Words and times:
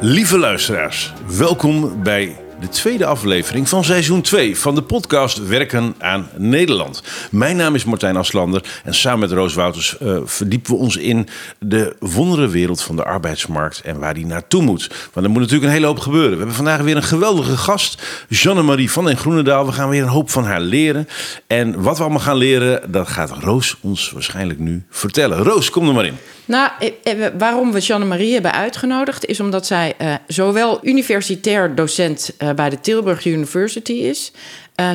Lieve 0.00 0.38
luisteraars, 0.38 1.12
welkom 1.36 2.02
bij 2.02 2.36
de 2.60 2.68
tweede 2.68 3.06
aflevering 3.06 3.68
van 3.68 3.84
seizoen 3.84 4.22
2 4.22 4.58
van 4.58 4.74
de 4.74 4.82
podcast 4.82 5.46
Werken 5.46 5.94
aan 5.98 6.28
Nederland. 6.36 7.02
Mijn 7.30 7.56
naam 7.56 7.74
is 7.74 7.84
Martijn 7.84 8.16
Aslander 8.16 8.80
en 8.84 8.94
samen 8.94 9.18
met 9.18 9.32
Roos 9.32 9.54
Wouters 9.54 9.96
uh, 10.02 10.18
verdiepen 10.24 10.70
we 10.70 10.78
ons 10.78 10.96
in 10.96 11.28
de 11.58 11.96
wondere 11.98 12.48
wereld 12.48 12.82
van 12.82 12.96
de 12.96 13.04
arbeidsmarkt 13.04 13.80
en 13.80 13.98
waar 13.98 14.14
die 14.14 14.26
naartoe 14.26 14.62
moet. 14.62 14.90
Want 15.12 15.26
er 15.26 15.32
moet 15.32 15.40
natuurlijk 15.40 15.66
een 15.66 15.76
hele 15.76 15.86
hoop 15.86 15.98
gebeuren. 15.98 16.30
We 16.30 16.36
hebben 16.36 16.54
vandaag 16.54 16.80
weer 16.80 16.96
een 16.96 17.02
geweldige 17.02 17.56
gast, 17.56 18.02
Jeanne-Marie 18.28 18.90
van 18.90 19.04
den 19.04 19.16
Groenendaal. 19.16 19.66
We 19.66 19.72
gaan 19.72 19.88
weer 19.88 20.02
een 20.02 20.08
hoop 20.08 20.30
van 20.30 20.44
haar 20.44 20.60
leren. 20.60 21.08
En 21.46 21.82
wat 21.82 21.96
we 21.96 22.02
allemaal 22.02 22.22
gaan 22.22 22.36
leren, 22.36 22.92
dat 22.92 23.08
gaat 23.08 23.30
Roos 23.30 23.76
ons 23.80 24.10
waarschijnlijk 24.10 24.58
nu 24.58 24.84
vertellen. 24.90 25.38
Roos, 25.38 25.70
kom 25.70 25.88
er 25.88 25.94
maar 25.94 26.06
in. 26.06 26.18
Nou, 26.48 26.70
eh, 26.78 27.26
eh, 27.26 27.32
waarom 27.38 27.72
we 27.72 27.78
Jeanne-Marie 27.78 28.32
hebben 28.32 28.52
uitgenodigd... 28.52 29.26
is 29.26 29.40
omdat 29.40 29.66
zij 29.66 29.94
uh, 30.00 30.14
zowel 30.26 30.78
universitair 30.82 31.74
docent 31.74 32.30
bij 32.56 32.70
de 32.70 32.80
Tilburg 32.80 33.24
University 33.24 33.92
is... 33.92 34.32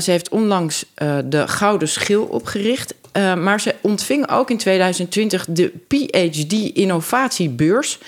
Ze 0.02 0.12
heeft 0.12 0.29
onlangs 0.29 0.85
de 1.26 1.48
Gouden 1.48 1.88
Schil 1.88 2.23
opgericht... 2.23 2.93
maar 3.13 3.62
ze 3.62 3.76
ontving 3.81 4.29
ook 4.29 4.49
in 4.49 4.57
2020 4.57 5.45
de 5.49 5.71
PhD 5.88 6.53
Innovatiebeurs... 6.73 7.99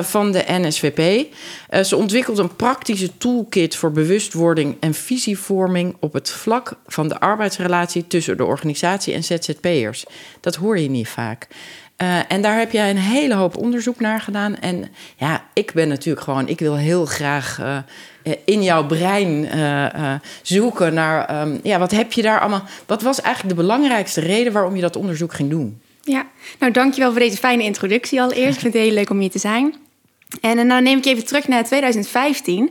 van 0.00 0.32
de 0.32 0.44
NSVP. 0.46 1.26
ze 1.84 1.96
ontwikkelt 1.96 2.38
een 2.38 2.56
praktische 2.56 3.16
toolkit 3.18 3.76
voor 3.76 3.92
bewustwording 3.92 4.76
en 4.80 4.94
visievorming 4.94 5.96
op 6.00 6.12
het 6.12 6.30
vlak 6.30 6.72
van 6.86 7.08
de 7.08 7.20
arbeidsrelatie 7.20 8.06
tussen 8.06 8.36
de 8.36 8.44
organisatie 8.44 9.14
en 9.14 9.24
ZZP'ers. 9.24 10.04
Dat 10.40 10.54
hoor 10.54 10.78
je 10.78 10.90
niet 10.90 11.08
vaak. 11.08 11.48
Uh, 12.02 12.18
en 12.28 12.42
daar 12.42 12.58
heb 12.58 12.72
jij 12.72 12.90
een 12.90 12.98
hele 12.98 13.34
hoop 13.34 13.56
onderzoek 13.56 14.00
naar 14.00 14.20
gedaan. 14.20 14.56
En 14.58 14.88
ja, 15.16 15.44
ik 15.52 15.72
ben 15.74 15.88
natuurlijk 15.88 16.24
gewoon, 16.24 16.48
ik 16.48 16.58
wil 16.58 16.76
heel 16.76 17.04
graag 17.04 17.58
uh, 17.60 17.78
in 18.44 18.62
jouw 18.62 18.86
brein 18.86 19.48
zoeken 20.42 20.94
naar, 20.94 21.40
um, 21.40 21.60
ja, 21.62 21.78
wat 21.78 21.90
heb 21.90 22.12
je 22.12 22.22
daar 22.22 22.40
allemaal? 22.40 22.62
Wat 22.86 23.02
was 23.02 23.20
eigenlijk 23.20 23.56
de 23.56 23.62
belangrijkste 23.62 24.20
reden 24.20 24.52
waarom 24.52 24.74
je 24.74 24.80
dat 24.80 24.96
onderzoek 24.96 25.34
ging 25.34 25.50
doen? 25.50 25.80
Ja, 26.02 26.26
nou 26.58 26.72
dankjewel 26.72 27.10
voor 27.10 27.20
deze 27.20 27.36
fijne 27.36 27.62
introductie 27.62 28.20
allereerst. 28.20 28.54
Ik 28.54 28.60
vind 28.60 28.74
het 28.74 28.82
heel 28.82 28.92
leuk 28.92 29.10
om 29.10 29.18
hier 29.18 29.30
te 29.30 29.38
zijn. 29.38 29.74
En 30.40 30.56
dan 30.56 30.66
nou 30.66 30.82
neem 30.82 30.98
ik 30.98 31.04
even 31.04 31.26
terug 31.26 31.48
naar 31.48 31.64
2015. 31.64 32.62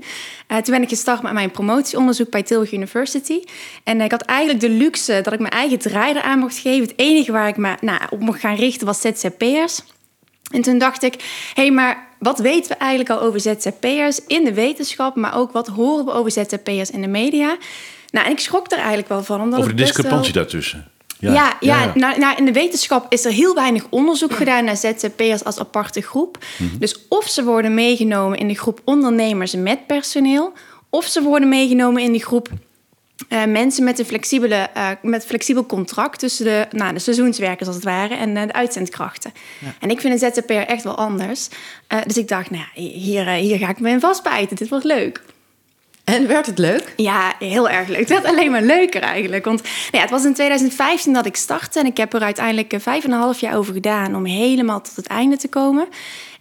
Uh, 0.47 0.57
toen 0.57 0.73
ben 0.73 0.81
ik 0.81 0.89
gestart 0.89 1.21
met 1.21 1.33
mijn 1.33 1.51
promotieonderzoek 1.51 2.29
bij 2.29 2.43
Tilburg 2.43 2.71
University. 2.71 3.39
En 3.83 4.01
ik 4.01 4.11
had 4.11 4.21
eigenlijk 4.21 4.59
de 4.59 4.69
luxe 4.69 5.19
dat 5.23 5.33
ik 5.33 5.39
mijn 5.39 5.53
eigen 5.53 5.77
draai 5.77 6.17
aan 6.17 6.39
mocht 6.39 6.57
geven. 6.57 6.81
Het 6.81 6.93
enige 6.95 7.31
waar 7.31 7.47
ik 7.47 7.57
me 7.57 7.75
nou, 7.81 8.01
op 8.09 8.19
mocht 8.19 8.39
gaan 8.39 8.55
richten 8.55 8.87
was 8.87 9.01
ZZP'ers. 9.01 9.81
En 10.51 10.61
toen 10.61 10.77
dacht 10.77 11.03
ik, 11.03 11.13
hé, 11.53 11.61
hey, 11.61 11.71
maar 11.71 12.07
wat 12.19 12.39
weten 12.39 12.71
we 12.71 12.77
eigenlijk 12.77 13.09
al 13.09 13.21
over 13.21 13.39
ZZP'ers 13.39 14.19
in 14.27 14.43
de 14.43 14.53
wetenschap, 14.53 15.15
maar 15.15 15.35
ook 15.35 15.51
wat 15.51 15.67
horen 15.67 16.05
we 16.05 16.11
over 16.11 16.31
ZZP'ers 16.31 16.91
in 16.91 17.01
de 17.01 17.07
media? 17.07 17.57
Nou, 18.11 18.25
en 18.25 18.31
ik 18.31 18.39
schrok 18.39 18.71
er 18.71 18.77
eigenlijk 18.77 19.07
wel 19.07 19.23
van. 19.23 19.41
Omdat 19.41 19.59
over 19.59 19.75
de 19.75 19.83
discrepantie 19.83 20.33
daartussen. 20.33 20.91
Ja, 21.19 21.31
ja, 21.33 21.55
ja, 21.59 21.91
Nou, 21.95 22.19
nou, 22.19 22.37
in 22.37 22.45
de 22.45 22.51
wetenschap 22.51 23.05
is 23.13 23.25
er 23.25 23.31
heel 23.31 23.55
weinig 23.55 23.85
onderzoek 23.89 24.35
gedaan 24.35 24.63
naar 24.63 24.77
ZZP'ers 24.77 25.43
als 25.43 25.59
aparte 25.59 26.01
groep. 26.01 26.37
Mhm. 26.57 26.77
Dus 26.77 27.07
of 27.07 27.27
ze 27.27 27.43
worden 27.43 27.73
meegenomen 27.73 28.37
in 28.37 28.47
de 28.47 28.55
groep 28.55 28.81
ondernemers 28.83 29.55
met 29.55 29.87
personeel, 29.87 30.53
of 30.89 31.05
ze 31.05 31.21
worden 31.21 31.49
meegenomen 31.49 32.01
in 32.01 32.11
de 32.11 32.19
groep 32.19 32.49
uh, 33.29 33.45
mensen 33.45 33.83
met 33.83 33.99
een 33.99 34.05
flexibele, 34.05 34.69
uh, 34.77 34.89
met 35.01 35.25
flexibel 35.25 35.65
contract 35.65 36.19
tussen 36.19 36.45
de, 36.45 36.67
nou, 36.71 36.93
de 36.93 36.99
seizoenswerkers 36.99 37.67
als 37.67 37.75
het 37.75 37.85
ware 37.85 38.15
en 38.15 38.35
uh, 38.35 38.41
de 38.41 38.53
uitzendkrachten. 38.53 39.33
Ja. 39.59 39.73
En 39.79 39.89
ik 39.89 40.01
vind 40.01 40.21
een 40.21 40.31
ZZP'er 40.33 40.65
echt 40.65 40.83
wel 40.83 40.97
anders. 40.97 41.47
dus 42.05 42.17
ik 42.17 42.27
dacht, 42.27 42.49
nou 42.49 42.63
ja, 42.73 42.81
hier, 42.81 43.29
hier 43.29 43.57
ga 43.57 43.69
ik 43.69 43.79
me 43.79 43.89
in 43.89 43.99
vastbijten. 43.99 44.55
Dit 44.55 44.69
wordt 44.69 44.85
leuk. 44.85 45.21
En 46.13 46.27
werd 46.27 46.45
het 46.45 46.57
leuk? 46.57 46.93
Ja, 46.95 47.33
heel 47.39 47.69
erg 47.69 47.87
leuk. 47.87 47.99
Het 47.99 48.09
werd 48.09 48.25
alleen 48.25 48.51
maar 48.51 48.61
leuker 48.61 49.01
eigenlijk. 49.01 49.45
Want 49.45 49.61
nou 49.61 49.73
ja, 49.91 49.99
het 49.99 50.09
was 50.09 50.25
in 50.25 50.33
2015 50.33 51.13
dat 51.13 51.25
ik 51.25 51.35
startte. 51.35 51.79
En 51.79 51.85
ik 51.85 51.97
heb 51.97 52.13
er 52.13 52.21
uiteindelijk 52.21 52.73
vijf 52.77 53.03
en 53.03 53.11
een 53.11 53.19
half 53.19 53.39
jaar 53.39 53.57
over 53.57 53.73
gedaan 53.73 54.15
om 54.15 54.25
helemaal 54.25 54.81
tot 54.81 54.95
het 54.95 55.07
einde 55.07 55.37
te 55.37 55.47
komen. 55.47 55.87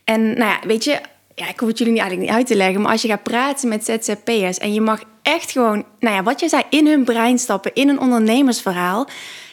En 0.05 0.23
nou 0.23 0.51
ja, 0.51 0.59
weet 0.67 0.85
je, 0.85 1.01
ja, 1.35 1.49
ik 1.49 1.61
hoef 1.61 1.69
het 1.69 1.79
jullie 1.79 1.93
niet 1.93 2.03
eigenlijk 2.03 2.31
niet 2.31 2.39
uit 2.39 2.47
te 2.47 2.57
leggen. 2.57 2.81
Maar 2.81 2.93
als 2.93 3.03
je 3.03 3.09
gaat 3.09 3.23
praten 3.23 3.69
met 3.69 3.85
ZZP'ers 3.85 4.59
en 4.59 4.75
je 4.75 4.81
mag 4.81 5.03
echt 5.23 5.51
gewoon, 5.51 5.85
nou 6.01 6.15
ja, 6.15 6.23
wat 6.23 6.41
je 6.41 6.49
zei, 6.49 6.63
in 6.71 6.87
hun 6.87 7.05
brein 7.05 7.39
stappen, 7.39 7.75
in 7.75 7.89
een 7.89 8.01
ondernemersverhaal. 8.01 9.09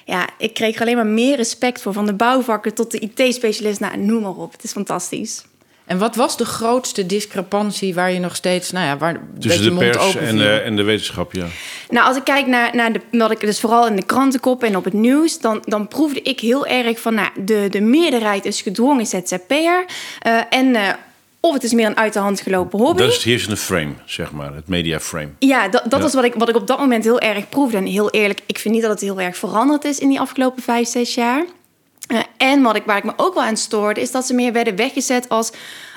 Ja, 0.05 0.29
ik 0.37 0.53
kreeg 0.53 0.75
er 0.75 0.81
alleen 0.81 0.95
maar 0.95 1.05
meer 1.05 1.35
respect 1.35 1.81
voor. 1.81 1.93
Van 1.93 2.05
de 2.05 2.13
bouwvakker 2.13 2.73
tot 2.73 2.91
de 2.91 2.99
IT-specialist. 2.99 3.79
Nou, 3.79 3.97
noem 3.97 4.21
maar 4.21 4.35
op. 4.35 4.51
Het 4.51 4.63
is 4.63 4.71
fantastisch. 4.71 5.43
En 5.85 5.97
wat 5.97 6.15
was 6.15 6.37
de 6.37 6.45
grootste 6.45 7.05
discrepantie 7.05 7.93
waar 7.93 8.11
je 8.11 8.19
nog 8.19 8.35
steeds, 8.35 8.71
nou 8.71 8.85
ja, 8.85 8.97
waar 8.97 9.21
tussen 9.39 9.63
de 9.63 9.91
pers 9.91 10.15
en 10.15 10.37
de, 10.37 10.49
en 10.49 10.75
de 10.75 10.83
wetenschap, 10.83 11.33
ja. 11.33 11.45
Nou, 11.89 12.07
als 12.07 12.17
ik 12.17 12.23
kijk 12.23 12.47
naar, 12.47 12.75
naar 12.75 12.93
de, 12.93 13.01
wat 13.11 13.31
ik 13.31 13.39
dus 13.39 13.59
vooral 13.59 13.87
in 13.87 13.95
de 13.95 14.05
krantenkop 14.05 14.63
en 14.63 14.77
op 14.77 14.83
het 14.83 14.93
nieuws, 14.93 15.39
dan, 15.39 15.63
dan 15.65 15.87
proefde 15.87 16.21
ik 16.21 16.39
heel 16.39 16.65
erg 16.65 16.99
van, 16.99 17.13
nou, 17.13 17.29
de, 17.45 17.67
de 17.69 17.81
meerderheid 17.81 18.45
is 18.45 18.61
gedwongen 18.61 19.05
ZZP'er 19.05 19.85
uh, 20.27 20.41
en 20.49 20.65
uh, 20.65 20.89
of 21.39 21.53
het 21.53 21.63
is 21.63 21.73
meer 21.73 21.85
een 21.85 21.97
uit 21.97 22.13
de 22.13 22.19
hand 22.19 22.41
gelopen 22.41 22.79
hobby. 22.79 23.01
Dat 23.01 23.25
is 23.25 23.41
het 23.41 23.51
een 23.51 23.57
frame, 23.57 23.93
zeg 24.05 24.31
maar, 24.31 24.55
het 24.55 24.67
media 24.67 24.99
frame. 24.99 25.29
Ja, 25.39 25.67
dat, 25.67 25.83
dat 25.89 26.03
is 26.03 26.13
wat 26.13 26.23
ik, 26.23 26.33
wat 26.33 26.49
ik 26.49 26.55
op 26.55 26.67
dat 26.67 26.79
moment 26.79 27.03
heel 27.03 27.19
erg 27.19 27.49
proefde. 27.49 27.77
En 27.77 27.85
heel 27.85 28.09
eerlijk, 28.09 28.39
ik 28.45 28.59
vind 28.59 28.73
niet 28.73 28.83
dat 28.83 28.91
het 28.91 29.01
heel 29.01 29.21
erg 29.21 29.37
veranderd 29.37 29.83
is 29.83 29.99
in 29.99 30.09
die 30.09 30.19
afgelopen 30.19 30.63
vijf, 30.63 30.87
zes 30.87 31.15
jaar. 31.15 31.45
Uh, 32.11 32.19
en 32.37 32.61
wat 32.61 32.75
ik, 32.75 32.83
waar 32.85 32.97
ik 32.97 33.03
me 33.03 33.13
ook 33.15 33.33
wel 33.33 33.43
aan 33.43 33.57
stoorde, 33.57 34.01
is 34.01 34.11
dat 34.11 34.25
ze 34.25 34.33
meer 34.33 34.53
werden 34.53 34.75
weggezet 34.75 35.29
als 35.29 35.51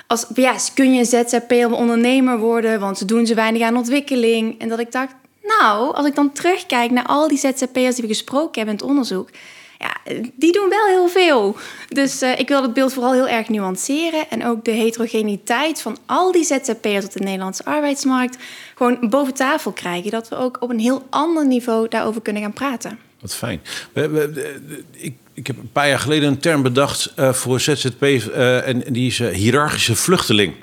als, 0.06 0.26
ja, 0.34 0.56
kun 0.74 0.92
je 0.94 0.98
een 0.98 1.26
ZZP'er 1.26 1.72
ondernemer 1.72 2.38
worden, 2.38 2.80
want 2.80 2.98
ze 2.98 3.04
doen 3.04 3.26
ze 3.26 3.34
weinig 3.34 3.62
aan 3.62 3.76
ontwikkeling. 3.76 4.60
En 4.60 4.68
dat 4.68 4.78
ik 4.78 4.92
dacht, 4.92 5.14
nou, 5.42 5.94
als 5.94 6.06
ik 6.06 6.14
dan 6.14 6.32
terugkijk 6.32 6.90
naar 6.90 7.06
al 7.06 7.28
die 7.28 7.38
ZZP'ers 7.38 7.94
die 7.94 8.02
we 8.02 8.06
gesproken 8.06 8.52
hebben 8.54 8.74
in 8.74 8.80
het 8.80 8.90
onderzoek, 8.90 9.30
ja, 9.78 9.96
die 10.34 10.52
doen 10.52 10.68
wel 10.68 10.86
heel 10.86 11.08
veel. 11.08 11.56
Dus 11.88 12.22
uh, 12.22 12.38
ik 12.38 12.48
wil 12.48 12.62
het 12.62 12.72
beeld 12.72 12.92
vooral 12.92 13.12
heel 13.12 13.28
erg 13.28 13.48
nuanceren. 13.48 14.30
En 14.30 14.46
ook 14.46 14.64
de 14.64 14.70
heterogeniteit 14.70 15.80
van 15.80 15.96
al 16.06 16.32
die 16.32 16.44
ZZP'ers 16.44 17.04
op 17.04 17.12
de 17.12 17.20
Nederlandse 17.20 17.64
arbeidsmarkt 17.64 18.36
gewoon 18.74 19.08
boven 19.10 19.34
tafel 19.34 19.72
krijgen. 19.72 20.10
Dat 20.10 20.28
we 20.28 20.36
ook 20.36 20.56
op 20.60 20.70
een 20.70 20.78
heel 20.78 21.06
ander 21.10 21.46
niveau 21.46 21.88
daarover 21.88 22.22
kunnen 22.22 22.42
gaan 22.42 22.52
praten. 22.52 22.98
Wat 23.20 23.34
fijn. 23.34 23.60
We, 23.92 24.86
ik 24.90 25.16
ik 25.36 25.46
heb 25.46 25.58
een 25.58 25.70
paar 25.72 25.88
jaar 25.88 25.98
geleden 25.98 26.28
een 26.28 26.38
term 26.38 26.62
bedacht 26.62 27.12
uh, 27.18 27.32
voor 27.32 27.60
ZZP. 27.60 28.02
Uh, 28.02 28.68
en 28.68 28.82
die 28.88 29.06
is 29.06 29.18
uh, 29.18 29.28
hiërarchische 29.28 29.96
vluchteling. 29.96 30.54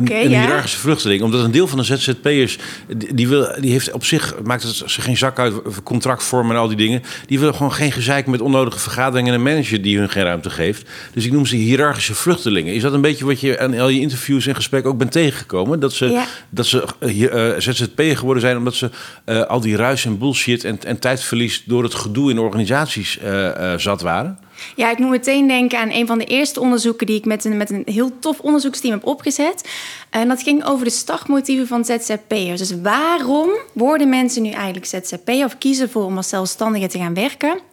Okay, 0.00 0.24
een, 0.24 0.40
hiërarchische 0.40 0.78
vluchteling. 0.78 1.22
Omdat 1.22 1.44
een 1.44 1.50
deel 1.50 1.66
van 1.66 1.78
de 1.78 1.84
ZZP'ers, 1.84 2.58
die, 3.14 3.28
wil, 3.28 3.48
die 3.60 3.70
heeft 3.70 3.92
op 3.92 4.04
zich, 4.04 4.34
maakt 4.44 4.62
het 4.62 4.82
ze 4.86 5.00
geen 5.00 5.16
zak 5.16 5.38
uit, 5.38 5.54
contractvorm 5.82 6.50
en 6.50 6.56
al 6.56 6.68
die 6.68 6.76
dingen. 6.76 7.02
Die 7.26 7.38
willen 7.38 7.54
gewoon 7.54 7.72
geen 7.72 7.92
gezeik 7.92 8.26
met 8.26 8.40
onnodige 8.40 8.78
vergaderingen 8.78 9.32
en 9.32 9.38
een 9.38 9.44
manager 9.44 9.82
die 9.82 9.98
hun 9.98 10.10
geen 10.10 10.22
ruimte 10.22 10.50
geeft. 10.50 10.90
Dus 11.12 11.24
ik 11.24 11.32
noem 11.32 11.46
ze 11.46 11.56
hiërarchische 11.56 12.14
vluchtelingen. 12.14 12.74
Is 12.74 12.82
dat 12.82 12.92
een 12.92 13.00
beetje 13.00 13.24
wat 13.24 13.40
je 13.40 13.58
aan 13.58 13.78
al 13.78 13.88
je 13.88 14.00
interviews 14.00 14.46
en 14.46 14.54
gesprekken 14.54 14.90
ook 14.90 14.98
bent 14.98 15.12
tegengekomen? 15.12 15.80
Dat 15.80 15.92
ze, 15.92 16.22
dat 16.50 16.66
ze 16.66 16.84
uh, 17.00 17.52
eh, 17.52 17.60
ZZP'er 17.60 18.16
geworden 18.16 18.42
zijn 18.42 18.56
omdat 18.56 18.74
ze 18.74 18.90
uh, 19.26 19.42
al 19.42 19.60
die 19.60 19.76
ruis 19.76 20.04
en 20.04 20.18
bullshit 20.18 20.64
en, 20.64 20.78
en 20.84 20.98
tijdverlies 20.98 21.62
door 21.66 21.82
het 21.82 21.94
gedoe 21.94 22.30
in 22.30 22.38
organisaties 22.38 23.18
uh, 23.24 23.74
zat 23.76 24.00
waren? 24.00 24.38
Ja, 24.76 24.90
ik 24.90 24.98
moet 24.98 25.10
meteen 25.10 25.46
denken 25.46 25.78
aan 25.78 25.90
een 25.90 26.06
van 26.06 26.18
de 26.18 26.24
eerste 26.24 26.60
onderzoeken 26.60 27.06
die 27.06 27.16
ik 27.16 27.24
met 27.24 27.44
een, 27.44 27.56
met 27.56 27.70
een 27.70 27.82
heel 27.84 28.18
tof 28.18 28.40
onderzoeksteam 28.40 28.92
heb 28.92 29.06
opgezet. 29.06 29.68
En 30.10 30.28
dat 30.28 30.42
ging 30.42 30.64
over 30.64 30.84
de 30.84 30.90
startmotieven 30.90 31.66
van 31.66 31.84
ZZP'ers. 31.84 32.58
Dus 32.58 32.80
waarom 32.82 33.50
worden 33.72 34.08
mensen 34.08 34.42
nu 34.42 34.50
eigenlijk 34.50 34.86
ZZP'er 34.86 35.44
of 35.44 35.58
kiezen 35.58 35.90
voor 35.90 36.04
om 36.04 36.16
als 36.16 36.28
zelfstandige 36.28 36.86
te 36.86 36.98
gaan 36.98 37.14
werken? 37.14 37.72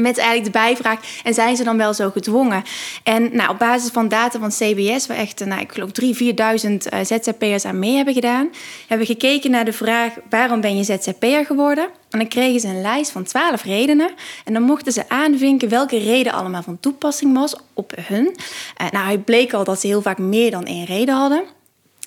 Met 0.00 0.18
eigenlijk 0.18 0.52
de 0.52 0.58
bijvraag, 0.58 0.98
en 1.24 1.34
zijn 1.34 1.56
ze 1.56 1.64
dan 1.64 1.76
wel 1.76 1.94
zo 1.94 2.10
gedwongen? 2.10 2.62
En 3.02 3.36
nou, 3.36 3.50
op 3.50 3.58
basis 3.58 3.90
van 3.90 4.08
data 4.08 4.38
van 4.38 4.48
CBS, 4.48 5.06
waar 5.06 5.16
echt, 5.16 5.44
nou, 5.44 5.60
ik 5.60 5.72
geloof 5.72 5.90
3.000, 6.02 6.08
4.000 6.08 6.14
uh, 6.24 6.98
ZZP'ers 7.02 7.64
aan 7.64 7.78
mee 7.78 7.96
hebben 7.96 8.14
gedaan, 8.14 8.50
hebben 8.86 9.06
we 9.06 9.12
gekeken 9.12 9.50
naar 9.50 9.64
de 9.64 9.72
vraag, 9.72 10.12
waarom 10.30 10.60
ben 10.60 10.76
je 10.76 10.84
ZZP'er 10.84 11.44
geworden? 11.44 11.88
En 12.10 12.18
dan 12.18 12.28
kregen 12.28 12.60
ze 12.60 12.68
een 12.68 12.80
lijst 12.80 13.10
van 13.10 13.24
12 13.24 13.62
redenen. 13.64 14.10
En 14.44 14.52
dan 14.52 14.62
mochten 14.62 14.92
ze 14.92 15.08
aanvinken 15.08 15.68
welke 15.68 15.98
reden 15.98 16.32
allemaal 16.32 16.62
van 16.62 16.80
toepassing 16.80 17.34
was 17.34 17.56
op 17.74 17.92
hun. 18.00 18.36
Uh, 18.80 18.90
nou, 18.90 19.10
het 19.10 19.24
bleek 19.24 19.52
al 19.52 19.64
dat 19.64 19.80
ze 19.80 19.86
heel 19.86 20.02
vaak 20.02 20.18
meer 20.18 20.50
dan 20.50 20.64
één 20.64 20.84
reden 20.84 21.14
hadden. 21.14 21.44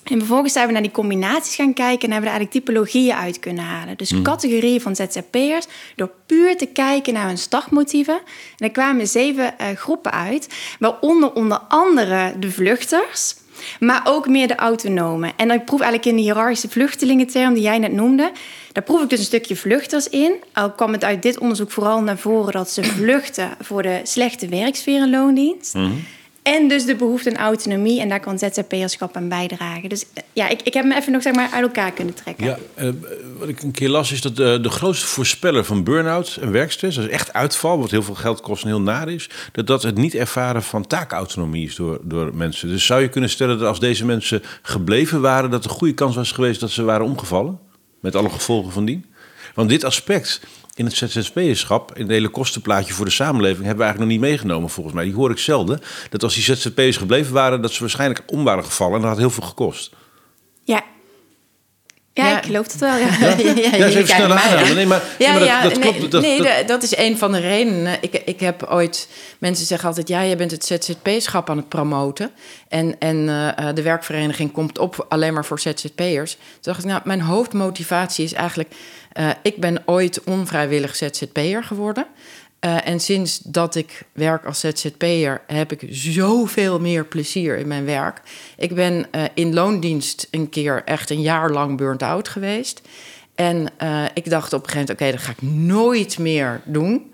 En 0.02 0.18
vervolgens 0.18 0.52
zijn 0.52 0.66
we 0.66 0.72
naar 0.72 0.82
die 0.82 0.90
combinaties 0.90 1.54
gaan 1.54 1.72
kijken 1.72 2.08
en 2.08 2.12
hebben 2.12 2.30
we 2.30 2.36
eigenlijk 2.36 2.64
typologieën 2.64 3.14
uit 3.14 3.38
kunnen 3.38 3.64
halen. 3.64 3.96
Dus 3.96 4.12
mm. 4.12 4.22
categorieën 4.22 4.80
van 4.80 4.96
ZZP'ers, 4.96 5.66
door 5.96 6.10
puur 6.26 6.56
te 6.56 6.66
kijken 6.66 7.12
naar 7.12 7.26
hun 7.26 7.38
startmotieven. 7.38 8.20
En 8.58 8.66
er 8.66 8.70
kwamen 8.70 9.06
zeven 9.06 9.54
uh, 9.60 9.66
groepen 9.76 10.12
uit, 10.12 10.48
waaronder 10.78 11.32
onder 11.32 11.58
andere 11.58 12.34
de 12.38 12.50
vluchters, 12.50 13.34
maar 13.80 14.02
ook 14.04 14.28
meer 14.28 14.48
de 14.48 14.56
autonomen. 14.56 15.32
En 15.36 15.48
dan 15.48 15.64
proef 15.64 15.80
eigenlijk 15.80 16.10
in 16.10 16.16
de 16.16 16.22
hiërarchische 16.22 16.68
vluchtelingenterm 16.68 17.54
die 17.54 17.62
jij 17.62 17.78
net 17.78 17.92
noemde, 17.92 18.32
daar 18.72 18.84
proef 18.84 19.02
ik 19.02 19.08
dus 19.08 19.18
een 19.18 19.24
stukje 19.24 19.56
vluchters 19.56 20.08
in. 20.08 20.34
Al 20.52 20.72
kwam 20.72 20.92
het 20.92 21.04
uit 21.04 21.22
dit 21.22 21.38
onderzoek 21.38 21.70
vooral 21.70 22.00
naar 22.02 22.18
voren 22.18 22.52
dat 22.52 22.70
ze 22.70 22.84
vluchten 22.84 23.50
voor 23.60 23.82
de 23.82 24.00
slechte 24.02 24.48
werksfeer 24.48 25.00
en 25.00 25.10
loondienst. 25.10 25.74
Mm. 25.74 26.04
En 26.42 26.68
dus 26.68 26.84
de 26.84 26.94
behoefte 26.94 27.30
aan 27.30 27.36
autonomie. 27.36 28.00
En 28.00 28.08
daar 28.08 28.20
kan 28.20 28.38
ZZP'erschap 28.38 29.16
aan 29.16 29.28
bijdragen. 29.28 29.88
Dus 29.88 30.04
eh, 30.14 30.22
ja, 30.32 30.48
ik, 30.48 30.62
ik 30.62 30.74
heb 30.74 30.84
me 30.84 30.96
even 30.96 31.12
nog 31.12 31.22
zeg 31.22 31.34
maar, 31.34 31.50
uit 31.52 31.62
elkaar 31.62 31.92
kunnen 31.92 32.14
trekken. 32.14 32.44
Ja, 32.44 32.58
eh, 32.74 32.88
wat 33.38 33.48
ik 33.48 33.62
een 33.62 33.70
keer 33.70 33.88
las 33.88 34.12
is 34.12 34.20
dat 34.20 34.38
eh, 34.38 34.62
de 34.62 34.70
grootste 34.70 35.06
voorspeller 35.06 35.64
van 35.64 35.84
burn-out 35.84 36.38
en 36.40 36.52
werkstress... 36.52 36.96
dat 36.96 37.04
is 37.04 37.10
echt 37.10 37.32
uitval, 37.32 37.78
wat 37.78 37.90
heel 37.90 38.02
veel 38.02 38.14
geld 38.14 38.40
kost 38.40 38.62
en 38.62 38.68
heel 38.68 38.80
naar 38.80 39.08
is... 39.08 39.30
dat 39.52 39.66
dat 39.66 39.82
het 39.82 39.96
niet 39.96 40.14
ervaren 40.14 40.62
van 40.62 40.86
taakautonomie 40.86 41.66
is 41.66 41.74
door, 41.74 42.00
door 42.02 42.34
mensen. 42.34 42.68
Dus 42.68 42.86
zou 42.86 43.00
je 43.00 43.08
kunnen 43.08 43.30
stellen 43.30 43.58
dat 43.58 43.68
als 43.68 43.80
deze 43.80 44.04
mensen 44.04 44.42
gebleven 44.62 45.20
waren... 45.20 45.50
dat 45.50 45.64
een 45.64 45.70
goede 45.70 45.94
kans 45.94 46.16
was 46.16 46.32
geweest 46.32 46.60
dat 46.60 46.70
ze 46.70 46.82
waren 46.82 47.06
omgevallen? 47.06 47.58
Met 48.00 48.16
alle 48.16 48.30
gevolgen 48.30 48.72
van 48.72 48.84
dien? 48.84 49.04
Want 49.54 49.68
dit 49.68 49.84
aspect 49.84 50.40
in 50.74 50.84
het 50.84 50.94
ZZP'erschap, 50.94 51.94
in 51.94 52.02
het 52.02 52.10
hele 52.10 52.28
kostenplaatje 52.28 52.94
voor 52.94 53.04
de 53.04 53.10
samenleving, 53.10 53.64
hebben 53.66 53.76
we 53.76 53.82
eigenlijk 53.84 54.12
nog 54.12 54.20
niet 54.20 54.30
meegenomen 54.30 54.70
volgens 54.70 54.94
mij. 54.94 55.04
Die 55.04 55.14
hoor 55.14 55.30
ik 55.30 55.38
zelden. 55.38 55.80
Dat 56.10 56.22
als 56.22 56.34
die 56.34 56.42
ZZP'ers 56.42 56.96
gebleven 56.96 57.32
waren, 57.32 57.62
dat 57.62 57.72
ze 57.72 57.80
waarschijnlijk 57.80 58.22
om 58.26 58.44
waren 58.44 58.64
gevallen 58.64 58.94
en 58.94 59.00
dat 59.00 59.10
had 59.10 59.18
heel 59.18 59.30
veel 59.30 59.46
gekost. 59.46 59.94
Ja. 60.62 60.84
Ja, 62.14 62.28
Ja. 62.28 62.38
ik 62.38 62.44
geloof 62.44 62.66
het 62.72 62.80
wel. 62.80 62.96
Ja. 62.96 63.06
ja, 63.18 63.36
ja, 63.78 63.86
even 63.86 64.06
snel 64.06 64.32
aanhalen. 64.32 64.74
Nee, 64.74 64.86
maar, 64.86 65.02
Ja, 65.18 65.30
nee, 65.30 65.38
maar 65.38 65.48
ja, 65.48 65.62
dat, 65.62 65.74
dat 65.74 65.82
nee, 65.82 65.92
klopt. 65.94 66.12
Dat, 66.12 66.22
nee, 66.22 66.36
dat- 66.42 66.46
dat, 66.56 66.68
dat 66.68 66.82
is 66.82 66.96
een 66.96 67.18
van 67.18 67.32
de 67.32 67.38
redenen. 67.40 67.96
Ik, 68.00 68.22
ik 68.24 68.40
heb 68.40 68.62
ooit... 68.70 69.08
Mensen 69.38 69.66
zeggen 69.66 69.88
altijd, 69.88 70.08
ja, 70.08 70.20
je 70.20 70.36
bent 70.36 70.50
het 70.50 70.64
ZZP-schap 70.64 71.50
aan 71.50 71.56
het 71.56 71.68
promoten. 71.68 72.30
En, 72.68 72.98
en 72.98 73.28
eh, 73.28 73.68
eh, 73.68 73.74
de 73.74 73.82
werkvereniging 73.82 74.52
komt 74.52 74.78
op 74.78 75.06
alleen 75.08 75.32
maar 75.34 75.44
voor 75.44 75.60
ZZP'ers. 75.60 76.32
Toen 76.34 76.40
dacht 76.60 76.78
ik, 76.78 76.84
nou, 76.84 77.00
mijn 77.04 77.20
hoofdmotivatie 77.20 78.24
is 78.24 78.32
eigenlijk... 78.32 78.70
eh, 79.12 79.28
ik 79.42 79.56
ben 79.60 79.82
ooit 79.84 80.24
onvrijwillig 80.24 80.96
ZZP'er 80.96 81.64
geworden. 81.64 82.06
Eh, 82.62 82.88
en 82.88 83.00
sinds 83.00 83.38
dat 83.38 83.74
ik 83.74 84.02
werk 84.12 84.44
als 84.44 84.60
ZZP'er 84.60 85.42
heb 85.46 85.72
ik 85.72 85.86
zoveel 85.90 86.80
meer 86.80 87.04
plezier 87.04 87.56
in 87.56 87.68
mijn 87.68 87.84
werk. 87.84 88.20
Ik 88.56 88.74
ben 88.74 89.06
eh, 89.10 89.24
in 89.34 89.54
loondienst 89.54 90.28
een 90.30 90.48
keer 90.48 90.82
echt 90.84 91.10
een 91.10 91.20
jaar 91.20 91.50
lang 91.50 91.76
burnt 91.76 92.02
out 92.02 92.28
geweest. 92.28 92.80
En 93.34 93.68
eh, 93.76 94.04
ik 94.14 94.30
dacht 94.30 94.52
op 94.52 94.62
een 94.62 94.70
gegeven 94.70 94.96
moment, 94.98 95.00
oké, 95.00 95.10
dat 95.10 95.20
ga 95.20 95.32
ik 95.32 95.50
nooit 95.50 96.18
meer 96.18 96.60
doen. 96.64 97.11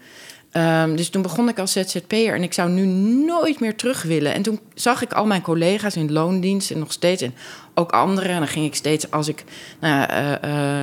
Ehm, 0.58 0.96
dus 0.96 1.08
toen 1.08 1.22
begon 1.22 1.49
ik 1.49 1.58
als 1.58 1.72
ZZP'er 1.72 2.34
en 2.34 2.43
ik 2.43 2.52
zou 2.52 2.70
nu 2.70 2.87
nooit 3.26 3.60
meer 3.60 3.76
terug 3.76 4.02
willen. 4.02 4.34
En 4.34 4.43
toen 4.43 4.60
zag 4.75 5.02
ik 5.02 5.12
al 5.12 5.26
mijn 5.26 5.43
collega's 5.43 5.96
in 5.96 6.12
loondienst 6.12 6.70
en 6.70 6.78
nog 6.78 6.93
steeds, 6.93 7.22
en 7.22 7.34
ook 7.75 7.90
anderen. 7.90 8.31
En 8.31 8.38
dan 8.38 8.49
ging 8.49 8.66
ik 8.66 8.75
steeds, 8.75 9.10
als 9.10 9.28
ik 9.28 9.44
nou, 9.81 10.08
eh, 10.10 10.34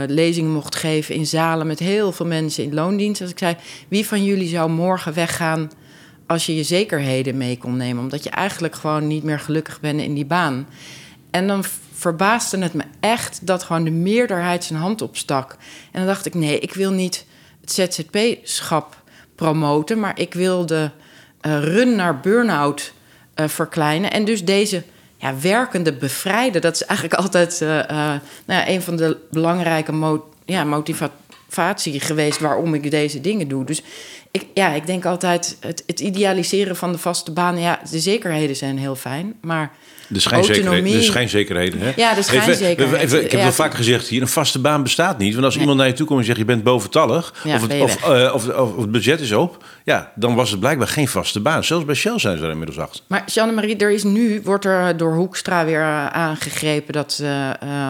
eh, 0.03 0.09
lezingen 0.09 0.51
mocht 0.51 0.75
geven 0.75 1.15
in 1.15 1.25
zalen 1.25 1.67
met 1.67 1.79
heel 1.79 2.11
veel 2.11 2.25
mensen 2.25 2.63
in 2.63 2.73
loondienst. 2.73 3.21
Als 3.21 3.29
ik 3.29 3.39
zei, 3.39 3.55
wie 3.87 4.05
van 4.05 4.23
jullie 4.23 4.47
zou 4.47 4.69
morgen 4.69 5.13
weggaan 5.13 5.71
als 6.27 6.45
je 6.45 6.55
je 6.55 6.63
zekerheden 6.63 7.37
mee 7.37 7.57
kon 7.57 7.77
nemen? 7.77 8.03
Omdat 8.03 8.23
je 8.23 8.29
eigenlijk 8.29 8.75
gewoon 8.75 9.07
niet 9.07 9.23
meer 9.23 9.39
gelukkig 9.39 9.79
bent 9.79 10.01
in 10.01 10.13
die 10.13 10.25
baan. 10.25 10.67
En 11.31 11.47
dan 11.47 11.63
verbaasde 11.93 12.57
het 12.57 12.73
me 12.73 12.83
echt 12.99 13.39
dat 13.47 13.63
gewoon 13.63 13.83
de 13.83 13.91
meerderheid 13.91 14.63
zijn 14.63 14.79
hand 14.79 15.01
opstak. 15.01 15.51
En 15.91 15.99
dan 15.99 16.05
dacht 16.05 16.25
ik, 16.25 16.33
nee, 16.33 16.59
ik 16.59 16.73
wil 16.73 16.91
niet 16.91 17.25
het 17.61 17.71
ZZP-schap 17.71 19.03
promoten, 19.35 19.99
maar 19.99 20.19
ik 20.19 20.33
wil 20.33 20.65
de 20.65 20.89
eh, 21.41 21.63
run 21.63 21.95
naar 21.95 22.19
burn-out 22.19 22.93
eh, 23.33 23.47
verkleinen. 23.47 24.11
En 24.11 24.25
dus 24.25 24.45
deze 24.45 24.83
ja, 25.17 25.39
werkende 25.41 25.93
bevrijden. 25.93 26.61
Dat 26.61 26.75
is 26.75 26.85
eigenlijk 26.85 27.19
altijd 27.23 27.61
eh, 27.61 27.69
nou 27.89 28.19
ja, 28.45 28.67
een 28.67 28.81
van 28.81 28.95
de 28.95 29.17
belangrijke 29.31 29.91
mo 29.91 30.29
ja, 30.45 30.63
motivatie 30.63 31.99
geweest 31.99 32.39
waarom 32.39 32.73
ik 32.73 32.91
deze 32.91 33.21
dingen 33.21 33.47
doe. 33.47 33.65
Dus 33.65 33.83
ik, 34.31 34.45
ja, 34.53 34.69
ik 34.69 34.85
denk 34.85 35.05
altijd, 35.05 35.57
het, 35.59 35.83
het 35.85 35.99
idealiseren 35.99 36.75
van 36.75 36.91
de 36.91 36.97
vaste 36.97 37.31
baan, 37.31 37.59
ja, 37.59 37.79
de 37.91 37.99
zekerheden 37.99 38.55
zijn 38.55 38.77
heel 38.77 38.95
fijn, 38.95 39.35
maar 39.41 39.71
De 40.07 40.19
schijnzekerheden. 40.19 40.71
autonomie- 40.71 40.99
De 40.99 41.03
schijnzekerheden 41.11 41.79
hè? 41.79 41.91
Ja, 41.95 42.21
schijnzekerheid. 42.21 43.01
even- 43.01 43.17
ik 43.23 43.31
heb 43.31 43.39
Ja. 43.39 43.45
wel 43.45 43.55
vaak 43.55 43.73
gezegd 43.73 44.07
hier, 44.07 44.21
een 44.21 44.27
vaste 44.27 44.59
baan 44.59 44.83
bestaat 44.83 45.17
niet. 45.17 45.33
Want 45.33 45.45
als 45.45 45.53
Nee. 45.53 45.61
iemand 45.61 45.79
naar 45.79 45.89
je 45.89 45.93
toe 45.93 46.07
komt 46.07 46.19
en 46.19 46.25
zegt, 46.25 46.37
je 46.37 46.45
bent 46.45 46.63
boventallig... 46.63 47.33
Ja, 47.43 47.55
of, 47.55 47.61
het, 47.67 47.81
of, 47.81 48.03
eh, 48.09 48.33
of, 48.33 48.47
of 48.49 48.77
het 48.77 48.91
budget 48.91 49.19
is 49.19 49.31
op... 49.31 49.63
ja, 49.83 50.11
dan 50.15 50.35
was 50.35 50.49
het 50.51 50.59
blijkbaar 50.59 50.87
geen 50.87 51.07
vaste 51.07 51.39
baan. 51.39 51.63
Zelfs 51.63 51.85
bij 51.85 51.95
Shell 51.95 52.19
zijn 52.19 52.37
ze 52.37 52.43
er 52.43 52.49
inmiddels 52.51 52.79
achter. 52.79 53.01
Maar 53.07 53.23
Jeanne-Marie, 53.25 53.75
er 53.77 53.91
is 53.91 54.03
nu, 54.03 54.41
wordt 54.43 54.65
er 54.65 54.97
door 54.97 55.13
Hoekstra 55.15 55.65
weer 55.65 55.81
eh, 55.81 56.07
aangegrepen 56.07 56.93
dat, 56.93 57.19
eh, 57.23 57.49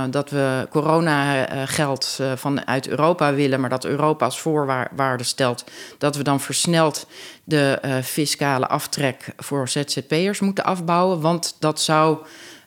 dat 0.09 0.29
we 0.29 0.67
corona-geld 0.69 2.19
vanuit 2.35 2.88
Europa 2.88 3.33
willen, 3.33 3.59
maar 3.59 3.69
dat 3.69 3.85
Europa 3.85 4.25
als 4.25 4.39
voorwaarde 4.39 5.23
stelt 5.23 5.63
dat 5.97 6.15
we 6.15 6.23
dan 6.23 6.39
versneld 6.39 7.07
de 7.44 7.79
fiscale 8.03 8.67
aftrek 8.67 9.25
voor 9.38 9.69
ZZP'ers 9.69 10.39
moeten 10.39 10.63
afbouwen. 10.63 11.21
Want 11.21 11.56
dat 11.59 11.81
zou 11.81 12.04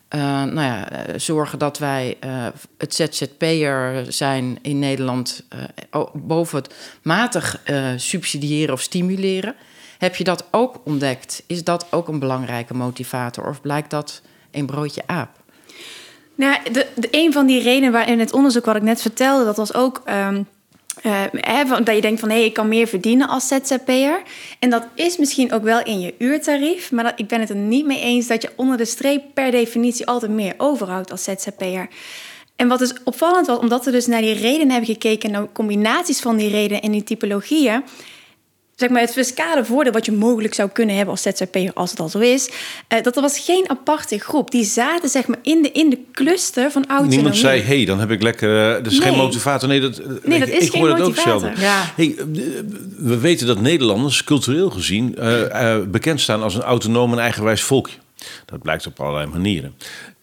eh, 0.09 0.19
nou 0.43 0.61
ja, 0.61 0.89
eh, 0.89 1.13
zorgen 1.17 1.59
dat 1.59 1.77
wij 1.77 2.17
eh, 2.19 2.47
het 2.77 2.95
ZZP'er 2.95 4.05
zijn 4.07 4.59
in 4.61 4.79
Nederland 4.79 5.43
boven 6.13 6.57
het 6.57 6.73
matig 7.01 7.61
subsidiëren 7.95 8.73
of 8.73 8.81
stimuleren. 8.81 9.55
Heb 9.97 10.15
je 10.15 10.23
dat 10.23 10.47
ook 10.51 10.81
ontdekt? 10.83 11.43
Is 11.47 11.63
dat 11.63 11.87
ook 11.91 12.07
een 12.07 12.19
belangrijke 12.19 12.73
motivator? 12.73 13.47
Of 13.47 13.61
blijkt 13.61 13.89
dat 13.89 14.21
een 14.51 14.65
broodje 14.65 15.03
aap? 15.05 15.29
Nou, 16.35 16.57
de, 16.71 16.87
de, 16.95 17.07
een 17.11 17.33
van 17.33 17.45
die 17.45 17.61
redenen 17.61 17.91
waarin 17.91 18.19
het 18.19 18.33
onderzoek 18.33 18.65
wat 18.65 18.75
ik 18.75 18.81
net 18.81 19.01
vertelde, 19.01 19.45
dat 19.45 19.57
was 19.57 19.73
ook 19.73 20.01
ehm, 20.05 20.43
van- 21.67 21.83
dat 21.83 21.95
je 21.95 22.01
denkt 22.01 22.19
van 22.19 22.29
hé, 22.29 22.37
ik 22.37 22.53
kan 22.53 22.67
meer 22.67 22.87
verdienen 22.87 23.27
als 23.27 23.47
ZZP'er. 23.47 24.21
En 24.59 24.69
dat 24.69 24.87
is 24.95 25.17
misschien 25.17 25.51
ook 25.53 25.63
wel 25.63 25.83
in 25.83 25.99
je 25.99 26.13
uurtarief, 26.17 26.91
maar 26.91 27.03
dat, 27.03 27.13
ik 27.15 27.27
ben 27.27 27.39
het 27.39 27.49
er 27.49 27.55
niet 27.55 27.85
mee 27.85 28.01
eens 28.01 28.27
dat 28.27 28.41
je 28.41 28.49
onder 28.55 28.77
de 28.77 28.85
streep 28.85 29.23
per 29.33 29.51
definitie 29.51 30.07
altijd 30.07 30.31
meer 30.31 30.53
overhoudt 30.57 31.11
als 31.11 31.23
ZZP'er. 31.23 31.87
En 32.55 32.67
wat 32.67 32.79
dus 32.79 32.93
opvallend 33.03 33.47
was, 33.47 33.59
omdat 33.59 33.85
we 33.85 33.91
dus 33.91 34.07
naar 34.07 34.21
die 34.21 34.33
redenen 34.33 34.69
hebben 34.69 34.89
gekeken, 34.89 35.31
naar 35.31 35.51
combinaties 35.53 36.19
van 36.19 36.37
die 36.37 36.49
redenen 36.49 36.81
en 36.81 36.91
die 36.91 37.03
typologieën, 37.03 37.83
zeg 38.79 38.89
maar, 38.89 39.01
het 39.01 39.11
fiscale 39.11 39.65
voordeel 39.65 39.91
wat 39.91 40.05
je 40.05 40.11
mogelijk 40.11 40.53
zou 40.53 40.69
kunnen 40.69 40.95
hebben 40.95 41.13
als 41.13 41.21
ZZP'er, 41.21 41.71
als 41.73 41.91
het 41.91 41.99
al 41.99 42.09
zo 42.09 42.19
is, 42.19 42.49
eh, 42.87 43.03
dat 43.03 43.15
er 43.15 43.21
was 43.21 43.39
geen 43.39 43.69
aparte 43.69 44.19
groep. 44.19 44.51
Die 44.51 44.63
zaten 44.63 45.09
zeg 45.09 45.27
maar 45.27 45.39
in 45.41 45.61
de, 45.61 45.71
in 45.71 45.89
de 45.89 45.97
cluster 46.11 46.71
van 46.71 46.81
autonomie. 46.81 47.15
Niemand 47.15 47.37
zei, 47.37 47.61
hé, 47.61 47.75
hey, 47.75 47.85
dan 47.85 47.99
heb 47.99 48.11
ik 48.11 48.21
lekker... 48.21 48.75
eh, 48.75 48.83
dat 48.83 48.91
is 48.91 48.99
geen 48.99 49.15
motivator. 49.15 49.67
Nee, 49.69 49.79
dat, 49.79 50.01
Nee, 50.23 50.39
dat 50.39 50.47
ik, 50.47 50.53
is 50.53 50.65
ik 50.65 50.71
geen 50.71 50.81
hoor 50.81 50.89
het 50.89 50.99
ook 51.01 51.07
motivator. 51.07 51.39
zelden. 51.39 51.59
Ja. 51.61 51.93
Hey, 51.95 52.15
eh, 52.17 52.25
we 52.97 53.17
weten 53.17 53.47
dat 53.47 53.61
Nederlanders 53.61 54.23
cultureel 54.23 54.69
gezien 54.69 55.15
eh, 55.15 55.73
eh, 55.75 55.83
bekend 55.87 56.21
staan 56.21 56.43
als 56.43 56.55
een 56.55 56.61
autonoom 56.61 57.11
en 57.13 57.19
eigenwijs 57.19 57.61
volkje. 57.61 57.95
Dat 58.45 58.61
blijkt 58.61 58.85
op 58.87 58.99
allerlei 58.99 59.27
manieren. 59.27 59.73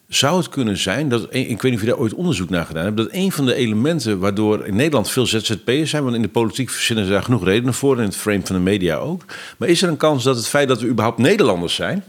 Zou 0.09 0.37
het 0.37 0.49
kunnen 0.49 0.77
zijn 0.77 1.09
dat, 1.09 1.23
ik 1.31 1.47
weet 1.47 1.63
niet 1.63 1.75
of 1.75 1.81
je 1.81 1.87
daar 1.87 1.99
ooit 1.99 2.15
onderzoek 2.15 2.49
naar 2.49 2.67
gedaan 2.67 2.85
hebt, 2.85 2.97
dat 2.97 3.09
een 3.11 3.33
van 3.33 3.47
de 3.47 3.55
elementen 3.55 4.19
waardoor 4.19 4.67
in 4.67 4.77
Nederland 4.77 5.11
veel 5.11 5.27
ZZP'ers 5.27 5.91
zijn, 5.91 6.03
want 6.03 6.15
in 6.15 6.23
de 6.23 6.29
politiek 6.29 6.71
verzinnen 6.71 7.05
ze 7.05 7.11
daar 7.11 7.23
genoeg 7.23 7.45
redenen 7.45 7.75
voor, 7.75 7.99
in 7.99 8.05
het 8.05 8.17
frame 8.17 8.41
van 8.45 8.57
de 8.57 8.63
media 8.63 8.97
ook. 8.97 9.25
Maar 9.57 9.69
is 9.69 9.83
er 9.83 9.89
een 9.89 9.97
kans 9.97 10.25
dat 10.25 10.37
het 10.37 10.49
feit 10.49 10.69
dat 10.69 10.81
we 10.81 10.89
überhaupt 10.89 11.19
Nederlanders 11.19 11.75
zijn, 11.75 12.05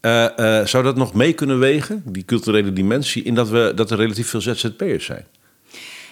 eh, 0.00 0.60
eh, 0.60 0.66
zou 0.66 0.84
dat 0.84 0.96
nog 0.96 1.14
mee 1.14 1.32
kunnen 1.32 1.58
wegen, 1.58 2.02
die 2.06 2.24
culturele 2.24 2.72
dimensie, 2.72 3.22
in 3.22 3.34
dat, 3.34 3.48
we, 3.48 3.72
dat 3.74 3.90
er 3.90 3.96
relatief 3.96 4.28
veel 4.28 4.40
ZZP'ers 4.40 5.04
zijn? 5.04 5.24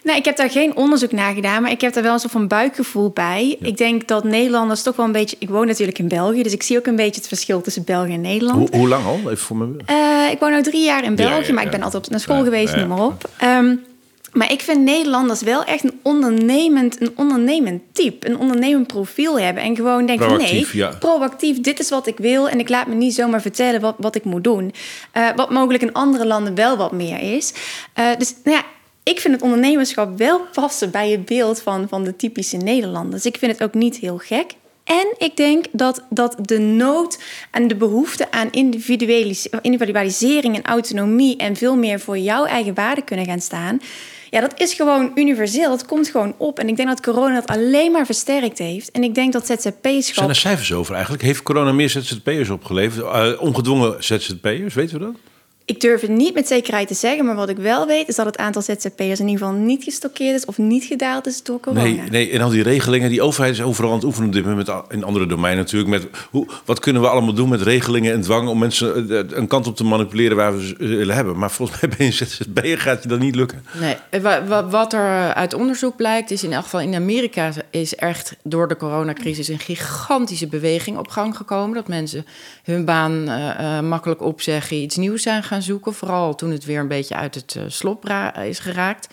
Nou, 0.02 0.18
ik 0.18 0.24
heb 0.24 0.36
daar 0.36 0.50
geen 0.50 0.76
onderzoek 0.76 1.12
naar 1.12 1.34
gedaan, 1.34 1.62
maar 1.62 1.70
ik 1.70 1.80
heb 1.80 1.92
daar 1.92 2.02
wel 2.02 2.12
een 2.12 2.18
soort 2.18 2.32
van 2.32 2.48
buikgevoel 2.48 3.10
bij. 3.10 3.56
Ik 3.60 3.76
denk 3.76 4.08
dat 4.08 4.24
Nederlanders 4.24 4.82
toch 4.82 4.96
wel 4.96 5.06
een 5.06 5.12
beetje. 5.12 5.36
Ik 5.38 5.48
woon 5.48 5.66
natuurlijk 5.66 5.98
in 5.98 6.08
België, 6.08 6.42
dus 6.42 6.52
ik 6.52 6.62
zie 6.62 6.78
ook 6.78 6.86
een 6.86 6.96
beetje 6.96 7.20
het 7.20 7.28
verschil 7.28 7.60
tussen 7.60 7.84
België 7.84 8.12
en 8.12 8.20
Nederland. 8.20 8.68
Hoe, 8.70 8.78
hoe 8.78 8.88
lang 8.88 9.04
al? 9.04 9.18
Even 9.18 9.38
voor 9.38 9.56
me. 9.56 9.76
Eh, 9.86 10.30
ik 10.30 10.38
woon 10.38 10.52
nu 10.52 10.62
drie 10.62 10.84
jaar 10.84 11.04
in 11.04 11.14
België, 11.14 11.40
Ja, 11.40 11.46
ja, 11.46 11.52
maar 11.52 11.64
ik 11.64 11.70
ben 11.70 11.82
altijd 11.82 12.04
op, 12.04 12.10
naar 12.10 12.20
school 12.20 12.44
geweest, 12.44 12.76
noem 12.76 12.88
maar 12.88 13.04
op. 13.04 13.30
Ehm, 13.36 13.74
maar 14.32 14.52
ik 14.52 14.60
vind 14.60 14.80
Nederlanders 14.80 15.42
wel 15.42 15.64
echt 15.64 15.84
een 15.84 15.98
ondernemend, 16.02 17.00
een 17.00 17.12
ondernemend 17.16 17.82
type, 17.92 18.28
een 18.28 18.38
ondernemend 18.38 18.86
profiel 18.86 19.40
hebben. 19.40 19.62
En 19.62 19.76
gewoon 19.76 20.06
denken, 20.06 20.28
nee, 20.28 20.36
Proactief, 20.36 20.72
ja. 20.72 20.88
proactief, 20.98 21.60
dit 21.60 21.78
is 21.78 21.90
wat 21.90 22.06
ik 22.06 22.16
wil. 22.16 22.48
En 22.48 22.58
ik 22.58 22.68
laat 22.68 22.86
me 22.86 22.94
niet 22.94 23.14
zomaar 23.14 23.40
vertellen 23.40 23.80
wat, 23.80 23.94
wat 23.98 24.14
ik 24.14 24.24
moet 24.24 24.44
doen. 24.44 24.72
Eh, 25.12 25.28
wat 25.36 25.50
mogelijk 25.50 25.82
in 25.82 25.92
andere 25.92 26.26
landen 26.26 26.54
wel 26.54 26.76
wat 26.76 26.92
meer 26.92 27.34
is. 27.36 27.52
Eh, 27.92 28.06
dus 28.18 28.34
nou 28.44 28.56
ja, 28.56 28.64
ik 29.02 29.20
vind 29.20 29.34
het 29.34 29.42
ondernemerschap 29.42 30.18
wel 30.18 30.40
passen 30.52 30.90
bij 30.90 31.10
het 31.10 31.24
beeld 31.24 31.62
van, 31.62 31.88
van 31.88 32.04
de 32.04 32.16
typische 32.16 32.56
Nederlanders. 32.56 33.26
Ik 33.26 33.36
vind 33.38 33.52
het 33.52 33.62
ook 33.62 33.74
niet 33.74 33.96
heel 33.96 34.18
gek. 34.18 34.54
En 34.84 35.14
ik 35.18 35.36
denk 35.36 35.64
dat, 35.72 36.02
dat 36.08 36.36
de 36.42 36.58
nood 36.58 37.18
en 37.50 37.68
de 37.68 37.76
behoefte 37.76 38.30
aan 38.30 38.48
individualis- 38.50 39.48
individualisering 39.62 40.56
en 40.56 40.62
autonomie 40.62 41.36
en 41.36 41.56
veel 41.56 41.76
meer 41.76 42.00
voor 42.00 42.18
jouw 42.18 42.44
eigen 42.44 42.74
waarde 42.74 43.02
kunnen 43.02 43.26
gaan 43.26 43.40
staan. 43.40 43.80
Ja, 44.30 44.40
dat 44.40 44.60
is 44.60 44.74
gewoon 44.74 45.10
universeel. 45.14 45.68
Dat 45.68 45.86
komt 45.86 46.08
gewoon 46.08 46.34
op. 46.36 46.58
En 46.58 46.68
ik 46.68 46.76
denk 46.76 46.88
dat 46.88 47.00
corona 47.00 47.34
dat 47.34 47.46
alleen 47.46 47.92
maar 47.92 48.06
versterkt 48.06 48.58
heeft. 48.58 48.90
En 48.90 49.02
ik 49.02 49.14
denk 49.14 49.32
dat 49.32 49.46
Zijn 49.46 49.58
ZZP-schap... 49.58 50.28
er 50.28 50.34
cijfers 50.36 50.72
over 50.72 50.92
eigenlijk? 50.94 51.22
Heeft 51.22 51.42
corona 51.42 51.72
meer 51.72 51.90
ZZP'ers 51.90 52.50
opgeleverd? 52.50 53.06
Eh, 53.06 53.42
ongedwongen 53.42 54.04
ZZP'ers, 54.04 54.74
weten 54.74 54.98
we 54.98 55.04
dat? 55.04 55.14
Ik 55.70 55.80
durf 55.80 56.00
het 56.00 56.10
niet 56.10 56.34
met 56.34 56.46
zekerheid 56.46 56.88
te 56.88 56.94
zeggen, 56.94 57.24
maar 57.24 57.34
wat 57.34 57.48
ik 57.48 57.56
wel 57.56 57.86
weet 57.86 58.08
is 58.08 58.16
dat 58.16 58.26
het 58.26 58.36
aantal 58.38 58.62
ZZP'ers 58.62 59.20
in 59.20 59.28
ieder 59.28 59.46
geval 59.46 59.52
niet 59.52 59.84
gestockeerd 59.84 60.34
is 60.34 60.44
of 60.44 60.58
niet 60.58 60.84
gedaald 60.84 61.26
is 61.26 61.42
door 61.42 61.60
corona. 61.60 61.82
Nee, 61.82 62.00
nee, 62.10 62.30
en 62.30 62.40
al 62.40 62.48
die 62.50 62.62
regelingen, 62.62 63.08
die 63.10 63.22
overheid 63.22 63.54
is 63.54 63.62
overal 63.62 63.90
aan 63.90 63.96
het 63.96 64.04
oefenen 64.04 64.28
op 64.28 64.34
dit 64.34 64.44
moment, 64.44 64.66
met, 64.66 64.76
in 64.88 65.04
andere 65.04 65.26
domeinen 65.26 65.64
natuurlijk. 65.64 65.90
Met 65.90 66.06
hoe, 66.30 66.46
wat 66.64 66.78
kunnen 66.80 67.02
we 67.02 67.08
allemaal 67.08 67.34
doen 67.34 67.48
met 67.48 67.62
regelingen 67.62 68.12
en 68.12 68.20
dwang 68.20 68.48
om 68.48 68.58
mensen 68.58 69.10
eh, 69.10 69.36
een 69.38 69.46
kant 69.46 69.66
op 69.66 69.76
te 69.76 69.84
manipuleren 69.84 70.36
waar 70.36 70.56
we 70.56 70.66
ze 70.66 70.74
willen 70.78 71.14
hebben. 71.14 71.38
Maar 71.38 71.50
volgens 71.50 71.80
mij 71.80 71.90
ben 71.96 72.06
je 72.06 72.12
ZZP'er, 72.12 72.78
gaat 72.78 73.02
je 73.02 73.08
dat 73.08 73.18
niet 73.18 73.34
lukken. 73.34 73.64
Nee, 73.80 74.20
wa- 74.22 74.68
wat 74.68 74.92
er 74.92 75.34
uit 75.34 75.54
onderzoek 75.54 75.96
blijkt, 75.96 76.30
is 76.30 76.44
in 76.44 76.52
elk 76.52 76.62
geval 76.64 76.80
in 76.80 76.94
Amerika 76.94 77.50
is 77.70 77.94
echt 77.94 78.36
door 78.42 78.68
de 78.68 78.76
coronacrisis 78.76 79.48
een 79.48 79.58
gigantische 79.58 80.46
beweging 80.46 80.98
op 80.98 81.08
gang 81.08 81.36
gekomen. 81.36 81.74
Dat 81.74 81.88
mensen 81.88 82.26
hun 82.64 82.84
baan 82.84 83.28
eh, 83.28 83.76
eh, 83.78 83.84
makkelijk 83.84 84.22
opzeggen, 84.22 84.76
iets 84.76 84.96
nieuws 84.96 85.22
zijn 85.22 85.42
gaan 85.42 85.59
zoeken. 85.62 85.94
Vooral 85.94 86.34
toen 86.34 86.50
het 86.50 86.64
weer 86.64 86.80
een 86.80 86.88
beetje 86.88 87.14
uit 87.14 87.34
het 87.34 87.54
eh, 87.56 87.62
slop 87.68 88.04
ra- 88.04 88.36
is 88.36 88.58
geraakt. 88.58 89.08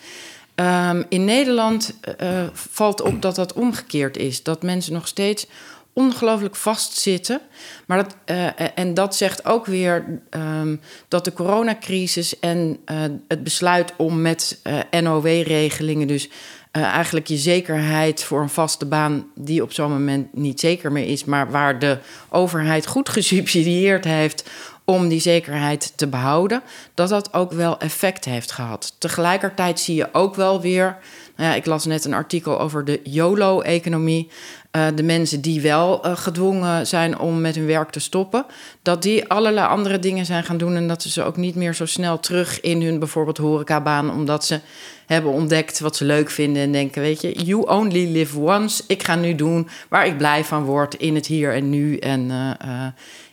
Ehm, 0.54 1.02
in 1.08 1.24
Nederland 1.24 1.94
eh, 2.00 2.40
eh, 2.42 2.48
valt 2.52 3.00
op 3.00 3.22
dat 3.22 3.34
dat 3.34 3.52
omgekeerd 3.52 4.16
is. 4.16 4.42
Dat 4.42 4.62
mensen 4.62 4.92
nog 4.92 5.06
steeds 5.08 5.46
ongelooflijk 5.92 6.56
vastzitten. 6.56 7.40
Maar 7.86 7.98
dat, 7.98 8.16
eh, 8.24 8.46
en 8.74 8.94
dat 8.94 9.16
zegt 9.16 9.44
ook 9.44 9.66
weer 9.66 10.20
ehm, 10.30 10.76
dat 11.08 11.24
de 11.24 11.32
coronacrisis 11.32 12.38
en 12.38 12.78
eh, 12.84 12.96
het 13.28 13.44
besluit 13.44 13.92
om 13.96 14.20
met 14.22 14.60
eh, 14.62 15.00
NOW-regelingen, 15.00 16.06
dus 16.06 16.28
eh, 16.70 16.82
eigenlijk 16.82 17.26
je 17.26 17.36
zekerheid 17.36 18.24
voor 18.24 18.40
een 18.40 18.48
vaste 18.48 18.86
baan, 18.86 19.26
die 19.34 19.62
op 19.62 19.72
zo'n 19.72 19.90
moment 19.90 20.34
niet 20.34 20.60
zeker 20.60 20.92
meer 20.92 21.06
is, 21.08 21.24
maar 21.24 21.50
waar 21.50 21.78
de 21.78 21.98
overheid 22.28 22.86
goed 22.86 23.08
gesubsidieerd 23.08 24.04
heeft 24.04 24.50
om 24.88 25.08
die 25.08 25.20
zekerheid 25.20 25.92
te 25.96 26.06
behouden, 26.06 26.62
dat 26.94 27.08
dat 27.08 27.32
ook 27.34 27.52
wel 27.52 27.78
effect 27.78 28.24
heeft 28.24 28.52
gehad. 28.52 28.94
Tegelijkertijd 28.98 29.80
zie 29.80 29.94
je 29.94 30.08
ook 30.12 30.34
wel 30.34 30.60
weer, 30.60 30.96
nou 31.36 31.50
ja, 31.50 31.54
ik 31.56 31.66
las 31.66 31.84
net 31.84 32.04
een 32.04 32.14
artikel 32.14 32.60
over 32.60 32.84
de 32.84 33.00
YOLO-economie. 33.04 34.28
Eh, 34.70 34.86
de 34.94 35.02
mensen 35.02 35.40
die 35.40 35.60
wel 35.60 36.04
eh, 36.04 36.16
gedwongen 36.16 36.86
zijn 36.86 37.18
om 37.18 37.40
met 37.40 37.54
hun 37.54 37.66
werk 37.66 37.90
te 37.90 38.00
stoppen, 38.00 38.46
dat 38.82 39.02
die 39.02 39.28
allerlei 39.28 39.66
andere 39.66 39.98
dingen 39.98 40.26
zijn 40.26 40.44
gaan 40.44 40.56
doen 40.56 40.76
en 40.76 40.88
dat 40.88 41.02
ze 41.02 41.10
ze 41.10 41.22
ook 41.22 41.36
niet 41.36 41.54
meer 41.54 41.74
zo 41.74 41.86
snel 41.86 42.20
terug 42.20 42.60
in 42.60 42.82
hun 42.82 42.98
bijvoorbeeld 42.98 43.38
horecabaan, 43.38 44.10
omdat 44.10 44.44
ze 44.44 44.60
hebben 45.06 45.32
ontdekt 45.32 45.80
wat 45.80 45.96
ze 45.96 46.04
leuk 46.04 46.30
vinden 46.30 46.62
en 46.62 46.72
denken, 46.72 47.02
weet 47.02 47.20
je, 47.20 47.44
you 47.44 47.66
only 47.66 48.12
live 48.12 48.38
once. 48.40 48.82
Ik 48.86 49.02
ga 49.02 49.14
nu 49.14 49.34
doen 49.34 49.68
waar 49.88 50.06
ik 50.06 50.16
blij 50.16 50.44
van 50.44 50.64
word 50.64 50.94
in 50.94 51.14
het 51.14 51.26
hier 51.26 51.54
en 51.54 51.70
nu 51.70 51.96
en 51.96 52.30
eh, 52.58 52.86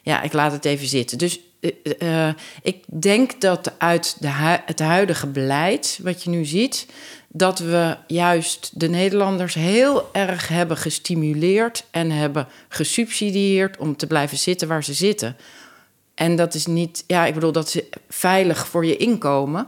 ja, 0.05 0.21
ik 0.21 0.33
laat 0.33 0.51
het 0.51 0.65
even 0.65 0.87
zitten. 0.87 1.17
Dus 1.17 1.39
eh, 1.65 2.27
eh, 2.27 2.35
ik 2.61 2.83
denk 2.99 3.41
dat 3.41 3.71
uit 3.77 4.15
de 4.19 4.29
het 4.65 4.79
huidige 4.79 5.27
beleid, 5.27 5.99
wat 6.03 6.23
je 6.23 6.29
nu 6.29 6.45
ziet, 6.45 6.85
dat 7.27 7.59
we 7.59 7.97
juist 8.07 8.71
de 8.79 8.89
Nederlanders 8.89 9.53
heel 9.53 10.09
erg 10.13 10.47
hebben 10.47 10.77
gestimuleerd 10.77 11.85
en 11.91 12.11
hebben 12.11 12.47
gesubsidieerd 12.67 13.77
om 13.77 13.95
te 13.95 14.07
blijven 14.07 14.37
zitten 14.37 14.67
waar 14.67 14.83
ze 14.83 14.93
zitten. 14.93 15.37
En 16.15 16.35
dat 16.35 16.53
is 16.53 16.65
niet, 16.65 17.03
ja, 17.07 17.25
ik 17.25 17.33
bedoel, 17.33 17.51
dat 17.51 17.75
is 17.75 17.81
veilig 18.09 18.67
voor 18.67 18.85
je 18.85 18.97
inkomen. 18.97 19.67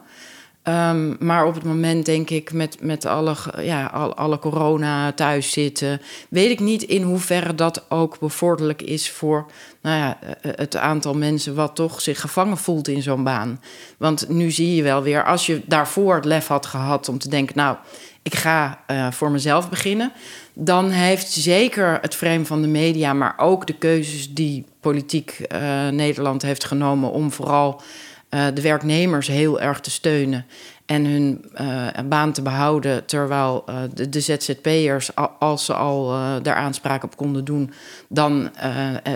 Ehm, 0.68 1.14
maar 1.20 1.46
op 1.46 1.54
het 1.54 1.64
moment, 1.64 2.06
denk 2.06 2.30
ik, 2.30 2.54
met, 2.54 2.78
met 2.82 3.06
alle, 3.06 3.36
ja, 3.62 3.86
al- 3.86 4.16
alle 4.16 4.40
corona 4.40 5.12
thuis 5.12 5.52
zitten, 5.52 6.02
weet 6.30 6.50
ik 6.52 6.60
niet 6.60 6.84
in 6.84 7.02
hoeverre 7.02 7.56
dat 7.56 7.86
ook 7.90 8.20
bevorderlijk 8.20 8.82
is 8.82 9.12
voor 9.12 9.46
nou 9.82 9.98
ja, 9.98 10.18
eh, 10.22 10.52
het 10.56 10.76
aantal 10.76 11.14
mensen 11.14 11.56
wat 11.56 11.76
toch 11.76 12.02
zich 12.02 12.22
gevangen 12.22 12.58
voelt 12.58 12.88
in 12.88 13.02
zo'n 13.02 13.24
baan. 13.24 13.62
Want 13.98 14.30
nu 14.30 14.52
zie 14.52 14.76
je 14.76 14.84
wel 14.84 15.02
weer, 15.04 15.24
als 15.26 15.46
je 15.46 15.62
daarvoor 15.66 16.16
het 16.16 16.26
lef 16.26 16.48
had 16.48 16.66
gehad 16.66 17.10
om 17.10 17.18
te 17.18 17.30
denken, 17.30 17.56
nou, 17.56 17.76
ik 18.22 18.36
ga 18.36 18.80
eh, 18.88 19.12
voor 19.12 19.32
mezelf 19.32 19.70
beginnen, 19.70 20.12
dan 20.54 20.90
heeft 20.90 21.32
zeker 21.32 21.98
het 22.02 22.16
frame 22.16 22.46
van 22.46 22.62
de 22.62 22.68
media, 22.68 23.14
maar 23.14 23.34
ook 23.38 23.68
de 23.68 23.78
keuzes 23.78 24.34
die 24.34 24.66
politiek 24.80 25.32
eh, 25.32 25.88
Nederland 25.88 26.42
heeft 26.42 26.64
genomen 26.66 27.12
om 27.12 27.32
vooral 27.32 27.82
eh, 28.30 28.46
de 28.54 28.62
werknemers 28.62 29.28
heel 29.28 29.62
erg 29.62 29.80
te 29.80 29.92
steunen 29.92 30.46
en 30.86 31.06
hun 31.06 31.46
eh, 31.54 31.88
baan 32.06 32.32
te 32.32 32.42
behouden, 32.42 33.06
terwijl 33.06 33.64
eh, 33.66 33.76
de, 33.94 34.10
de 34.10 34.20
ZZP'ers, 34.20 35.16
als 35.40 35.66
ze 35.66 35.74
al 35.74 36.08
daar 36.42 36.56
aanspraak 36.56 37.04
op 37.04 37.18
konden 37.18 37.46
doen, 37.46 37.74
dan 38.10 38.50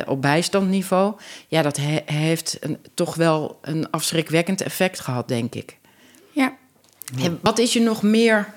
op 0.06 0.22
bijstandniveau. 0.22 1.14
Ja, 1.48 1.62
dat 1.62 1.78
he- 1.78 2.04
heeft 2.06 2.58
een, 2.60 2.78
toch 2.94 3.16
wel 3.16 3.58
een 3.62 3.90
afschrikwekkend 3.92 4.62
effect 4.62 5.00
gehad, 5.00 5.28
denk 5.28 5.56
ik. 5.56 5.78
Ja. 6.32 6.54
Wat 7.42 7.60
is 7.60 7.74
je 7.74 7.82
nog 7.82 8.02
meer 8.02 8.54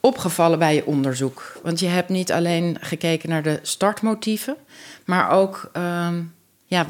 opgevallen 0.00 0.58
bij 0.58 0.74
je 0.74 0.86
onderzoek? 0.86 1.58
Want 1.62 1.80
je 1.80 1.86
hebt 1.86 2.08
niet 2.08 2.32
alleen 2.32 2.76
gekeken 2.80 3.28
naar 3.28 3.42
de 3.42 3.58
startmotieven, 3.62 4.56
maar 5.04 5.30
ook 5.30 5.70
ehm, 5.72 6.22
ja, 6.66 6.86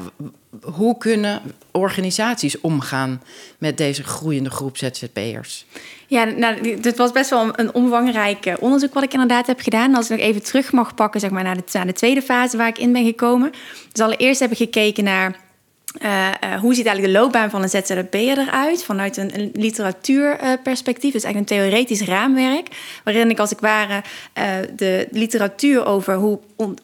hoe 0.61 0.97
kunnen 0.97 1.41
organisaties 1.71 2.61
omgaan 2.61 3.21
met 3.57 3.77
deze 3.77 4.03
groeiende 4.03 4.49
groep 4.49 4.77
ZZP'ers? 4.77 5.65
Ja, 6.07 6.23
nou, 6.23 6.79
dit 6.79 6.97
was 6.97 7.11
best 7.11 7.29
wel 7.29 7.41
een- 7.43 7.53
een 7.55 7.73
omvangrijk 7.73 8.45
eh, 8.45 8.53
onderzoek 8.59 8.93
wat 8.93 9.03
ik 9.03 9.13
inderdaad 9.13 9.47
heb 9.47 9.59
gedaan. 9.59 9.95
Als 9.95 10.09
ik 10.09 10.17
nog 10.17 10.27
even 10.27 10.43
terug 10.43 10.71
mag 10.71 10.95
pakken 10.95 11.19
zeg 11.19 11.29
maar, 11.29 11.43
naar, 11.43 11.55
de, 11.55 11.63
naar 11.71 11.85
de 11.85 11.93
tweede 11.93 12.21
fase 12.21 12.57
waar 12.57 12.67
ik 12.67 12.77
in 12.77 12.91
ben 12.93 13.05
gekomen. 13.05 13.51
Dus 13.91 14.01
allereerst 14.05 14.39
heb 14.39 14.51
ik 14.51 14.57
gekeken 14.57 15.03
naar 15.03 15.35
eh, 15.99 16.27
eh, 16.27 16.59
hoe 16.59 16.73
ziet 16.73 16.85
eigenlijk 16.85 17.15
de 17.15 17.19
loopbaan 17.19 17.49
van 17.49 17.61
een 17.61 17.69
ZZP'er 17.69 18.37
eruit 18.37 18.83
vanuit 18.83 19.17
een, 19.17 19.39
een 19.39 19.49
literatuurperspectief. 19.53 21.13
dus 21.13 21.23
eigenlijk 21.23 21.51
een 21.51 21.57
theoretisch 21.57 22.01
raamwerk, 22.01 22.67
waarin 23.03 23.29
ik 23.29 23.39
als 23.39 23.51
ik 23.51 23.59
ware 23.59 24.01
eh, 24.33 24.45
de 24.75 25.07
literatuur 25.11 25.85
over 25.85 26.15
hoe 26.15 26.39
on- 26.55 26.77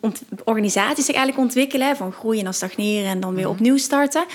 organisaties 0.43 1.05
zich 1.05 1.15
eigenlijk 1.15 1.45
ontwikkelen, 1.45 1.95
van 1.95 2.11
groeien 2.11 2.39
en 2.39 2.43
dan 2.43 2.53
stagneren 2.53 3.09
en 3.09 3.19
dan 3.19 3.35
weer 3.35 3.49
opnieuw 3.49 3.77
starten. 3.77 4.25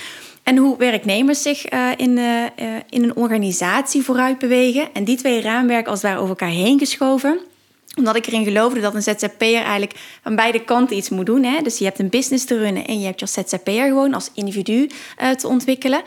En 0.43 0.57
hoe 0.57 0.77
werknemers 0.77 1.41
zich 1.41 1.65
eh, 1.65 1.89
in, 1.97 2.17
eh, 2.17 2.45
eh, 2.45 2.51
in 2.89 3.03
een 3.03 3.15
organisatie 3.15 4.03
vooruit 4.03 4.39
bewegen. 4.39 4.93
En 4.93 5.03
die 5.03 5.17
twee 5.17 5.41
raamwerken 5.41 5.91
als 5.91 6.01
het 6.01 6.11
ware 6.11 6.23
over 6.23 6.39
elkaar 6.39 6.55
heen 6.55 6.79
geschoven 6.79 7.39
omdat 7.99 8.15
ik 8.15 8.25
erin 8.25 8.43
geloofde 8.43 8.79
dat 8.79 8.95
een 8.95 9.01
ZZP'er 9.01 9.61
eigenlijk 9.61 9.93
aan 10.23 10.35
beide 10.35 10.63
kanten 10.63 10.97
iets 10.97 11.09
moet 11.09 11.25
doen. 11.25 11.43
Hè? 11.43 11.61
Dus 11.61 11.77
je 11.77 11.85
hebt 11.85 11.99
een 11.99 12.09
business 12.09 12.45
te 12.45 12.57
runnen 12.57 12.85
en 12.85 12.99
je 12.99 13.05
hebt 13.05 13.19
je 13.19 13.25
als 13.25 13.33
ZZP'er 13.33 13.87
gewoon 13.87 14.13
als 14.13 14.31
individu 14.33 14.89
eh, 15.17 15.29
te 15.29 15.47
ontwikkelen. 15.47 16.01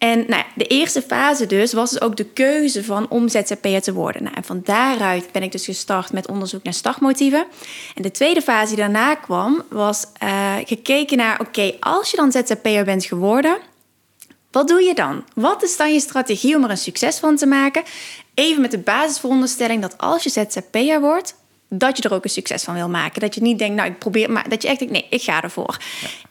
En 0.00 0.24
nou 0.28 0.42
de 0.54 0.66
eerste 0.66 1.02
fase 1.02 1.46
dus 1.46 1.72
was 1.72 1.90
dus 1.90 2.00
ook 2.00 2.16
de 2.16 2.24
keuze 2.24 2.84
van 2.84 3.08
om 3.08 3.28
ZZP'er 3.28 3.82
te 3.82 3.92
worden. 3.92 4.22
Nou, 4.22 4.34
en 4.36 4.44
van 4.44 4.60
daaruit 4.64 5.32
ben 5.32 5.42
ik 5.42 5.52
dus 5.52 5.64
gestart 5.64 6.12
met 6.12 6.28
onderzoek 6.28 6.62
naar 6.62 6.74
startmotieven. 6.74 7.46
En 7.94 8.02
de 8.02 8.10
tweede 8.10 8.42
fase 8.42 8.66
die 8.66 8.76
daarna 8.76 9.14
kwam 9.14 9.62
was 9.68 10.06
eh, 10.18 10.54
gekeken 10.64 11.16
naar... 11.16 11.40
oké, 11.40 11.72
als 11.80 12.10
je 12.10 12.16
dan 12.16 12.32
ZZP'er 12.32 12.84
bent 12.84 13.04
geworden... 13.04 13.58
Wat 14.50 14.68
doe 14.68 14.82
je 14.82 14.94
dan? 14.94 15.24
Wat 15.34 15.62
is 15.62 15.76
dan 15.76 15.92
je 15.92 16.00
strategie 16.00 16.56
om 16.56 16.64
er 16.64 16.70
een 16.70 16.76
succes 16.76 17.18
van 17.18 17.36
te 17.36 17.46
maken? 17.46 17.82
Even 18.34 18.60
met 18.60 18.70
de 18.70 18.78
basisveronderstelling 18.78 19.82
dat 19.82 19.98
als 19.98 20.22
je 20.22 20.30
ZZP'er 20.30 21.00
wordt, 21.00 21.34
dat 21.68 21.96
je 21.96 22.02
er 22.02 22.14
ook 22.14 22.24
een 22.24 22.30
succes 22.30 22.64
van 22.64 22.74
wil 22.74 22.88
maken. 22.88 23.20
Dat 23.20 23.34
je 23.34 23.42
niet 23.42 23.58
denkt, 23.58 23.76
nou 23.76 23.88
ik 23.90 23.98
probeer, 23.98 24.30
maar 24.30 24.48
dat 24.48 24.62
je 24.62 24.68
echt 24.68 24.78
denkt, 24.78 24.94
nee, 24.94 25.06
ik 25.10 25.22
ga 25.22 25.42
ervoor. 25.42 25.78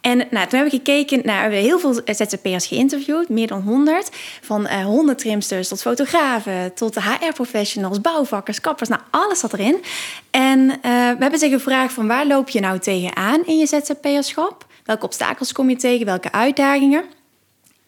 En 0.01 0.17
nou, 0.17 0.27
toen 0.29 0.59
hebben 0.59 0.63
we 0.63 0.69
gekeken 0.69 1.21
naar, 1.23 1.49
we 1.49 1.55
heel 1.55 1.79
veel 1.79 2.01
ZZP'ers 2.05 2.67
geïnterviewd, 2.67 3.29
meer 3.29 3.47
dan 3.47 3.61
100. 3.61 4.09
Van 4.41 4.67
eh 4.67 4.85
hondentrimsters 4.85 5.67
tot 5.67 5.81
fotografen, 5.81 6.73
tot 6.73 6.95
HR-professionals, 6.95 8.01
bouwvakkers, 8.01 8.61
kappers, 8.61 8.89
nou 8.89 9.01
alles 9.09 9.39
zat 9.39 9.53
erin. 9.53 9.83
En 10.31 10.69
eh, 10.69 10.91
we 10.91 11.17
hebben 11.19 11.39
ze 11.39 11.49
gevraagd 11.49 11.93
van 11.93 12.07
waar 12.07 12.27
loop 12.27 12.49
je 12.49 12.59
nou 12.59 12.79
tegenaan 12.79 13.45
in 13.45 13.57
je 13.57 13.65
ZZP'erschap? 13.65 14.65
Welke 14.85 15.05
obstakels 15.05 15.51
kom 15.51 15.69
je 15.69 15.75
tegen? 15.75 16.05
Welke 16.05 16.31
uitdagingen? 16.31 17.18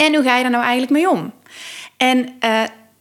En 0.06 0.16
hoe 0.16 0.24
ga 0.24 0.36
je 0.36 0.42
daar 0.42 0.52
nou 0.52 0.64
eigenlijk 0.64 0.92
mee 0.92 1.10
om? 1.10 1.34
En 1.98 2.36
eh, 2.40 2.50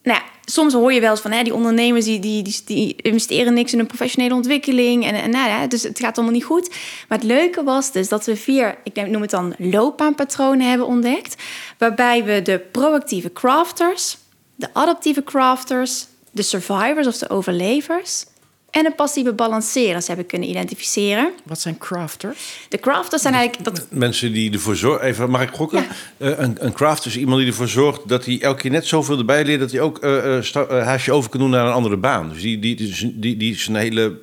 nou 0.03 0.19
ja, 0.19 0.23
soms 0.45 0.73
hoor 0.73 0.93
je 0.93 1.01
wel 1.01 1.11
eens 1.11 1.21
van 1.21 1.31
hè, 1.31 1.43
die 1.43 1.55
ondernemers 1.55 2.05
die, 2.05 2.19
die, 2.19 2.43
die, 2.43 2.61
die 2.65 2.97
investeren 2.97 3.55
niks 3.55 3.73
in 3.73 3.79
een 3.79 3.87
professionele 3.87 4.35
ontwikkeling. 4.35 5.05
En, 5.07 5.15
en 5.15 5.31
nou 5.31 5.69
dus 5.69 5.83
het 5.83 5.99
gaat 5.99 6.17
allemaal 6.17 6.35
niet 6.35 6.45
goed. 6.45 6.69
Maar 7.09 7.19
het 7.19 7.27
leuke 7.27 7.63
was 7.63 7.93
dus 7.93 8.09
dat 8.09 8.27
we 8.27 8.37
vier, 8.37 8.79
ik 8.85 9.09
noem 9.09 9.21
het 9.21 9.31
dan 9.31 9.55
loopbaanpatronen 9.59 10.69
hebben 10.69 10.87
ontdekt. 10.87 11.43
Waarbij 11.79 12.25
we 12.25 12.43
de 12.43 12.59
proactieve 12.59 13.33
crafters, 13.33 14.17
de 14.55 14.69
adaptieve 14.73 15.25
crafters, 15.25 16.07
de 16.31 16.43
survivors 16.43 17.07
of 17.07 17.19
de 17.19 17.31
overlevers 17.31 18.25
en 18.71 18.87
een 18.87 18.95
passieve 18.95 19.33
balanceerders 19.33 20.07
hebben 20.07 20.27
kunnen 20.27 20.49
identificeren. 20.49 21.33
Wat 21.45 21.61
zijn 21.61 21.79
crafters? 21.79 22.67
De 22.69 22.79
crafters 22.79 23.23
zijn 23.23 23.35
eigenlijk... 23.35 23.65
Dat, 23.65 23.87
Mensen 23.91 24.33
die 24.33 24.53
ervoor 24.53 24.77
zorgen, 24.77 25.07
even 25.07 25.31
mag 25.31 25.43
ik 25.43 25.51
gokken? 25.51 25.87
Ja. 26.17 26.27
Eh, 26.27 26.39
een, 26.39 26.57
een 26.65 26.73
crafter 26.73 27.11
is 27.11 27.17
iemand 27.17 27.39
die 27.39 27.47
ervoor 27.49 27.69
zorgt 27.69 28.09
dat 28.09 28.25
hij 28.25 28.41
elke 28.41 28.61
keer 28.61 28.71
net 28.71 28.87
zoveel 28.87 29.19
erbij 29.19 29.45
leert 29.45 29.61
dat 29.61 29.71
hij 29.71 29.81
ook 29.81 29.99
eh 29.99 30.37
eh, 30.37 30.43
sta- 30.43 30.67
eh, 30.67 30.85
haasje 30.85 31.13
over 31.13 31.31
kan 31.31 31.41
doen 31.41 31.51
naar 31.51 31.67
een 31.67 31.73
andere 31.73 31.97
baan. 31.97 32.29
Dus 32.29 32.43
die, 32.43 32.59
die, 32.59 32.75
die, 32.77 33.19
die, 33.19 33.37
die 33.37 33.57
zijn 33.57 33.77
hele 33.77 34.19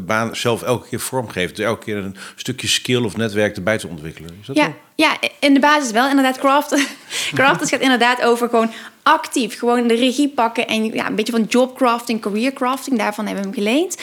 baan 0.00 0.36
zelf 0.36 0.62
elke 0.62 0.88
keer 0.88 1.00
vormgeeft. 1.00 1.56
Dus 1.56 1.64
elke 1.64 1.84
keer 1.84 1.96
een 1.96 2.16
stukje 2.36 2.68
skill 2.68 3.04
of 3.04 3.16
netwerk 3.16 3.56
erbij 3.56 3.78
te 3.78 3.88
ontwikkelen. 3.88 4.30
Is 4.40 4.46
dat 4.46 4.56
ja, 4.56 4.64
zo? 4.64 4.72
ja, 4.94 5.16
in 5.40 5.54
de 5.54 5.60
basis 5.60 5.90
wel. 5.90 6.08
Inderdaad, 6.08 6.38
craft, 6.38 6.76
crafters 7.34 7.70
gaat 7.70 7.80
inderdaad 7.80 8.22
over 8.22 8.48
gewoon 8.48 8.70
actief. 9.02 9.58
Gewoon 9.58 9.86
de 9.86 9.94
regie 9.94 10.28
pakken 10.28 10.66
en 10.66 10.84
ja, 10.84 11.06
een 11.06 11.14
beetje 11.14 11.32
van 11.32 11.46
jobcrafting, 11.48 12.20
career 12.20 12.52
crafting. 12.52 12.98
Daarvan 12.98 13.26
hebben 13.26 13.44
we 13.44 13.50
hem 13.50 13.58
geleend. 13.58 13.96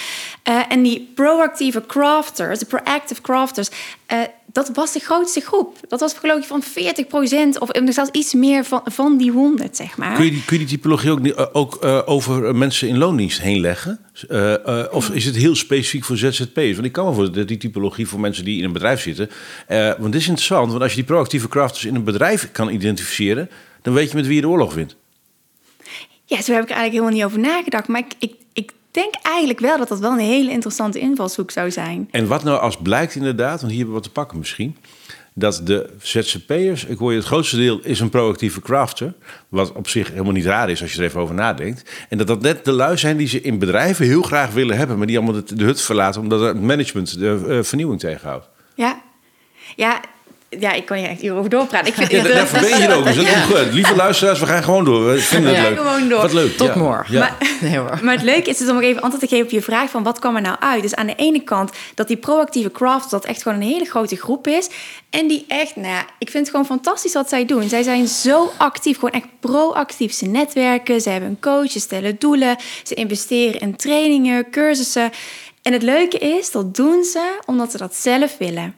Eh, 0.44 0.62
en 0.70 0.84
die 0.84 1.12
proactieve 1.16 1.86
crafters, 1.86 2.60
de 2.60 2.66
proactive 2.66 3.22
crafters... 3.22 3.70
eh, 4.06 4.18
dat 4.52 4.72
was 4.74 4.94
de 4.94 5.00
grootste 5.00 5.40
groep. 5.40 5.78
Dat 5.88 6.00
was 6.00 6.14
geloof 6.14 6.38
ik 6.38 6.44
van 6.44 6.64
40% 6.64 7.60
of 7.60 7.70
zelfs 7.86 8.12
iets 8.12 8.34
meer 8.34 8.66
van, 8.66 8.82
van 8.86 9.18
die 9.18 9.32
100, 9.32 9.76
zeg 9.76 9.98
maar. 9.98 10.16
Kun 10.16 10.26
je, 10.26 10.32
die, 10.32 10.46
kun 10.46 10.60
je 10.60 10.66
die 10.66 10.76
typologie 10.76 11.12
ook, 11.12 11.26
eh, 11.26 11.46
ook 11.52 11.76
eh, 11.76 12.02
over 12.06 12.56
mensen 12.56 12.88
in 12.88 12.98
loondienst 12.98 13.42
heen 13.42 13.60
leggen? 13.60 14.00
Eh, 14.30 14.84
of 14.92 15.10
is 15.10 15.26
het 15.26 15.36
heel 15.36 15.56
specifiek 15.56 16.04
voor 16.04 16.18
ZZP'ers? 16.18 16.74
Want 16.74 16.86
ik 16.86 16.92
kan 16.92 17.06
me 17.06 17.14
voorstellen 17.14 17.40
dat 17.40 17.48
die 17.48 17.58
typologie 17.58 18.08
voor 18.08 18.20
mensen 18.20 18.46
die 18.46 18.58
in 18.58 18.64
een 18.64 18.74
bedrijf 18.74 19.02
zitten... 19.02 19.30
want 19.68 20.12
dit 20.12 20.22
is 20.22 20.28
interessant, 20.28 20.70
want 20.70 20.82
als 20.82 20.92
je 20.92 20.98
die 20.98 21.06
proactieve 21.06 21.48
crafters 21.48 21.86
in 21.86 21.96
een 21.96 22.04
bedrijf 22.04 22.52
kan 22.52 22.70
identificeren... 22.70 23.50
dan 23.82 23.94
weet 23.94 24.10
je 24.10 24.16
met 24.16 24.26
wie 24.26 24.36
je 24.36 24.42
de 24.42 24.50
oorlog 24.50 24.74
wint. 24.74 24.96
Ja, 26.26 26.42
zo 26.42 26.54
heb 26.54 26.64
ik 26.64 26.70
er 26.70 26.76
eigenlijk 26.76 26.92
helemaal 26.92 27.14
niet 27.14 27.24
over 27.24 27.40
nagedacht. 27.40 27.88
Maar 27.88 28.00
ik, 28.00 28.14
ik 28.20 28.36
denk 28.92 29.14
eigenlijk 29.22 29.60
wel 29.60 29.78
dat 29.78 29.88
dat 29.88 30.00
wel 30.00 30.12
een 30.12 30.20
hele 30.20 30.52
interessante 30.52 31.00
invalshoek 31.00 31.52
zou 31.52 31.72
zijn. 31.72 32.08
En 32.12 32.28
wat 32.28 32.44
nou 32.44 32.60
als 32.60 32.78
blijkt 32.78 33.16
inderdaad, 33.16 33.62
want 33.62 33.72
hier 33.72 33.82
hebben 33.82 33.88
we 33.88 34.02
wat 34.02 34.04
te 34.04 34.12
pakken 34.12 34.38
misschien... 34.38 34.78
dat 35.34 35.62
de 35.64 35.90
ZZP'ers, 36.02 36.86
ik 36.86 36.98
hoor 36.98 37.12
je 37.12 37.18
het 37.18 37.28
grootste 37.28 37.58
deel 37.58 37.80
is 37.84 38.00
een 38.00 38.10
proactieve 38.10 38.62
crafter... 38.62 39.14
wat 39.50 39.72
op 39.72 39.88
zich 39.88 40.10
helemaal 40.10 40.32
niet 40.32 40.46
raar 40.46 40.70
is 40.70 40.82
als 40.82 40.94
je 40.94 41.00
er 41.00 41.06
even 41.06 41.22
over 41.22 41.36
nadenkt... 41.36 41.92
en 42.10 42.18
dat 42.18 42.28
dat 42.28 42.42
net 42.42 42.66
de 42.66 42.72
lui 42.72 42.98
zijn 42.98 43.18
die 43.18 43.28
ze 43.28 43.42
in 43.42 43.60
bedrijven 43.60 44.06
heel 44.06 44.22
graag 44.22 44.52
willen 44.52 44.78
hebben... 44.78 44.98
maar 44.98 45.08
die 45.08 45.18
allemaal 45.18 45.42
de, 45.46 45.64
hut 45.64 45.82
verlaten 45.82 46.22
omdat 46.22 46.42
het 46.42 46.62
management 46.62 47.20
de 47.20 47.46
eh, 47.48 47.64
vernieuwing 47.64 48.00
tegenhoudt. 48.00 48.50
Ja, 48.76 49.02
ja, 49.76 50.02
ja 50.50 50.72
ik 50.72 50.86
kan 50.86 50.98
hier 50.98 51.08
echt 51.10 51.22
hierover 51.22 51.50
doorpraten. 51.50 51.88
Ik 51.88 51.94
vind 51.94 52.12
Ja, 52.12 52.24
daar- 52.24 52.34
daarvoor 52.34 52.60
ben 52.60 52.80
je 52.82 52.94
ook. 52.94 53.04
Dus 53.06 53.16
dat 53.16 53.26
is 53.26 53.32
goed. 53.44 53.74
Lieve 53.74 53.96
luisteraars, 53.96 54.40
we 54.40 54.46
gaan 54.46 54.64
gewoon 54.64 54.86
door. 54.86 55.06
We 55.12 55.20
vinden 55.20 55.50
het 55.56 55.64
Ja, 55.64 55.70
leuk. 55.70 55.78
gewoon 55.78 56.10
door. 56.10 56.22
Wat 56.22 56.34
leuk. 56.34 56.58
Tot 56.58 56.68
ja. 56.68 56.76
morgen. 56.78 57.14
Ja. 57.14 57.20
Maar, 57.20 57.36
Nee 57.62 57.78
hoor. 57.78 58.00
maar 58.02 58.14
het 58.14 58.24
leuke 58.24 58.50
is 58.50 58.58
dus 58.58 58.68
om 58.68 58.74
nog 58.74 58.84
even 58.84 59.02
antwoord 59.02 59.24
te 59.24 59.30
geven 59.30 59.46
op 59.46 59.52
je 59.52 59.62
vraag 59.62 59.90
van 59.90 60.04
wat 60.04 60.20
kwam 60.20 60.36
er 60.36 60.42
nou 60.42 60.56
uit? 60.60 60.82
Dus 60.82 60.96
aan 60.96 61.08
de 61.08 61.16
ene 61.16 61.40
kant 61.44 61.72
dat 61.96 62.08
die 62.08 62.18
proactieve 62.18 62.72
craft 62.72 63.10
dat 63.10 63.26
echt 63.26 63.42
gewoon 63.42 63.62
een 63.62 63.68
hele 63.68 63.86
grote 63.86 64.16
groep 64.16 64.48
is. 64.48 64.70
En 65.10 65.28
die 65.28 65.46
echt, 65.48 65.76
nou 65.76 65.88
ja, 65.88 66.06
ik 66.20 66.30
vind 66.30 66.44
het 66.44 66.50
gewoon 66.50 66.66
fantastisch 66.66 67.14
wat 67.14 67.30
zij 67.30 67.46
doen. 67.46 67.70
Zij 67.70 67.84
zijn 67.84 68.08
zo 68.08 68.52
actief, 68.58 68.96
gewoon 68.96 69.12
echt 69.22 69.28
proactief. 69.40 70.14
Ze 70.14 70.26
netwerken, 70.26 71.02
ze 71.02 71.10
hebben 71.10 71.30
een 71.30 71.40
coach, 71.40 71.72
ze 71.72 71.80
stellen 71.80 72.16
doelen. 72.20 72.56
Ze 72.84 72.94
investeren 72.94 73.60
in 73.62 73.76
trainingen, 73.76 74.50
cursussen. 74.50 75.12
En 75.62 75.74
het 75.74 75.84
leuke 75.84 76.18
is, 76.18 76.52
dat 76.52 76.76
doen 76.76 77.04
ze 77.04 77.40
omdat 77.46 77.72
ze 77.72 77.78
dat 77.78 77.96
zelf 77.96 78.36
willen. 78.38 78.76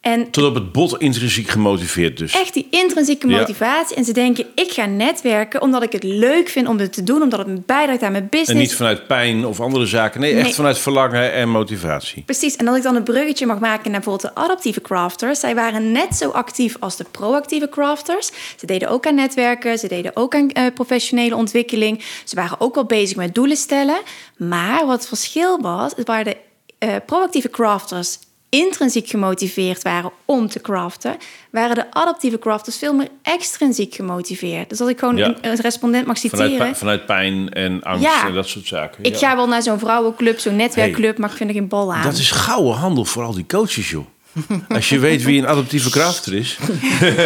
En 0.00 0.30
Tot 0.30 0.44
op 0.44 0.54
het 0.54 0.72
bot 0.72 0.98
intrinsiek 0.98 1.48
gemotiveerd 1.48 2.16
dus. 2.18 2.32
echt 2.34 2.54
die 2.54 2.66
intrinsieke 2.70 3.28
Ja. 3.28 3.38
motivatie. 3.38 3.96
En 3.96 4.04
ze 4.04 4.12
denken, 4.12 4.46
ik 4.54 4.70
ga 4.70 4.86
netwerken 4.86 5.62
omdat 5.62 5.82
ik 5.82 5.92
het 5.92 6.02
leuk 6.02 6.48
vind 6.48 6.68
om 6.68 6.78
het 6.78 6.92
te 6.92 7.02
doen. 7.02 7.22
Omdat 7.22 7.38
het 7.38 7.48
me 7.48 7.62
bijdraagt 7.66 8.02
aan 8.02 8.12
mijn 8.12 8.26
business. 8.30 8.50
En 8.50 8.56
niet 8.56 8.74
vanuit 8.74 9.06
pijn 9.06 9.46
of 9.46 9.60
andere 9.60 9.86
zaken. 9.86 10.20
Nee, 10.20 10.34
echt 10.34 10.54
vanuit 10.54 10.78
verlangen 10.78 11.32
en 11.32 11.48
motivatie. 11.48 12.22
Precies, 12.22 12.56
en 12.56 12.64
dat 12.64 12.76
ik 12.76 12.82
dan 12.82 12.96
een 12.96 13.02
bruggetje 13.02 13.46
mag 13.46 13.58
maken 13.58 13.90
naar 13.90 14.00
bijvoorbeeld 14.00 14.34
de 14.34 14.40
adaptieve 14.40 14.80
crafters. 14.80 15.40
Zij 15.40 15.54
waren 15.54 15.92
net 15.92 16.16
zo 16.16 16.30
actief 16.30 16.76
als 16.80 16.96
de 16.96 17.04
proactieve 17.10 17.68
crafters. 17.68 18.30
Ze 18.58 18.66
deden 18.66 18.88
ook 18.88 19.06
aan 19.06 19.14
netwerken, 19.14 19.78
ze 19.78 19.88
deden 19.88 20.16
ook 20.16 20.34
aan 20.34 20.50
eh, 20.50 20.64
professionele 20.74 21.36
ontwikkeling. 21.36 22.02
Ze 22.24 22.34
waren 22.34 22.60
ook 22.60 22.76
al 22.76 22.84
bezig 22.84 23.16
met 23.16 23.34
doelen 23.34 23.56
stellen. 23.56 23.98
Maar 24.36 24.86
wat 24.86 24.98
het 24.98 25.08
verschil 25.08 25.60
was, 25.60 25.94
is 25.94 26.04
waar 26.04 26.24
de 26.24 26.36
eh, 26.78 26.94
proactieve 27.06 27.50
crafters 27.50 28.18
intrinsiek 28.50 29.08
gemotiveerd 29.08 29.82
waren 29.82 30.10
om 30.24 30.48
te 30.48 30.60
craften, 30.60 31.16
waren 31.50 31.74
de 31.74 31.90
adaptieve 31.90 32.38
crafters 32.38 32.76
veel 32.78 32.94
meer 32.94 33.08
extrinsiek 33.22 33.94
gemotiveerd. 33.94 34.68
Dus 34.68 34.80
als 34.80 34.88
ik 34.90 34.98
gewoon 34.98 35.16
Ja. 35.16 35.26
een, 35.26 35.36
een 35.40 35.56
respondent 35.60 36.06
mag 36.06 36.18
Vanuit, 36.20 36.50
citeren. 36.50 36.76
vanuit 36.76 37.06
pijn 37.06 37.48
en 37.52 37.82
angst 37.82 38.04
Ja. 38.04 38.26
en 38.26 38.34
dat 38.34 38.48
soort 38.48 38.66
zaken. 38.66 39.04
Ik 39.04 39.16
Ja. 39.16 39.28
ga 39.28 39.36
wel 39.36 39.48
naar 39.48 39.62
zo'n 39.62 39.78
vrouwenclub, 39.78 40.38
zo'n 40.38 40.56
netwerkclub, 40.56 41.18
maar 41.18 41.30
ik 41.30 41.36
vind 41.36 41.48
er 41.50 41.54
geen 41.56 41.68
bal 41.68 41.94
aan. 41.94 42.02
Dat 42.02 42.16
is 42.18 42.30
gouden 42.30 42.74
handel 42.74 43.04
voor 43.04 43.22
al 43.22 43.34
die 43.34 43.46
coaches, 43.46 43.90
joh. 43.90 44.06
Als 44.68 44.88
je 44.88 44.98
weet 44.98 45.22
wie 45.22 45.38
een 45.38 45.46
adaptieve 45.48 45.90
crafter 45.90 46.34
is, 46.34 46.58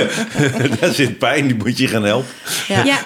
daar 0.81 0.93
zit 0.93 1.19
pijn, 1.19 1.47
die 1.47 1.57
moet 1.57 1.79
je 1.79 1.89
gaan 1.89 2.05
helpen. 2.05 2.29
Ja. 2.69 2.85
Ja. 2.85 2.99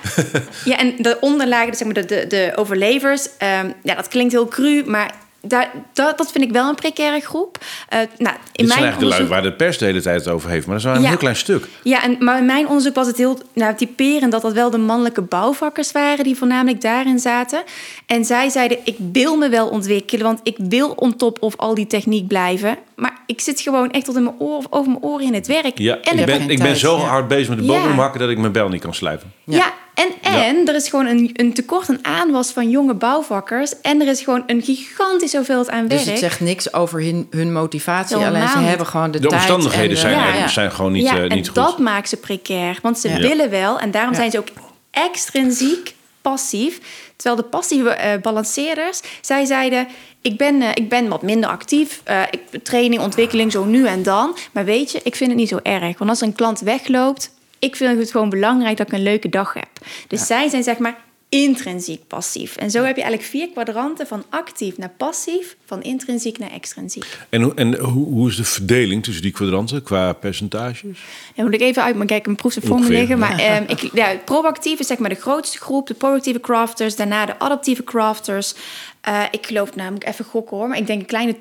ja, 0.64 0.78
en 0.78 0.94
de 0.98 1.16
onderlagen, 1.20 1.74
zeg 1.74 1.84
maar 1.84 1.94
de, 1.94 2.04
de, 2.04 2.24
de 2.28 2.52
overlevers, 2.56 3.28
ehm, 3.38 3.70
ja, 3.82 3.94
dat 3.94 4.08
klinkt 4.08 4.32
heel 4.32 4.48
cru, 4.48 4.82
maar 4.86 5.14
dat, 5.40 5.68
dat 5.92 6.32
vind 6.32 6.44
ik 6.44 6.50
wel 6.52 6.68
een 6.68 6.74
precaire 6.74 7.20
groep. 7.20 7.58
Eh, 7.88 7.98
nou, 7.98 8.08
in 8.08 8.16
Dit 8.18 8.28
zijn 8.28 8.36
mijn 8.54 8.68
eigenlijk 8.68 8.98
de 8.98 9.04
lui 9.04 9.20
onderzoek, 9.20 9.28
waar 9.28 9.42
de 9.42 9.52
pers 9.52 9.78
de 9.78 9.84
hele 9.84 10.00
tijd 10.00 10.24
het 10.24 10.34
over 10.34 10.50
heeft. 10.50 10.66
Maar 10.66 10.74
dat 10.74 10.84
is 10.84 10.90
wel 10.90 10.94
een 10.96 11.02
Ja. 11.02 11.08
heel 11.08 11.18
klein 11.18 11.36
stuk. 11.36 11.66
ja, 11.82 12.02
en, 12.02 12.16
maar 12.24 12.38
in 12.38 12.46
mijn 12.46 12.66
onderzoek 12.66 12.94
was 12.94 13.06
het 13.06 13.16
heel 13.16 13.38
nou, 13.52 13.74
typerend 13.74 14.32
dat 14.32 14.42
dat 14.42 14.52
wel 14.52 14.70
de 14.70 14.78
mannelijke 14.78 15.22
bouwvakkers 15.22 15.92
waren 15.92 16.24
die 16.24 16.36
voornamelijk 16.36 16.80
daarin 16.80 17.18
zaten. 17.18 17.62
En 18.06 18.24
zij 18.24 18.48
zeiden: 18.48 18.78
Ik 18.84 18.96
wil 19.12 19.36
me 19.36 19.48
wel 19.48 19.68
ontwikkelen, 19.68 20.24
want 20.24 20.40
ik 20.42 20.56
wil 20.58 20.88
on 20.90 21.16
top 21.16 21.42
of 21.42 21.56
al 21.56 21.74
die 21.74 21.86
techniek 21.86 22.26
blijven. 22.28 22.76
Maar 22.96 23.18
ik 23.26 23.40
zit 23.40 23.60
gewoon 23.60 23.90
echt 23.90 24.04
tot 24.04 24.16
in 24.16 24.22
mijn 24.22 24.36
oor, 24.38 24.62
over 24.70 24.90
mijn 24.90 25.02
oren 25.02 25.26
in 25.26 25.34
het 25.34 25.46
werk. 25.46 25.78
Ja, 25.78 25.98
en 26.00 26.18
ik 26.18 26.26
ben, 26.26 26.50
ik 26.50 26.58
ben 26.58 26.76
zo 26.76 26.96
hard 26.96 27.28
bezig 27.28 27.48
met 27.48 27.58
de 27.58 27.64
Ja. 27.64 27.80
bodemhakken 27.80 28.20
dat 28.20 28.28
ik 28.30 28.38
mijn 28.38 28.52
bel 28.52 28.68
niet 28.68 28.82
kan 28.82 28.94
sluiten. 28.94 29.32
Ja, 29.44 29.72
en, 29.98 30.32
en 30.32 30.66
er 30.68 30.74
is 30.74 30.88
gewoon 30.88 31.06
een, 31.06 31.30
een 31.32 31.52
tekort 31.54 31.88
aan 31.88 31.98
aanwas 32.04 32.50
van 32.50 32.70
jonge 32.70 32.94
bouwvakkers. 32.94 33.80
En 33.80 34.00
er 34.00 34.06
is 34.08 34.20
gewoon 34.22 34.42
een 34.46 34.62
gigantische 34.62 35.36
hoeveelheid 35.36 35.70
aan 35.70 35.86
Dus 35.86 35.96
werk. 35.98 36.08
het 36.10 36.18
zegt 36.18 36.40
niks 36.40 36.72
over 36.72 37.02
hun, 37.02 37.26
hun 37.30 37.52
motivatie. 37.52 38.16
Alleen 38.16 38.48
ze 38.48 38.58
hebben 38.58 38.86
gewoon 38.86 39.10
de, 39.10 39.20
De 39.20 39.28
tijd. 39.28 39.40
omstandigheden 39.40 39.88
en 39.88 39.94
de- 39.94 40.00
zijn, 40.00 40.12
Ja, 40.18 40.28
er- 40.32 40.38
ja. 40.38 40.48
zijn 40.48 40.72
gewoon 40.72 40.92
niet, 40.92 41.04
ja, 41.04 41.16
eh, 41.16 41.22
en 41.22 41.30
goed. 41.46 41.54
dat 41.54 41.78
maakt 41.78 42.08
ze 42.08 42.16
precair. 42.16 42.78
Want 42.82 42.98
ze 42.98 43.08
Ja. 43.08 43.18
willen 43.18 43.50
wel, 43.50 43.78
en 43.78 43.90
daarom 43.90 44.12
Ja. 44.12 44.18
zijn 44.18 44.30
ze 44.30 44.38
ook 44.38 44.48
extrinsiek 44.90 45.94
passief. 46.22 46.78
Terwijl 47.16 47.42
de 47.42 47.48
passieve 47.48 47.90
eh, 47.90 48.20
balanceerders, 48.20 49.00
zij 49.20 49.44
zeiden... 49.44 49.86
Ik 50.22 50.36
ben, 50.36 50.62
eh, 50.62 50.68
ik 50.74 50.88
ben 50.88 51.08
wat 51.08 51.22
minder 51.22 51.50
actief. 51.50 52.00
eh, 52.04 52.22
ik, 52.30 52.64
training, 52.64 53.02
ontwikkeling, 53.02 53.52
zo 53.52 53.64
nu 53.64 53.86
en 53.86 54.02
dan. 54.02 54.36
Maar 54.52 54.64
weet 54.64 54.92
je, 54.92 55.00
ik 55.02 55.16
vind 55.16 55.30
het 55.30 55.38
niet 55.38 55.48
zo 55.48 55.58
erg. 55.62 55.98
Want 55.98 56.10
als 56.10 56.20
een 56.20 56.32
klant 56.34 56.60
wegloopt... 56.60 57.30
Ik 57.58 57.76
vind 57.76 57.98
het 57.98 58.10
gewoon 58.10 58.28
belangrijk 58.30 58.76
dat 58.76 58.86
ik 58.86 58.92
een 58.92 59.02
leuke 59.02 59.28
dag 59.28 59.52
heb. 59.54 59.68
Dus 60.08 60.26
zij 60.26 60.48
zijn 60.48 60.62
zeg 60.62 60.78
maar 60.78 60.96
intrinsiek 61.30 62.06
passief. 62.06 62.56
En 62.56 62.70
zo 62.70 62.78
heb 62.84 62.96
je 62.96 63.02
eigenlijk 63.02 63.30
vier 63.30 63.48
kwadranten 63.48 64.06
van 64.06 64.24
actief 64.28 64.78
naar 64.78 64.92
passief... 64.96 65.56
van 65.66 65.82
intrinsiek 65.82 66.38
naar 66.38 66.50
extrinsiek. 66.50 67.04
En, 67.28 67.42
hoe- 67.42 67.54
en 67.54 67.78
hoe, 67.78 68.06
hoe 68.06 68.28
is 68.28 68.36
de 68.36 68.44
verdeling 68.44 69.02
tussen 69.04 69.22
die 69.22 69.32
kwadranten 69.32 69.82
qua 69.82 70.12
percentages? 70.12 70.98
Dan 71.34 71.44
moet 71.44 71.54
ik 71.54 71.60
even 71.60 71.82
uit 71.82 71.94
mijn 71.94 72.06
kijk 72.08 72.26
een 72.26 72.36
me 72.42 72.80
liggen. 72.88 73.18
Maar 73.18 73.38
ehm, 73.38 73.64
ik, 73.66 73.90
ja, 73.92 74.14
proactief 74.24 74.78
is 74.78 74.86
zeg 74.86 74.98
maar 74.98 75.08
de 75.10 75.14
grootste 75.14 75.58
groep. 75.58 75.86
De 75.86 75.94
proactieve 75.94 76.40
crafters. 76.40 76.96
Daarna 76.96 77.26
de 77.26 77.38
adaptieve 77.38 77.84
crafters. 77.84 78.54
Eh, 79.00 79.22
ik 79.30 79.46
geloof, 79.46 79.74
nou 79.74 79.94
ik 79.94 80.06
even 80.06 80.24
gokken 80.24 80.56
hoor. 80.56 80.68
Maar 80.68 80.78
ik 80.78 80.86
denk 80.86 81.00
een 81.00 81.06
kleine 81.06 81.36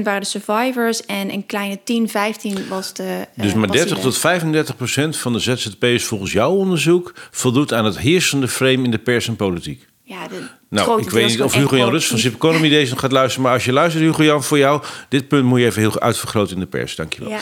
20% 0.00 0.04
waren 0.04 0.20
de 0.20 0.26
survivors. 0.26 1.04
En 1.06 1.32
een 1.32 1.46
kleine 1.46 1.78
10, 1.84 2.08
15 2.08 2.68
was 2.68 2.92
de 2.92 3.02
eh, 3.02 3.42
Dus 3.44 3.54
maar 3.54 3.70
30 3.70 3.80
passieve. 3.80 4.02
tot 4.02 4.18
35 4.18 4.76
procent 4.76 5.16
van 5.16 5.32
de 5.32 5.38
ZZP'ers 5.38 6.04
volgens 6.04 6.32
jouw 6.32 6.52
onderzoek 6.52 7.12
voldoet 7.30 7.72
aan 7.72 7.84
het 7.84 7.98
heersende 7.98 8.48
frame 8.48 8.84
in 8.84 8.90
de 8.90 8.98
pers 8.98 9.28
en 9.28 9.36
politiek. 9.36 9.86
Ja, 10.02 10.28
de 10.28 10.42
Nou, 10.68 11.02
ik 11.02 11.10
weet 11.10 11.28
niet 11.28 11.42
of 11.42 11.54
Hugo 11.54 11.76
Jan 11.76 11.90
Rust 11.90 12.08
van. 12.08 12.18
Zip 12.18 12.34
Economy 12.34 12.68
deze 12.68 12.90
nog 12.90 13.00
gaat 13.00 13.12
luisteren. 13.12 13.42
Maar 13.42 13.52
als 13.52 13.64
je 13.64 13.72
luistert, 13.72 14.04
Hugo 14.04 14.22
Jan, 14.22 14.44
voor 14.44 14.58
jou, 14.58 14.82
dit 15.08 15.28
punt 15.28 15.44
moet 15.44 15.60
je 15.60 15.66
even 15.66 15.80
heel 15.80 16.00
uitvergroten 16.00 16.54
in 16.54 16.60
de 16.60 16.66
pers. 16.66 16.96
Dankjewel. 16.96 17.30
Ja. 17.30 17.40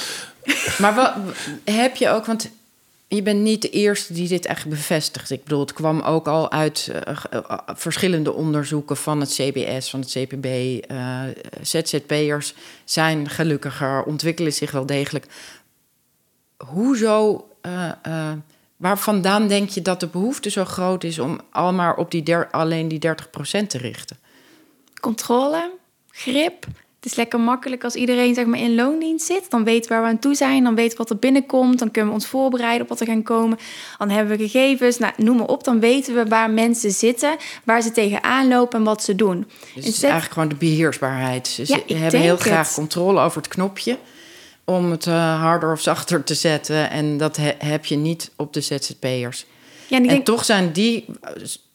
Maar 0.78 0.94
wat, 0.94 1.12
heb 1.64 1.96
je 1.96 2.08
ook, 2.08 2.26
want 2.26 2.50
je 3.14 3.22
bent 3.22 3.40
niet 3.40 3.62
de 3.62 3.70
eerste 3.70 4.12
die 4.12 4.28
dit 4.28 4.46
echt 4.46 4.68
bevestigt. 4.68 5.30
Ik 5.30 5.42
bedoel, 5.42 5.60
het 5.60 5.72
kwam 5.72 6.00
ook 6.00 6.26
al 6.26 6.50
uit 6.50 6.90
eh, 6.92 7.16
eh, 7.30 7.58
verschillende 7.66 8.32
onderzoeken 8.32 8.96
van 8.96 9.20
het 9.20 9.30
CBS, 9.30 9.90
van 9.90 10.00
het 10.00 10.10
CPB. 10.10 10.44
eh, 10.44 11.22
ZZP'ers 11.62 12.54
zijn 12.84 13.28
gelukkiger, 13.28 14.02
ontwikkelen 14.02 14.52
zich 14.52 14.70
wel 14.70 14.86
degelijk. 14.86 15.26
Hoezo, 16.56 17.48
waar 18.76 18.98
vandaan 18.98 19.48
denk 19.48 19.68
je 19.68 19.82
dat 19.82 20.00
de 20.00 20.06
behoefte 20.06 20.50
zo 20.50 20.64
groot 20.64 21.04
is 21.04 21.18
om 21.18 21.40
al 21.50 21.72
maar 21.72 21.96
op 21.96 22.10
die 22.10 22.36
alleen 22.36 22.88
die 22.88 22.98
30% 22.98 23.70
te 23.70 23.78
richten? 23.78 24.18
Controle, 25.00 25.70
grip 26.10 26.66
Het 27.02 27.10
is 27.10 27.16
lekker 27.16 27.40
makkelijk 27.40 27.84
als 27.84 27.94
iedereen 27.94 28.34
zeg 28.34 28.46
maar, 28.46 28.58
in 28.58 28.74
loondienst 28.74 29.26
zit. 29.26 29.50
Dan 29.50 29.64
weten 29.64 29.88
we 29.88 29.94
waar 29.94 30.02
we 30.04 30.10
aan 30.10 30.18
toe 30.18 30.34
zijn. 30.34 30.64
Dan 30.64 30.74
weten 30.74 30.90
we 30.90 30.96
wat 30.96 31.10
er 31.10 31.16
binnenkomt. 31.18 31.78
Dan 31.78 31.90
kunnen 31.90 32.10
we 32.10 32.16
ons 32.16 32.26
voorbereiden 32.26 32.82
op 32.82 32.88
wat 32.88 33.00
er 33.00 33.06
gaan 33.06 33.22
komen. 33.22 33.58
Dan 33.98 34.10
hebben 34.10 34.36
we 34.38 34.48
gegevens. 34.48 34.98
Nou, 34.98 35.12
noem 35.16 35.36
maar 35.36 35.46
op. 35.46 35.64
Dan 35.64 35.80
weten 35.80 36.14
we 36.14 36.24
waar 36.26 36.50
mensen 36.50 36.90
zitten. 36.90 37.36
Waar 37.64 37.82
ze 37.82 37.90
tegenaan 37.92 38.48
lopen 38.48 38.78
en 38.78 38.84
wat 38.84 39.02
ze 39.02 39.14
doen. 39.16 39.46
Dus 39.74 39.84
het 39.84 39.94
is 39.94 40.02
eigenlijk 40.02 40.32
gewoon 40.32 40.48
de 40.48 40.54
beheersbaarheid. 40.54 41.46
Ze 41.48 41.64
Ja, 41.86 41.96
hebben 41.96 42.20
heel 42.20 42.36
graag 42.36 42.66
het. 42.66 42.74
controle 42.74 43.20
over 43.20 43.36
het 43.42 43.48
knopje. 43.50 43.98
Om 44.64 44.90
het 44.90 45.06
eh, 45.06 45.40
harder 45.42 45.72
of 45.72 45.80
zachter 45.80 46.24
te 46.24 46.34
zetten. 46.34 46.90
En 46.90 47.16
dat 47.16 47.36
he- 47.36 47.54
heb 47.58 47.84
je 47.84 47.96
niet 47.96 48.30
op 48.36 48.52
de 48.52 48.60
ZZP'ers. 48.60 49.46
Ja, 49.86 49.96
en 49.96 50.06
denk, 50.06 50.24
toch 50.24 50.44
zijn 50.44 50.72
die 50.72 51.04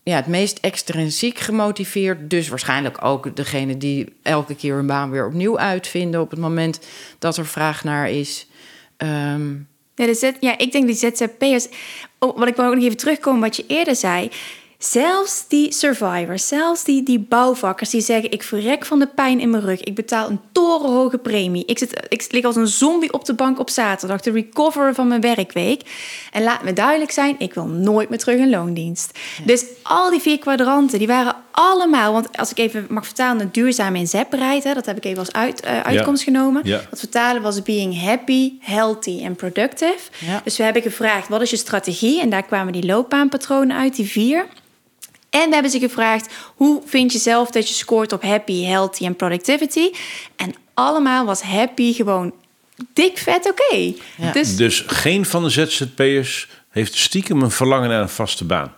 ja, 0.08 0.15
het 0.15 0.28
meest 0.28 0.58
extrinsiek 0.62 1.39
gemotiveerd. 1.39 2.30
Dus 2.30 2.48
waarschijnlijk 2.48 3.04
ook 3.04 3.36
degene 3.36 3.78
die 3.78 4.13
elke 4.22 4.56
keer 4.56 4.76
hun 4.76 4.88
baan 4.88 5.10
weer 5.10 5.26
opnieuw 5.26 5.60
uitvinden 5.60 6.22
op 6.22 6.30
het 6.30 6.39
moment 6.39 6.80
dat 7.20 7.38
er 7.38 7.46
vraag 7.46 7.84
naar 7.84 8.10
is. 8.10 8.48
Ehm, 8.98 9.56
Ja, 9.96 10.06
de 10.06 10.13
Z, 10.13 10.32
ja, 10.39 10.58
ik 10.58 10.72
denk 10.72 10.86
die 10.86 10.96
ZZP'ers... 10.96 11.67
Oh, 12.20 12.38
wat 12.38 12.48
ik 12.48 12.56
wou 12.56 12.70
ook 12.70 12.76
nog 12.76 12.84
even 12.84 12.98
terugkomen 12.98 13.41
wat 13.41 13.56
je 13.56 13.63
eerder 13.67 13.96
zei. 13.96 14.30
Zelfs 14.78 15.48
die 15.48 15.74
survivors, 15.74 16.48
zelfs 16.48 16.84
die, 16.84 17.04
die 17.04 17.20
bouwvakkers 17.20 17.90
die 17.90 18.02
zeggen... 18.02 18.32
ik 18.32 18.44
verrek 18.44 18.86
van 18.86 19.00
de 19.00 19.08
pijn 19.08 19.40
in 19.40 19.50
mijn 19.50 19.63
rug. 19.63 19.84
Ik 19.84 19.96
betaal 19.96 20.30
een 20.30 20.40
torenhoge 20.52 21.18
premie. 21.18 21.66
Ik, 21.66 21.78
zit, 21.78 22.06
ik 22.10 22.32
lig 22.32 22.44
als 22.44 22.56
een 22.56 22.68
zombie 22.68 23.13
op 23.13 23.26
de 23.26 23.34
bank 23.34 23.60
op 23.60 23.70
zaterdag... 23.70 24.22
te 24.22 24.32
recoveren 24.32 24.96
van 24.96 25.08
mijn 25.08 25.22
werkweek. 25.22 25.82
En 26.32 26.44
laat 26.44 26.63
me 26.63 26.74
duidelijk 26.74 27.12
zijn, 27.12 27.36
ik 27.40 27.54
wil 27.54 27.66
nooit 27.66 28.10
meer 28.10 28.20
terug 28.20 28.40
in 28.40 28.50
loondienst. 28.50 29.20
Dus 29.46 29.66
al 29.84 30.10
die 30.10 30.22
vier 30.22 30.40
kwadranten, 30.40 31.00
die 31.00 31.08
waren 31.08 31.36
allemaal... 31.60 32.13
want 32.13 32.38
als 32.38 32.52
ik 32.52 32.58
even 32.58 32.86
mag 32.89 33.06
vertalen 33.06 33.38
naar 33.38 33.52
duurzame 33.52 33.98
inzetbaarheid... 33.98 34.63
Hè, 34.63 34.74
dat 34.74 34.86
heb 34.86 34.98
ik 34.98 35.06
even 35.06 35.20
als 35.20 35.32
uit, 35.32 35.62
eh, 35.62 35.80
uitkomst 35.80 36.24
genomen. 36.24 36.62
Ja. 36.65 36.82
Dat 36.89 37.00
vertalen 37.00 37.41
was 37.41 37.62
being 37.62 38.02
happy, 38.02 38.52
healthy 38.60 39.24
en 39.24 39.36
productive. 39.36 40.00
Ja. 40.26 40.41
Dus 40.43 40.58
we 40.58 40.63
hebben 40.63 40.82
gevraagd, 40.82 41.28
wat 41.28 41.41
is 41.41 41.50
je 41.50 41.58
strategie? 41.58 42.22
En 42.22 42.30
daar 42.30 42.43
kwamen 42.43 42.74
die 42.74 42.86
loopbaanpatronen 42.86 43.78
uit, 43.78 43.96
die 43.96 44.06
vier. 44.06 44.46
En 45.30 45.48
we 45.48 45.54
hebben 45.54 45.72
ze 45.72 45.80
gevraagd, 45.80 46.34
hoe 46.56 46.82
vind 46.86 47.12
je 47.12 47.20
zelf 47.20 47.52
dat 47.52 47.67
je 47.67 47.74
scoort 47.74 48.13
op 48.13 48.22
happy, 48.22 48.63
healthy 48.63 49.06
en 49.06 49.15
productivity? 49.15 49.91
En 50.36 50.54
allemaal 50.74 51.26
was 51.26 51.41
happy 51.41 51.93
gewoon 51.93 52.34
dik 52.93 53.17
vet 53.17 53.50
oké. 53.50 53.93
Ja. 54.17 54.32
Dus 54.32 54.56
Dus 54.56 54.84
geen 54.88 55.26
van 55.26 55.43
de 55.43 55.50
ZZP'ers 55.50 56.48
heeft 56.70 56.98
stiekem 56.98 57.41
een 57.41 57.52
verlangen 57.52 57.89
naar 57.89 58.02
een 58.02 58.10
vaste 58.10 58.46
baan. 58.46 58.74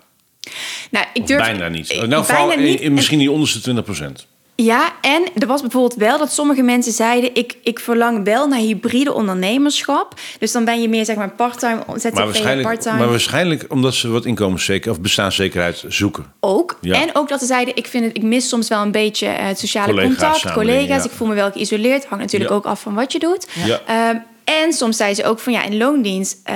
Nou, 0.92 1.06
ik 1.14 1.28
durf 1.28 1.42
bijna 1.42 1.68
niet. 1.68 1.90
eh, 1.92 1.98
Nou, 1.98 2.10
bijna 2.10 2.24
vooral 2.24 2.52
in- 2.52 2.64
niet. 2.64 2.80
in 2.82 2.94
misschien 2.94 3.20
die 3.20 3.32
onderste 3.32 3.62
20 3.62 3.84
procent. 3.84 4.28
Ja, 4.56 4.92
en 5.02 5.24
er 5.38 5.48
was 5.48 5.62
bijvoorbeeld 5.62 5.96
wel 6.00 6.18
dat 6.18 6.32
sommige 6.34 6.62
mensen 6.62 6.92
zeiden... 6.92 7.36
ik, 7.36 7.56
ik 7.64 7.80
verlang 7.80 8.24
wel 8.24 8.48
naar 8.48 8.60
hybride 8.60 9.14
ondernemerschap. 9.14 10.14
Dus 10.40 10.52
dan 10.52 10.66
ben 10.66 10.82
je 10.82 10.90
meer 10.90 11.06
zeg 11.06 11.16
maar 11.16 11.30
part-time, 11.30 11.84
Maar 11.88 12.00
ZZP, 12.00 12.14
waarschijnlijk, 12.14 12.68
part-time. 12.68 12.98
maar 13.00 13.10
waarschijnlijk 13.10 13.66
omdat 13.70 13.94
ze 13.94 14.10
wat 14.10 14.26
inkomenszeker 14.26 14.92
of 14.92 15.02
bestaanszekerheid 15.02 15.84
zoeken. 15.88 16.26
ook. 16.40 16.78
Ja. 16.82 17.02
En 17.02 17.10
ook 17.16 17.30
dat 17.30 17.40
ze 17.40 17.46
zeiden, 17.46 17.76
ik, 17.76 17.88
vind 17.88 18.06
het, 18.06 18.16
ik 18.18 18.24
mis 18.24 18.50
soms 18.50 18.68
wel 18.68 18.82
een 18.82 18.92
beetje 18.92 19.28
eh, 19.28 19.48
het 19.48 19.60
sociale 19.60 19.88
Collega's, 19.94 20.18
contact, 20.42 20.54
collega's. 20.54 21.04
ja. 21.04 21.10
Ik 21.10 21.16
voel 21.16 21.28
me 21.28 21.34
wel 21.34 21.52
geïsoleerd. 21.52 22.06
Hangt 22.06 22.24
natuurlijk 22.24 22.52
Ja. 22.52 22.58
ook 22.58 22.66
af 22.66 22.82
van 22.82 22.94
wat 22.94 23.12
je 23.12 23.20
doet. 23.20 23.48
Ja. 23.66 23.80
Ehm, 23.88 24.18
en 24.44 24.74
soms 24.74 24.98
zeiden 24.98 25.24
ze 25.24 25.30
ook 25.30 25.40
van 25.40 25.54
ja, 25.54 25.64
in 25.64 25.78
loondienst 25.78 26.38
eh, 26.44 26.56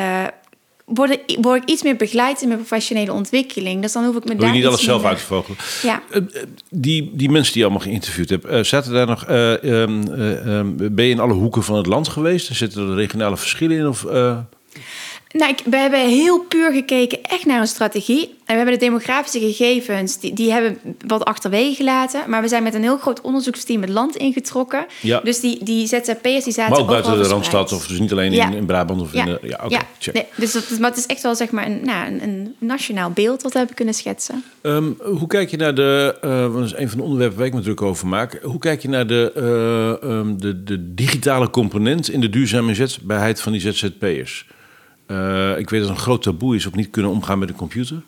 word, 0.86 1.12
ik, 1.12 1.38
word 1.42 1.62
ik 1.64 1.70
iets 1.70 1.84
meer 1.84 1.96
begeleid 1.96 2.42
in 2.42 2.48
mijn 2.48 2.60
professionele 2.60 3.14
ontwikkeling. 3.14 3.82
Dus 3.82 3.92
dan 3.92 4.06
hoef 4.06 4.16
ik 4.16 4.24
me 4.24 4.30
Wil 4.30 4.38
daar 4.40 4.48
je 4.50 4.54
niet 4.56 4.66
alles 4.66 4.84
zelf 4.84 5.02
minder- 5.02 5.18
uitvogelen? 5.18 5.58
Ja. 5.82 6.02
Eh, 6.12 6.18
eh, 6.18 6.44
die, 6.70 7.12
die 7.14 7.30
mensen 7.30 7.54
die 7.54 7.62
je 7.62 7.68
allemaal 7.68 7.88
geïnterviewd 7.88 8.30
hebt, 8.30 8.46
eh, 8.46 8.64
zaten 8.64 8.94
daar 8.94 9.08
nog. 9.08 9.26
eh, 9.26 9.64
ehm, 9.82 10.04
eh, 10.12 10.58
ehm, 10.58 10.68
ben 10.76 11.06
je 11.06 11.12
in 11.12 11.20
alle 11.20 11.34
hoeken 11.34 11.64
van 11.64 11.76
het 11.78 11.86
land 11.86 12.08
geweest? 12.08 12.56
Zitten 12.56 12.90
er 12.90 12.96
regionale 12.96 13.38
verschillen 13.38 13.78
in? 13.78 13.88
Of, 13.88 14.06
Nou, 15.34 15.52
ik, 15.52 15.60
we 15.66 15.78
hebben 15.78 16.00
heel 16.00 16.40
puur 16.40 16.72
gekeken 16.72 17.24
echt 17.24 17.46
naar 17.46 17.60
een 17.60 17.68
strategie. 17.68 18.22
En 18.24 18.30
we 18.46 18.56
hebben 18.56 18.74
de 18.80 18.86
demografische 18.86 19.40
gegevens, 19.40 20.20
die, 20.20 20.34
die 20.34 20.52
hebben 20.52 20.78
wat 21.08 21.26
achterwege 21.26 21.76
gelaten. 21.76 22.22
Maar 22.28 22.42
we 22.42 22.48
zijn 22.48 22.64
met 22.64 22.74
een 22.74 22.82
heel 22.82 22.98
groot 22.98 23.22
onderzoeksteam 23.22 23.82
het 23.82 23.90
land 23.90 24.16
ingetrokken. 24.16 24.86
Ja. 25.02 25.20
Dus 25.24 25.40
die, 25.40 25.64
die 25.64 25.88
ZZP'ers 25.88 26.44
die 26.44 26.54
zaten 26.54 26.72
maar 26.72 26.80
ook 26.80 26.88
buiten 26.88 27.18
de 27.18 27.28
Randstad, 27.28 27.72
of 27.72 27.88
dus 27.88 28.00
niet 28.00 28.12
alleen 28.12 28.32
Ja. 28.32 28.48
in, 28.48 28.54
in 28.54 28.66
Brabant 28.66 29.02
of 29.02 29.14
in 29.14 29.26
de. 29.26 29.40
Ja, 29.42 29.60
oké. 29.64 29.74
ja. 29.74 29.82
check. 30.00 30.14
Nee, 30.14 30.26
dus 30.36 30.52
dat, 30.52 30.80
maar 30.80 30.90
het 30.90 31.00
is 31.00 31.06
echt 31.06 31.22
wel 31.22 31.36
zeg 31.36 31.52
maar 31.52 31.66
een, 31.66 31.80
nou, 31.86 32.08
een, 32.08 32.24
een 32.24 32.56
nationaal 32.60 33.12
beeld 33.12 33.42
wat 33.42 33.52
we 33.52 33.58
hebben 33.58 33.76
kunnen 33.76 33.94
schetsen. 33.94 34.44
Ehm, 34.62 34.92
hoe 35.02 35.28
kijk 35.28 35.52
je 35.52 35.58
naar 35.58 35.76
de, 35.76 36.18
want 36.22 36.54
dat 36.54 36.66
is 36.66 36.76
een 36.76 36.90
van 36.90 36.98
de 36.98 37.04
onderwerpen 37.04 37.38
waar 37.38 37.48
ik 37.48 37.54
me 37.54 37.62
druk 37.62 37.82
over 37.82 38.08
maak. 38.08 38.40
Hoe 38.44 38.60
kijk 38.60 38.82
je 38.82 38.90
naar 38.90 39.08
de, 39.08 39.32
eh, 39.36 40.10
ehm, 40.10 40.38
de, 40.38 40.64
de 40.64 40.94
digitale 40.94 41.50
component 41.50 42.10
in 42.10 42.22
de 42.22 42.30
duurzame 42.30 42.68
inzetbaarheid 42.68 43.42
van 43.42 43.52
die 43.52 43.62
ZZP'ers? 43.62 44.46
Eh, 45.14 45.58
ik 45.58 45.70
weet 45.70 45.82
dat 45.82 45.90
een 45.90 45.98
groot 45.98 46.22
taboe 46.22 46.56
is 46.56 46.66
op 46.66 46.76
niet 46.76 46.90
kunnen 46.90 47.12
omgaan 47.12 47.40
met 47.40 47.50
een 47.50 47.56
computer. 47.56 48.02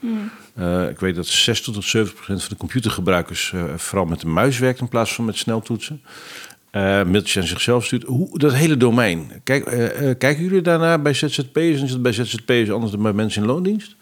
Eh, 0.54 0.90
ik 0.90 1.00
weet 1.00 1.16
dat 1.16 1.28
6 1.28 1.62
tot 1.62 1.84
70 1.84 2.16
procent 2.16 2.42
van 2.42 2.50
de 2.50 2.58
computergebruikers 2.58 3.52
eh, 3.54 3.64
vooral 3.76 4.06
met 4.06 4.20
de 4.20 4.28
muis 4.28 4.60
werkt 4.60 4.80
in 4.80 4.88
plaats 4.88 5.14
van 5.14 5.26
met 5.26 5.38
sneltoetsen. 5.38 6.02
Mailtjes 6.72 7.38
aan 7.38 7.48
zichzelf 7.48 7.86
stuurt. 7.86 8.04
Hoe, 8.04 8.40
dat 8.40 8.54
hele 8.54 8.78
domein. 8.78 9.32
Kijk, 9.44 9.64
kijken 10.20 10.44
jullie 10.44 10.62
daarnaar 10.62 11.02
bij 11.02 11.14
ZZP'ers? 11.14 11.78
En 11.78 11.84
is 11.84 11.92
het 11.92 12.02
bij 12.02 12.12
ZZP'ers 12.12 12.72
anders 12.72 12.92
dan 12.92 13.02
bij 13.02 13.14
mensen 13.14 13.42
in 13.42 13.48
loondienst? 13.48 13.96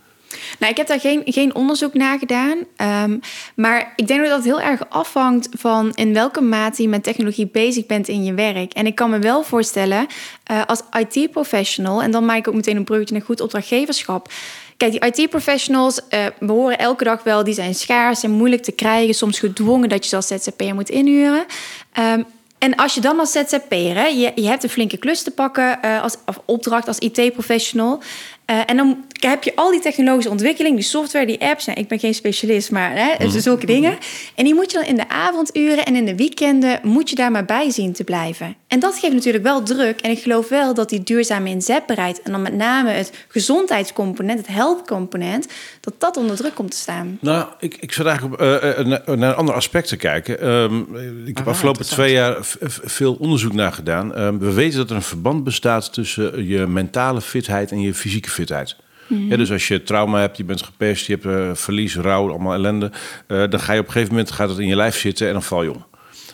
Nou, 0.60 0.72
ik 0.72 0.78
heb 0.78 0.88
daar 0.88 1.00
geen, 1.00 1.22
geen 1.26 1.56
onderzoek 1.56 1.94
naar 1.94 2.20
gedaan. 2.20 2.58
Ehm, 2.76 3.18
maar 3.56 3.94
ik 3.96 4.08
denk 4.08 4.22
dat 4.22 4.30
dat 4.30 4.44
heel 4.44 4.62
erg 4.62 4.90
afhangt 4.90 5.48
van 5.58 5.92
in 5.94 6.14
welke 6.14 6.42
mate 6.42 6.82
je 6.82 6.88
met 6.88 7.04
technologie 7.04 7.48
bezig 7.48 7.86
bent 7.86 8.08
in 8.08 8.24
je 8.24 8.34
werk. 8.34 8.74
En 8.74 8.86
ik 8.86 8.96
kan 8.96 9.10
me 9.10 9.20
wel 9.20 9.44
voorstellen, 9.44 10.08
eh, 10.44 10.62
als 10.66 10.82
IT-professional, 11.00 12.02
en 12.02 12.12
dan 12.12 12.26
maak 12.26 12.38
ik 12.38 12.48
ook 12.48 12.54
meteen 12.54 12.76
een 12.76 12.84
bruggetje 12.84 13.16
naar 13.16 13.26
goed 13.26 13.42
opdrachtgeverschap. 13.42 14.32
Kijk, 14.78 14.92
die 14.92 15.24
IT-professionals, 15.24 16.08
eh 16.08 16.26
we 16.40 16.52
horen 16.52 16.78
elke 16.78 17.04
dag 17.04 17.24
wel, 17.24 17.44
die 17.44 17.54
zijn 17.54 17.76
schaars 17.76 18.24
en 18.24 18.32
moeilijk 18.32 18.64
te 18.64 18.72
krijgen. 18.72 19.14
Soms 19.14 19.40
gedwongen 19.40 19.90
dat 19.90 20.04
je 20.04 20.10
ze 20.10 20.16
als 20.16 20.28
ZZP'er 20.28 20.74
moet 20.74 20.90
inhuren. 20.90 21.46
Ehm, 21.94 22.24
en 22.64 22.76
als 22.76 22.94
je 22.94 23.02
dan 23.02 23.20
als 23.20 23.32
ZZP'er, 23.32 24.14
je, 24.14 24.32
je 24.36 24.48
hebt 24.48 24.64
een 24.64 24.70
flinke 24.70 24.98
klus 24.98 25.24
te 25.24 25.32
pakken 25.32 25.82
eh, 25.82 26.02
als 26.02 26.18
of 26.26 26.42
opdracht 26.46 26.88
als 26.88 27.00
IT-professional. 27.00 28.02
Eh, 28.46 28.60
en 28.66 28.78
dan 28.78 29.06
heb 29.20 29.44
je 29.44 29.56
al 29.56 29.72
die 29.72 29.80
technologische 29.80 30.30
ontwikkeling, 30.30 30.76
die 30.76 30.86
software, 30.86 31.26
die 31.26 31.42
apps. 31.42 31.66
Nou, 31.66 31.80
ik 31.80 31.88
ben 31.88 32.00
geen 32.00 32.14
specialist, 32.14 32.72
maar 32.72 32.92
hè, 32.96 33.18
dus 33.18 33.44
zulke 33.44 33.66
dingen. 33.66 33.98
En 34.36 34.44
die 34.44 34.54
moet 34.54 34.72
je 34.72 34.78
dan 34.78 34.88
in 34.88 34.96
de 34.96 35.10
avonduren 35.10 35.86
en 35.86 35.96
in 35.96 36.06
de 36.06 36.16
weekenden 36.16 36.80
moet 36.84 37.10
je 37.10 37.16
daar 37.16 37.32
maar 37.32 37.46
bij 37.46 37.70
zien 37.70 37.94
te 37.94 38.04
blijven. 38.04 38.56
En 38.74 38.80
dat 38.80 39.00
geeft 39.00 39.14
natuurlijk 39.14 39.44
wel 39.44 39.64
druk. 39.64 40.00
En 40.00 40.12
ik 40.12 40.20
geloof 40.20 40.50
wel 40.50 40.74
dat 40.74 40.90
die 40.90 41.04
duurzame 41.04 41.50
inzetbaarheid 41.50 42.22
en 42.22 42.32
dan 42.32 42.42
met 42.42 42.54
name 42.54 42.90
het 42.90 43.26
gezondheidscomponent, 43.28 44.40
het 44.40 44.48
health 44.48 44.88
component, 44.88 45.48
dat 45.80 45.94
dat 45.98 46.18
onder 46.18 46.36
druk 46.36 46.56
komt 46.56 46.72
te 46.72 46.78
staan. 46.78 47.18
Nou, 47.22 47.48
ik, 47.60 47.78
ik 47.80 47.92
zat 47.92 48.06
eigenlijk 48.06 48.42
eh, 48.42 48.80
eh, 48.80 48.86
naar, 48.86 49.02
naar 49.06 49.30
een 49.30 49.36
ander 49.36 49.56
aspect 49.56 49.88
te 49.88 49.96
kijken. 49.96 50.40
Ehm, 50.40 50.96
ik 51.26 51.38
heb 51.38 51.48
afgelopen 51.48 51.86
twee 51.86 52.12
jaar 52.12 52.38
veel 52.84 53.14
onderzoek 53.14 53.54
naar 53.54 53.74
gedaan. 53.74 54.16
Ehm, 54.16 54.38
we 54.38 54.54
weten 54.54 54.78
dat 54.78 54.90
er 54.90 54.96
een 54.96 55.02
verband 55.02 55.44
bestaat 55.44 55.94
tussen 55.94 56.48
je 56.48 56.68
mentale 56.68 57.22
fitheid 57.22 57.72
en 57.72 57.82
je 57.82 57.94
fysieke 57.94 58.30
fitheid. 58.30 58.76
Ja, 59.08 59.38
dus 59.38 59.52
als 59.52 59.68
je 59.68 59.84
trauma 59.84 60.20
hebt, 60.20 60.38
je 60.38 60.44
bent 60.44 60.64
gepest, 60.64 61.06
je 61.06 61.14
hebt 61.14 61.26
eh, 61.26 61.50
verlies, 61.54 61.96
rouw, 61.96 62.30
allemaal 62.30 62.54
ellende, 62.54 62.92
dan 63.28 63.60
ga 63.60 63.74
je 63.74 63.80
op 63.80 63.86
een 63.86 63.92
gegeven 63.92 64.14
moment 64.14 64.32
gaat 64.32 64.50
het 64.50 64.58
in 64.58 64.68
je 64.68 64.76
lijf 64.76 64.98
zitten 64.98 65.28
en 65.28 65.34
dan 65.34 65.44
val 65.44 65.64
je 65.64 65.74
om. 65.74 65.86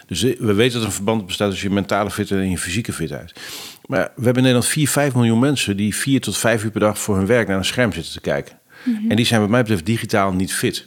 Dus 0.10 0.24
eh, 0.24 0.40
we 0.40 0.54
weten 0.54 0.74
dat 0.74 0.82
er 0.82 0.88
een 0.88 0.94
verband 0.94 1.26
bestaat 1.26 1.50
tussen 1.50 1.68
je 1.70 1.74
mentale 1.74 2.12
fitheid 2.12 2.42
en 2.42 2.50
je 2.50 2.58
fysieke 2.58 2.94
fitheid. 2.94 3.34
Maar 3.86 4.04
we 4.16 4.24
hebben 4.24 4.36
in 4.36 4.42
Nederland 4.42 4.66
4, 4.66 4.88
5 4.88 5.14
miljoen 5.14 5.40
mensen 5.40 5.78
die 5.78 5.96
4 5.96 6.22
tot 6.22 6.38
5 6.38 6.64
uur 6.64 6.72
per 6.72 6.80
dag 6.80 7.00
voor 7.00 7.16
hun 7.18 7.26
werk 7.26 7.48
naar 7.48 7.58
een 7.58 7.66
scherm 7.66 7.94
zitten 7.94 8.14
te 8.14 8.22
kijken. 8.22 8.58
En 9.10 9.16
die 9.16 9.26
zijn 9.26 9.42
wat 9.42 9.50
mij 9.50 9.62
betreft 9.62 9.86
digitaal 9.86 10.32
niet 10.32 10.54
fit. 10.54 10.86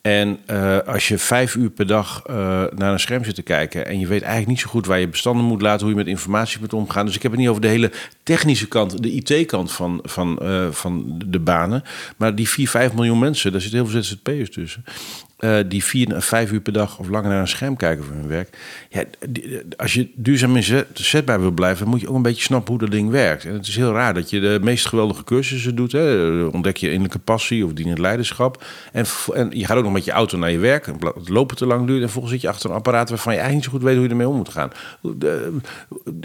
En 0.00 0.38
eh, 0.46 0.78
als 0.78 1.08
je 1.08 1.18
vijf 1.18 1.54
uur 1.54 1.70
per 1.70 1.86
dag 1.86 2.22
eh, 2.26 2.34
naar 2.74 2.92
een 2.92 3.00
scherm 3.00 3.24
zit 3.24 3.34
te 3.34 3.42
kijken 3.42 3.86
en 3.86 3.98
je 3.98 4.06
weet 4.06 4.20
eigenlijk 4.20 4.50
niet 4.50 4.60
zo 4.60 4.68
goed 4.68 4.86
waar 4.86 5.00
je 5.00 5.08
bestanden 5.08 5.44
moet 5.44 5.62
laten, 5.62 5.80
hoe 5.80 5.90
je 5.90 5.96
met 5.96 6.06
informatie 6.06 6.60
moet 6.60 6.72
omgaan. 6.72 7.06
Dus 7.06 7.14
ik 7.14 7.22
heb 7.22 7.30
het 7.30 7.40
niet 7.40 7.48
over 7.48 7.62
de 7.62 7.68
hele 7.68 7.92
technische 8.22 8.68
kant, 8.68 9.02
de 9.02 9.10
IT-kant 9.10 9.72
van, 9.72 10.00
van, 10.02 10.38
van 10.70 11.20
de 11.26 11.38
banen. 11.38 11.82
Maar 12.16 12.34
die 12.34 12.48
4, 12.48 12.68
5 12.68 12.92
miljoen 12.92 13.18
mensen, 13.18 13.52
daar 13.52 13.60
zitten 13.60 13.80
heel 13.80 13.88
veel 13.88 14.02
ZZP'ers 14.02 14.50
tussen. 14.50 14.84
Eh, 15.42 15.58
die 15.66 15.84
vier, 15.84 16.14
vijf 16.22 16.52
uur 16.52 16.60
per 16.60 16.72
dag 16.72 16.98
of 16.98 17.08
langer 17.08 17.30
naar 17.30 17.40
een 17.40 17.48
scherm 17.48 17.76
kijken 17.76 18.04
voor 18.04 18.14
hun 18.14 18.28
werk. 18.28 18.58
Ja, 18.90 19.04
die- 19.28 19.60
als 19.76 19.92
je 19.94 20.08
duurzaam 20.14 20.56
inzetbaar 20.56 21.40
wil 21.40 21.50
blijven, 21.50 21.88
moet 21.88 22.00
je 22.00 22.08
ook 22.08 22.14
een 22.16 22.22
beetje 22.22 22.42
snappen 22.42 22.70
hoe 22.72 22.82
dat 22.82 22.90
ding 22.90 23.10
werkt. 23.10 23.44
En 23.44 23.52
het 23.52 23.66
is 23.66 23.76
heel 23.76 23.92
raar 23.92 24.14
dat 24.14 24.30
je 24.30 24.40
de 24.40 24.58
meest 24.62 24.86
geweldige 24.86 25.24
cursussen 25.24 25.74
doet. 25.74 25.92
Hè. 25.92 26.42
Ontdek 26.44 26.76
je 26.76 26.86
innerlijke 26.86 27.18
passie 27.18 27.64
of 27.64 27.72
dienend 27.72 27.98
leiderschap. 27.98 28.64
En, 28.92 29.04
en 29.34 29.50
je 29.54 29.64
gaat 29.64 29.76
ook 29.76 29.84
nog 29.84 29.92
met 29.92 30.04
je 30.04 30.10
auto 30.12 30.38
naar 30.38 30.50
je 30.50 30.58
werk. 30.58 30.86
Het 31.14 31.28
lopen 31.28 31.56
te 31.56 31.66
lang 31.66 31.80
duurt. 31.86 31.96
En 31.96 32.02
vervolgens 32.02 32.32
zit 32.32 32.42
je 32.42 32.48
achter 32.48 32.70
een 32.70 32.76
apparaat 32.76 33.08
waarvan 33.08 33.32
je 33.32 33.38
eigenlijk 33.38 33.54
niet 33.54 33.64
zo 33.64 33.78
goed 33.78 33.88
weet 33.88 33.94
hoe 33.96 34.04
je 34.04 34.10
ermee 34.10 34.28
om 34.28 34.36
moet 34.36 34.48
gaan. 34.48 34.70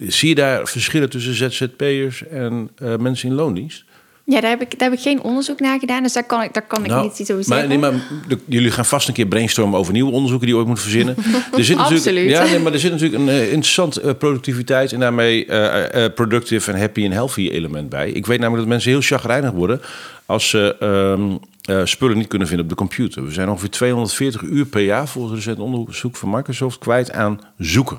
Zie 0.08 0.30
je 0.30 0.36
daar 0.36 0.68
verschillen 0.68 1.10
tussen 1.10 1.34
ZZP'ers 1.34 2.28
en 2.28 2.70
eh, 2.76 2.96
mensen 2.98 3.30
in 3.30 3.36
loondienst? 3.36 3.86
Ja, 4.30 4.42
daar 4.42 4.50
heb, 4.50 4.62
ik, 4.62 4.80
daar 4.80 4.90
heb 4.90 4.98
ik 4.98 5.04
geen 5.04 5.22
onderzoek 5.22 5.60
naar 5.60 5.80
gedaan, 5.80 6.04
dus 6.04 6.14
daar 6.14 6.24
kan 6.24 6.42
ik, 6.42 6.54
daar 6.54 6.68
kan 6.68 6.84
ik 6.84 6.90
Nou, 6.90 7.04
niet 7.04 7.20
iets 7.20 7.32
over 7.32 7.36
maar, 7.48 7.60
zeggen. 7.60 7.68
nee, 7.70 7.92
maar 7.92 8.02
de- 8.28 8.40
jullie 8.46 8.72
gaan 8.72 8.86
vast 8.86 9.08
een 9.08 9.14
keer 9.14 9.26
brainstormen 9.26 9.80
over 9.80 9.94
nieuwe 9.94 10.12
onderzoeken 10.12 10.46
die 10.48 10.56
je 10.56 10.62
ooit 10.62 10.70
moet 10.70 10.82
verzinnen. 10.82 11.16
Er 11.58 11.64
zit 11.64 11.78
Absoluut. 11.78 12.30
Ja, 12.30 12.44
nee, 12.44 12.60
maar 12.60 12.74
er 12.74 12.80
zit 12.80 12.92
natuurlijk 12.92 13.22
een 13.24 13.30
eh, 13.30 13.42
interessant 13.42 13.98
eh, 13.98 14.14
productiviteit 14.18 14.92
en 14.92 15.00
daarmee 15.00 15.46
eh, 15.46 16.14
productive 16.16 16.72
en 16.72 16.80
happy 16.80 17.04
en 17.06 17.12
healthy 17.12 17.50
element 17.50 17.90
bij. 17.90 18.10
Ik 18.10 18.26
weet 18.26 18.38
namelijk 18.40 18.64
dat 18.64 18.74
mensen 18.74 18.92
heel 18.92 19.02
chagrijnig 19.02 19.52
worden 19.52 19.82
als 20.26 20.50
ze 20.50 20.76
ehm, 20.80 21.32
eh, 21.62 21.86
spullen 21.86 22.18
niet 22.18 22.28
kunnen 22.28 22.48
vinden 22.48 22.66
op 22.66 22.72
de 22.72 22.78
computer. 22.78 23.26
We 23.26 23.32
zijn 23.32 23.50
ongeveer 23.50 23.70
240 23.70 24.42
uur 24.42 24.66
per 24.66 24.82
jaar 24.82 25.08
volgens 25.08 25.34
een 25.34 25.40
recent 25.40 25.60
onderzoek 25.60 26.16
van 26.16 26.30
Microsoft 26.30 26.78
kwijt 26.78 27.12
aan 27.12 27.40
zoeken. 27.58 27.98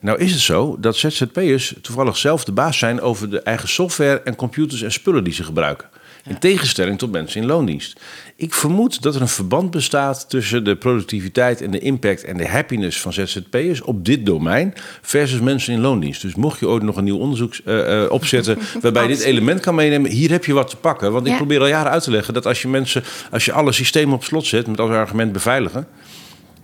Nou 0.00 0.18
is 0.18 0.32
het 0.32 0.40
zo 0.40 0.76
dat 0.80 0.96
ZZP'ers 0.96 1.74
toevallig 1.82 2.16
zelf 2.16 2.44
de 2.44 2.52
baas 2.52 2.78
zijn 2.78 3.00
over 3.00 3.30
de 3.30 3.40
eigen 3.40 3.68
software 3.68 4.20
en 4.20 4.36
computers 4.36 4.82
en 4.82 4.92
spullen 4.92 5.24
die 5.24 5.32
ze 5.32 5.44
gebruiken. 5.44 5.88
In 6.28 6.38
tegenstelling 6.38 6.98
tot 6.98 7.12
mensen 7.12 7.40
in 7.40 7.46
loondienst. 7.46 8.00
Ik 8.36 8.54
vermoed 8.54 9.02
dat 9.02 9.14
er 9.14 9.20
een 9.20 9.28
verband 9.28 9.70
bestaat 9.70 10.30
tussen 10.30 10.64
de 10.64 10.76
productiviteit 10.76 11.62
en 11.62 11.70
de 11.70 11.78
impact 11.78 12.24
en 12.24 12.36
de 12.36 12.48
happiness 12.48 13.00
van 13.00 13.12
ZZP'ers 13.12 13.82
op 13.82 14.04
dit 14.04 14.26
domein 14.26 14.74
versus 15.02 15.40
mensen 15.40 15.72
in 15.72 15.80
loondienst. 15.80 16.22
Dus 16.22 16.34
mocht 16.34 16.60
je 16.60 16.68
ooit 16.68 16.82
nog 16.82 16.96
een 16.96 17.04
nieuw 17.04 17.18
onderzoek 17.18 17.54
eh, 17.64 18.02
eh, 18.02 18.10
opzetten 18.10 18.58
waarbij 18.82 19.02
je 19.02 19.08
dit 19.08 19.20
element 19.20 19.60
kan 19.60 19.74
meenemen, 19.74 20.10
hier 20.10 20.30
heb 20.30 20.44
je 20.44 20.52
wat 20.52 20.70
te 20.70 20.76
pakken. 20.76 21.12
Want 21.12 21.26
ik 21.26 21.36
probeer 21.36 21.60
al 21.60 21.66
jaren 21.66 21.92
uit 21.92 22.02
te 22.02 22.10
leggen 22.10 22.34
dat 22.34 22.46
als 22.46 22.62
je 22.62 22.68
mensen, 22.68 23.02
als 23.30 23.44
je 23.44 23.52
alle 23.52 23.72
systemen 23.72 24.14
op 24.14 24.24
slot 24.24 24.46
zet 24.46 24.66
met 24.66 24.80
als 24.80 24.90
argument 24.90 25.32
beveiligen, 25.32 25.86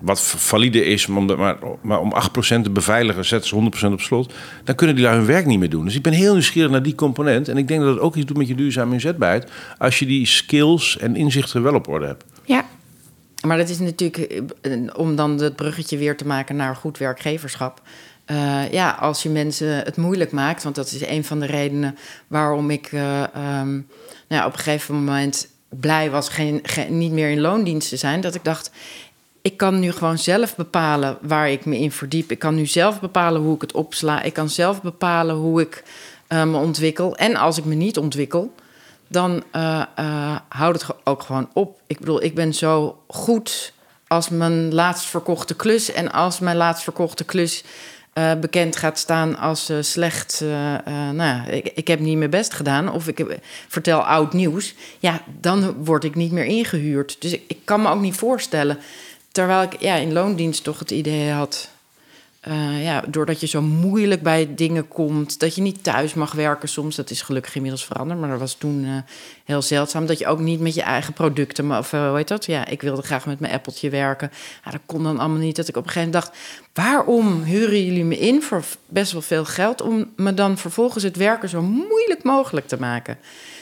wat 0.01 0.21
valide 0.23 0.85
is, 0.85 1.07
maar 1.07 1.19
om, 1.19 1.27
de- 1.27 1.37
maar, 1.37 1.57
maar 1.83 2.01
om 2.01 2.13
8% 2.15 2.63
te 2.63 2.71
beveiligen, 2.71 3.25
zetten 3.25 3.49
ze 3.49 3.89
100% 3.89 3.93
op 3.93 4.01
slot. 4.01 4.33
Dan 4.65 4.75
kunnen 4.75 4.97
die 4.97 5.05
lui 5.05 5.17
hun 5.17 5.27
werk 5.27 5.47
niet 5.47 5.59
meer 5.59 5.71
doen. 5.71 5.85
Dus 5.85 5.95
ik 5.95 6.03
ben 6.03 6.13
heel 6.13 6.33
nieuwsgierig 6.33 6.71
naar 6.71 6.83
die 6.83 6.95
component. 6.95 7.49
En 7.49 7.57
ik 7.57 7.69
denk 7.69 7.81
dat 7.81 7.91
het 7.95 8.01
ook 8.01 8.15
iets 8.17 8.27
doet 8.27 8.37
met 8.37 8.49
je 8.49 8.55
duurzame 8.55 8.93
inzetbaarheid. 8.93 9.51
Als 9.79 9.99
je 9.99 10.07
die 10.07 10.27
skills 10.27 10.99
en 10.99 11.17
inzichten 11.17 11.63
wel 11.63 11.75
op 11.75 11.89
orde 11.89 12.07
hebt. 12.07 12.25
Ja, 12.45 12.65
Maar 13.47 13.57
dat 13.57 13.69
is 13.69 13.79
natuurlijk, 13.79 14.17
eh, 14.63 14.73
om 14.97 15.17
dan 15.17 15.39
het 15.41 15.57
bruggetje 15.57 15.97
weer 15.97 16.17
te 16.17 16.27
maken 16.27 16.57
naar 16.57 16.77
goed 16.77 16.99
werkgeverschap. 16.99 17.81
Eh, 18.25 18.73
ja, 18.73 18.91
als 18.91 19.23
je 19.23 19.29
mensen 19.29 19.69
het 19.77 19.97
moeilijk 19.97 20.31
maakt, 20.33 20.63
want 20.63 20.75
dat 20.75 20.93
is 20.93 21.07
een 21.07 21.25
van 21.25 21.41
de 21.41 21.47
redenen 21.47 21.97
waarom 22.27 22.71
ik 22.71 22.87
eh, 22.93 23.23
ehm, 23.23 23.73
nou 23.73 23.83
ja, 24.29 24.47
op 24.47 24.53
een 24.53 24.59
gegeven 24.59 24.95
moment 24.95 25.49
blij 25.69 26.11
was 26.11 26.29
geen, 26.29 26.61
geen- 26.63 26.99
niet 26.99 27.13
meer 27.13 27.31
in 27.31 27.41
loondienst 27.41 27.89
te 27.89 27.97
zijn. 27.97 28.21
Dat 28.21 28.35
ik 28.35 28.45
dacht, 28.45 28.71
ik 29.45 29.57
kan 29.57 29.81
nu 29.81 29.93
gewoon 29.93 30.19
zelf 30.19 30.57
bepalen 30.57 31.19
waar 31.21 31.51
ik 31.51 31.65
me 31.65 31.79
in 31.79 31.93
verdiep. 31.93 32.31
Ik 32.31 32.39
kan 32.39 32.55
nu 32.55 32.67
zelf 32.67 33.01
bepalen 33.01 33.41
hoe 33.43 33.55
ik 33.55 33.61
het 33.61 33.73
opsla. 33.73 34.23
Ik 34.23 34.33
kan 34.33 34.49
zelf 34.51 34.83
bepalen 34.83 35.35
hoe 35.35 35.61
ik 35.61 35.83
eh, 36.27 36.45
me 36.45 36.57
ontwikkel. 36.57 37.17
En 37.17 37.37
als 37.37 37.59
ik 37.59 37.65
me 37.65 37.75
niet 37.75 37.99
ontwikkel, 37.99 38.55
dan 39.09 39.45
eh 39.51 39.83
eh, 39.95 40.37
houdt 40.49 40.83
het 40.83 40.97
ook 41.05 41.23
gewoon 41.23 41.49
op. 41.53 41.81
Ik 41.87 41.99
bedoel, 41.99 42.23
ik 42.23 42.35
ben 42.35 42.55
zo 42.55 42.99
goed 43.07 43.73
als 44.07 44.29
mijn 44.29 44.75
laatst 44.75 45.05
verkochte 45.05 45.57
klus. 45.57 45.93
En 45.93 46.13
als 46.13 46.39
mijn 46.39 46.57
laatst 46.57 46.83
verkochte 46.83 47.25
klus 47.25 47.65
bekend 48.41 48.77
gaat 48.77 48.99
staan 48.99 49.39
als 49.39 49.73
slecht. 49.81 50.45
nou 51.13 51.51
ik, 51.51 51.71
ik 51.75 51.89
heb 51.89 52.01
niet 52.01 52.19
mijn 52.19 52.31
best 52.31 52.55
gedaan. 52.55 52.93
Of 52.93 53.09
ik 53.09 53.39
vertel 53.69 54.01
oud 54.01 54.33
nieuws. 54.33 54.75
Ja, 54.99 55.21
dan 55.41 55.85
word 55.85 56.05
ik 56.05 56.15
niet 56.15 56.33
meer 56.33 56.45
ingehuurd. 56.45 57.17
Dus 57.21 57.33
ik 57.33 57.59
kan 57.65 57.83
me 57.83 57.89
ook 57.89 58.01
niet 58.01 58.17
voorstellen. 58.17 58.79
Terwijl 59.35 59.63
ik 59.63 59.81
ja, 59.81 59.95
in 59.95 60.13
loondienst 60.13 60.65
toch 60.65 60.79
het 60.79 60.91
idee 60.91 61.31
had. 61.31 61.69
eh, 62.41 62.85
ja, 62.85 63.05
doordat 63.09 63.41
je 63.41 63.47
zo 63.47 63.63
moeilijk 63.63 64.23
bij 64.23 64.55
dingen 64.55 64.89
komt, 64.89 65.41
dat 65.41 65.55
je 65.55 65.63
niet 65.63 65.83
thuis 65.85 66.15
mag 66.15 66.33
werken 66.33 66.69
soms. 66.69 66.97
Dat 66.97 67.11
is 67.11 67.23
gelukkig 67.23 67.55
inmiddels 67.55 67.85
veranderd, 67.85 68.21
maar 68.21 68.29
dat 68.29 68.39
was 68.39 68.55
toen 68.55 68.85
eh, 68.85 68.91
heel 69.45 69.63
zeldzaam. 69.63 70.07
Dat 70.07 70.19
je 70.19 70.27
ook 70.27 70.39
niet 70.39 70.61
met 70.61 70.75
je 70.75 70.83
eigen 70.83 71.13
producten, 71.13 71.67
maar, 71.67 71.79
of 71.79 71.93
eh, 71.93 72.09
hoe 72.09 72.17
heet 72.17 72.29
dat? 72.29 72.45
Ja, 72.47 72.67
ik 72.67 72.83
wilde 72.83 73.03
graag 73.03 73.27
met 73.27 73.41
mijn 73.41 73.53
appeltje 73.53 73.91
werken. 73.91 74.31
Dat 74.71 74.81
kon 74.87 75.03
dan 75.03 75.19
allemaal 75.19 75.39
niet. 75.39 75.57
Dat 75.57 75.69
ik 75.69 75.77
op 75.77 75.87
een 75.87 75.91
gegeven 75.91 76.13
moment 76.13 76.33
dacht, 76.33 76.39
waarom 76.73 77.43
huren 77.43 77.85
jullie 77.85 78.05
me 78.05 78.19
in 78.19 78.43
voor 78.43 78.65
best 78.87 79.13
wel 79.13 79.23
veel 79.23 79.45
geld... 79.45 79.81
om 79.81 80.13
me 80.17 80.35
dan 80.35 80.59
vervolgens 80.59 81.05
het 81.05 81.17
werken 81.17 81.49
zo 81.49 81.63
moeilijk 81.63 82.23
mogelijk 82.23 82.67
te 82.69 82.77
maken? 82.79 83.19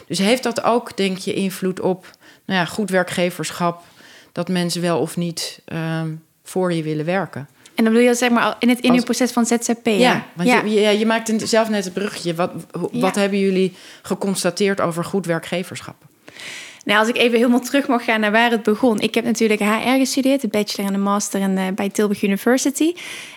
Dus 0.06 0.18
heeft 0.18 0.42
dat 0.42 0.62
ook, 0.62 0.96
denk 0.96 1.18
je, 1.18 1.35
invloed 1.35 1.80
op 1.80 2.06
nou 2.44 2.58
ja, 2.58 2.64
goed 2.64 2.90
werkgeverschap... 2.90 3.82
dat 4.32 4.48
mensen 4.48 4.80
wel 4.82 4.98
of 4.98 5.16
niet 5.16 5.60
ehm, 5.64 6.08
voor 6.44 6.72
je 6.72 6.82
willen 6.82 7.04
werken? 7.04 7.48
en 7.74 7.84
dan 7.84 7.92
bedoel 7.92 8.08
je 8.08 8.14
zeg 8.14 8.30
maar 8.30 8.42
al 8.44 8.54
in 8.58 8.68
het 8.68 8.80
in 8.80 8.92
uw 8.94 9.02
proces 9.02 9.30
van 9.32 9.46
ZZP. 9.46 9.86
Ja, 9.86 10.26
want 10.34 10.48
ja. 10.48 10.62
Je, 10.62 10.80
ja, 10.80 10.90
je 10.90 11.06
maakt 11.06 11.28
een- 11.28 11.48
zelf 11.48 11.68
net 11.68 11.84
het 11.84 11.92
bruggetje. 11.94 12.34
Wat, 12.34 12.50
Ja. 12.92 13.00
wat 13.00 13.14
hebben 13.14 13.38
jullie 13.38 13.72
geconstateerd 14.02 14.80
over 14.80 15.04
goed 15.04 15.26
werkgeverschap? 15.26 15.94
Nou, 16.84 16.98
als 16.98 17.08
ik 17.08 17.16
even 17.16 17.36
helemaal 17.38 17.60
terug 17.60 17.86
mag 17.88 18.04
gaan 18.04 18.20
naar 18.20 18.32
waar 18.32 18.50
het 18.50 18.62
begon. 18.62 19.00
Ik 19.00 19.14
heb 19.14 19.24
natuurlijk 19.24 19.60
HR 19.60 19.88
gestudeerd, 19.98 20.40
de 20.40 20.48
bachelor 20.48 20.86
en 20.86 20.92
de 20.92 20.98
master 20.98 21.40
in, 21.40 21.58
eh, 21.58 21.66
bij 21.74 21.88
Tilburg 21.88 22.22
University. 22.22 22.94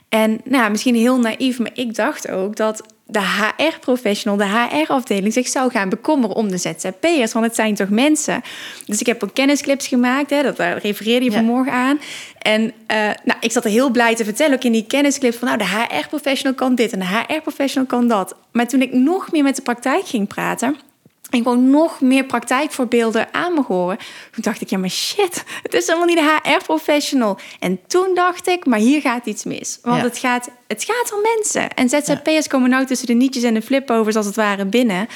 En 0.09 0.41
nou, 0.43 0.71
misschien 0.71 0.95
heel 0.95 1.19
naïef, 1.19 1.59
maar 1.59 1.71
ik 1.73 1.95
dacht 1.95 2.29
ook 2.29 2.55
dat 2.55 2.83
de 3.07 3.19
HR-professional, 3.19 4.37
de 4.37 4.67
HR-afdeling, 4.69 5.33
zich 5.33 5.47
zou 5.47 5.71
gaan 5.71 5.89
bekommeren 5.89 6.35
om 6.35 6.49
de 6.49 6.57
ZZP'ers. 6.57 7.33
Want 7.33 7.45
het 7.45 7.55
zijn 7.55 7.75
toch 7.75 7.89
mensen. 7.89 8.41
Dus 8.85 8.99
ik 8.99 9.05
heb 9.05 9.23
ook 9.23 9.33
kennisclips 9.33 9.87
gemaakt, 9.87 10.29
hè, 10.29 10.43
dat 10.43 10.57
daar 10.57 10.77
refereerde 10.77 11.25
je 11.25 11.31
Ja. 11.31 11.37
vanmorgen 11.37 11.73
aan. 11.73 11.99
En 12.41 12.73
eh, 12.87 12.97
nou, 13.23 13.39
ik 13.39 13.51
zat 13.51 13.65
er 13.65 13.71
heel 13.71 13.89
blij 13.89 14.15
te 14.15 14.23
vertellen, 14.23 14.55
ook 14.55 14.63
in 14.63 14.71
die 14.71 14.85
kennisclips, 14.87 15.37
van 15.37 15.47
nou, 15.47 15.57
de 15.59 15.65
HR-professional 15.95 16.55
kan 16.55 16.75
dit 16.75 16.91
en 16.91 16.99
de 16.99 17.05
HR-professional 17.05 17.87
kan 17.87 18.07
dat. 18.07 18.35
Maar 18.51 18.67
toen 18.67 18.81
ik 18.81 18.93
nog 18.93 19.31
meer 19.31 19.43
met 19.43 19.55
de 19.55 19.61
praktijk 19.61 20.07
ging 20.07 20.27
praten. 20.27 20.75
En 21.35 21.43
gewoon 21.43 21.69
nog 21.69 22.01
meer 22.01 22.23
praktijkvoorbeelden 22.25 23.33
aan 23.33 23.53
me 23.53 23.61
horen. 23.67 23.97
Toen 24.31 24.43
dacht 24.43 24.61
ik, 24.61 24.69
ja, 24.69 24.77
maar 24.77 24.89
shit, 24.89 25.43
het 25.63 25.73
is 25.73 25.87
helemaal 25.87 26.07
niet 26.07 26.17
de 26.17 26.39
HR-professional. 26.43 27.37
En 27.59 27.79
toen 27.87 28.11
dacht 28.13 28.47
ik, 28.47 28.65
maar 28.65 28.79
hier 28.79 29.01
gaat 29.01 29.25
iets 29.25 29.43
mis. 29.43 29.79
Want 29.81 29.97
Ja. 29.97 30.03
het, 30.03 30.17
gaat, 30.17 30.49
het 30.67 30.83
gaat 30.83 31.13
om 31.13 31.19
mensen. 31.35 31.69
En 31.73 31.89
ZZP'ers 31.89 32.47
komen 32.47 32.69
nou 32.69 32.85
tussen 32.85 33.07
de 33.07 33.13
nietjes 33.13 33.43
en 33.43 33.53
de 33.53 33.61
flipovers 33.61 34.15
als 34.15 34.25
het 34.25 34.35
ware 34.35 34.65
binnen. 34.65 35.07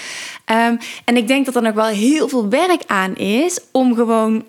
Ehm, 0.45 0.75
en 1.05 1.17
ik 1.17 1.27
denk 1.27 1.45
dat 1.45 1.55
er 1.55 1.62
nog 1.62 1.73
wel 1.73 1.86
heel 1.86 2.29
veel 2.29 2.49
werk 2.49 2.82
aan 2.88 3.15
is 3.15 3.60
om 3.71 3.95
gewoon 3.95 4.45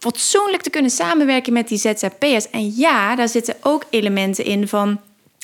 fatsoenlijk 0.00 0.62
te 0.62 0.70
kunnen 0.70 0.90
samenwerken 0.90 1.52
met 1.52 1.68
die 1.68 1.78
ZZP'ers. 1.78 2.50
En 2.50 2.72
ja, 2.76 3.16
daar 3.16 3.28
zitten 3.28 3.56
ook 3.62 3.84
elementen 3.90 4.44
in 4.44 4.68
van 4.68 5.00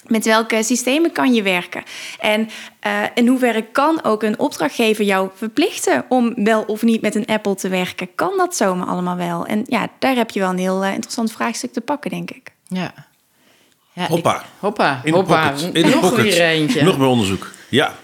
met 0.06 0.24
welke 0.24 0.62
systemen 0.62 1.12
kan 1.12 1.34
je 1.34 1.42
werken? 1.42 1.82
En 2.18 2.48
eh, 2.80 2.92
in 3.14 3.26
hoeverre 3.26 3.62
kan 3.62 4.04
ook 4.04 4.22
een 4.22 4.38
opdrachtgever 4.38 5.04
jou 5.04 5.30
verplichten 5.34 6.04
om 6.08 6.44
wel 6.44 6.62
of 6.62 6.82
niet 6.82 7.00
met 7.02 7.14
een 7.14 7.26
Apple 7.26 7.54
te 7.54 7.68
werken? 7.68 8.14
Kan 8.14 8.36
dat 8.36 8.56
zomaar 8.56 8.86
allemaal 8.86 9.16
wel? 9.16 9.46
En 9.46 9.62
ja, 9.66 9.88
daar 9.98 10.14
heb 10.14 10.30
je 10.30 10.40
wel 10.40 10.50
een 10.50 10.58
heel 10.58 10.84
eh, 10.84 10.92
interessant 10.92 11.32
vraagstuk 11.32 11.72
te 11.72 11.80
pakken, 11.80 12.10
denk 12.10 12.30
ik. 12.30 12.52
Ja. 12.68 12.92
ja 13.92 14.06
Hoppa. 14.06 14.36
ik- 14.36 14.46
hoppa. 14.58 15.00
In 15.04 15.10
de 15.12 15.16
hoppa. 15.18 15.48
pocket. 15.50 15.74
In 15.74 15.82
de 15.82 15.88
Nog 15.88 16.00
pocket. 16.00 16.22
weer 16.24 16.40
eentje. 16.40 16.82
Nog 16.82 16.98
meer 16.98 17.06
onderzoek. 17.08 17.50
Ja. 17.68 17.94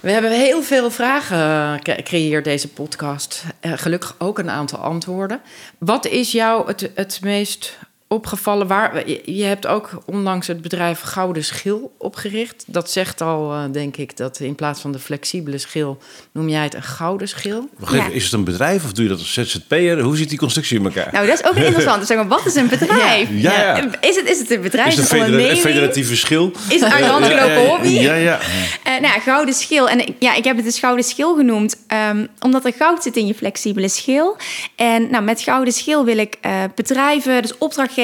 We 0.00 0.10
hebben 0.10 0.30
heel 0.30 0.62
veel 0.62 0.90
vragen 0.90 1.80
gecreëerd, 1.82 2.44
deze 2.44 2.68
podcast. 2.68 3.44
Eh, 3.60 3.72
gelukkig 3.76 4.14
ook 4.18 4.38
een 4.38 4.50
aantal 4.50 4.78
antwoorden. 4.78 5.40
Wat 5.78 6.06
is 6.06 6.32
jou 6.32 6.66
het, 6.66 6.90
het 6.94 7.18
meest 7.22 7.78
opgevallen? 8.08 8.66
Waar, 8.66 9.08
je, 9.30 9.44
hebt 9.44 9.66
ook 9.66 9.90
onlangs 10.06 10.46
het 10.46 10.62
bedrijf 10.62 11.00
Gouden 11.00 11.44
Schil 11.44 11.94
opgericht. 11.98 12.64
Dat 12.66 12.90
zegt 12.90 13.20
al, 13.20 13.52
eh, 13.52 13.64
denk 13.72 13.96
ik, 13.96 14.16
dat 14.16 14.40
in 14.40 14.54
plaats 14.54 14.80
van 14.80 14.92
de 14.92 14.98
flexibele 14.98 15.58
schil... 15.58 15.98
noem 16.32 16.48
jij 16.48 16.62
het 16.62 16.74
een 16.74 16.82
gouden 16.82 17.28
schil? 17.28 17.68
Wacht 17.78 17.92
even, 17.92 18.08
Ja. 18.08 18.14
is 18.14 18.24
het 18.24 18.32
een 18.32 18.44
bedrijf 18.44 18.84
of 18.84 18.92
doe 18.92 19.04
je 19.04 19.10
dat 19.10 19.18
als 19.18 19.32
ZZP'er? 19.32 20.00
Hoe 20.00 20.16
zit 20.16 20.28
die 20.28 20.38
constructie 20.38 20.78
in 20.78 20.84
elkaar? 20.84 21.08
Nou, 21.12 21.26
dat 21.26 21.40
is 21.40 21.46
ook 21.46 21.54
een 21.56 21.64
interessant. 21.72 22.06
Zeg 22.06 22.16
maar, 22.16 22.28
wat 22.28 22.46
is 22.46 22.54
een 22.54 22.68
bedrijf? 22.68 23.28
Ja, 23.30 23.52
ja. 23.60 24.00
Is, 24.00 24.16
het, 24.16 24.28
is 24.28 24.38
het 24.38 24.50
een 24.50 24.60
bedrijf, 24.60 24.88
is 24.88 24.96
het 24.96 25.10
een 25.12 25.20
een 25.20 25.24
federa- 25.26 25.56
federatieve 25.56 26.16
schil? 26.16 26.52
Is 26.68 26.80
het 26.80 26.92
uit 26.92 27.04
de 27.04 27.10
hand 27.10 27.24
Ja, 27.24 27.30
ja, 27.30 27.38
gelopen 27.38 27.62
ja, 27.62 27.68
hobby? 27.68 27.88
Ja, 27.88 28.14
ja. 28.14 28.38
Eh, 28.84 28.92
nou 28.92 29.02
ja, 29.02 29.18
gouden 29.20 29.54
schil. 29.54 29.88
En 29.88 30.14
ja, 30.18 30.34
ik 30.34 30.44
heb 30.44 30.56
het 30.56 30.64
dus 30.64 30.78
gouden 30.78 31.04
schil 31.04 31.36
genoemd, 31.36 31.76
ehm, 31.86 32.26
omdat 32.40 32.64
er 32.64 32.72
goud 32.78 33.02
zit 33.02 33.16
in 33.16 33.26
je 33.26 33.34
flexibele 33.34 33.88
schil. 33.88 34.36
En 34.76 35.10
nou, 35.10 35.24
met 35.24 35.40
gouden 35.40 35.72
schil 35.72 36.04
wil 36.04 36.18
ik 36.18 36.36
eh, 36.40 36.62
bedrijven, 36.74 37.42
dus 37.42 37.58
opdrachtgevers, 37.58 37.96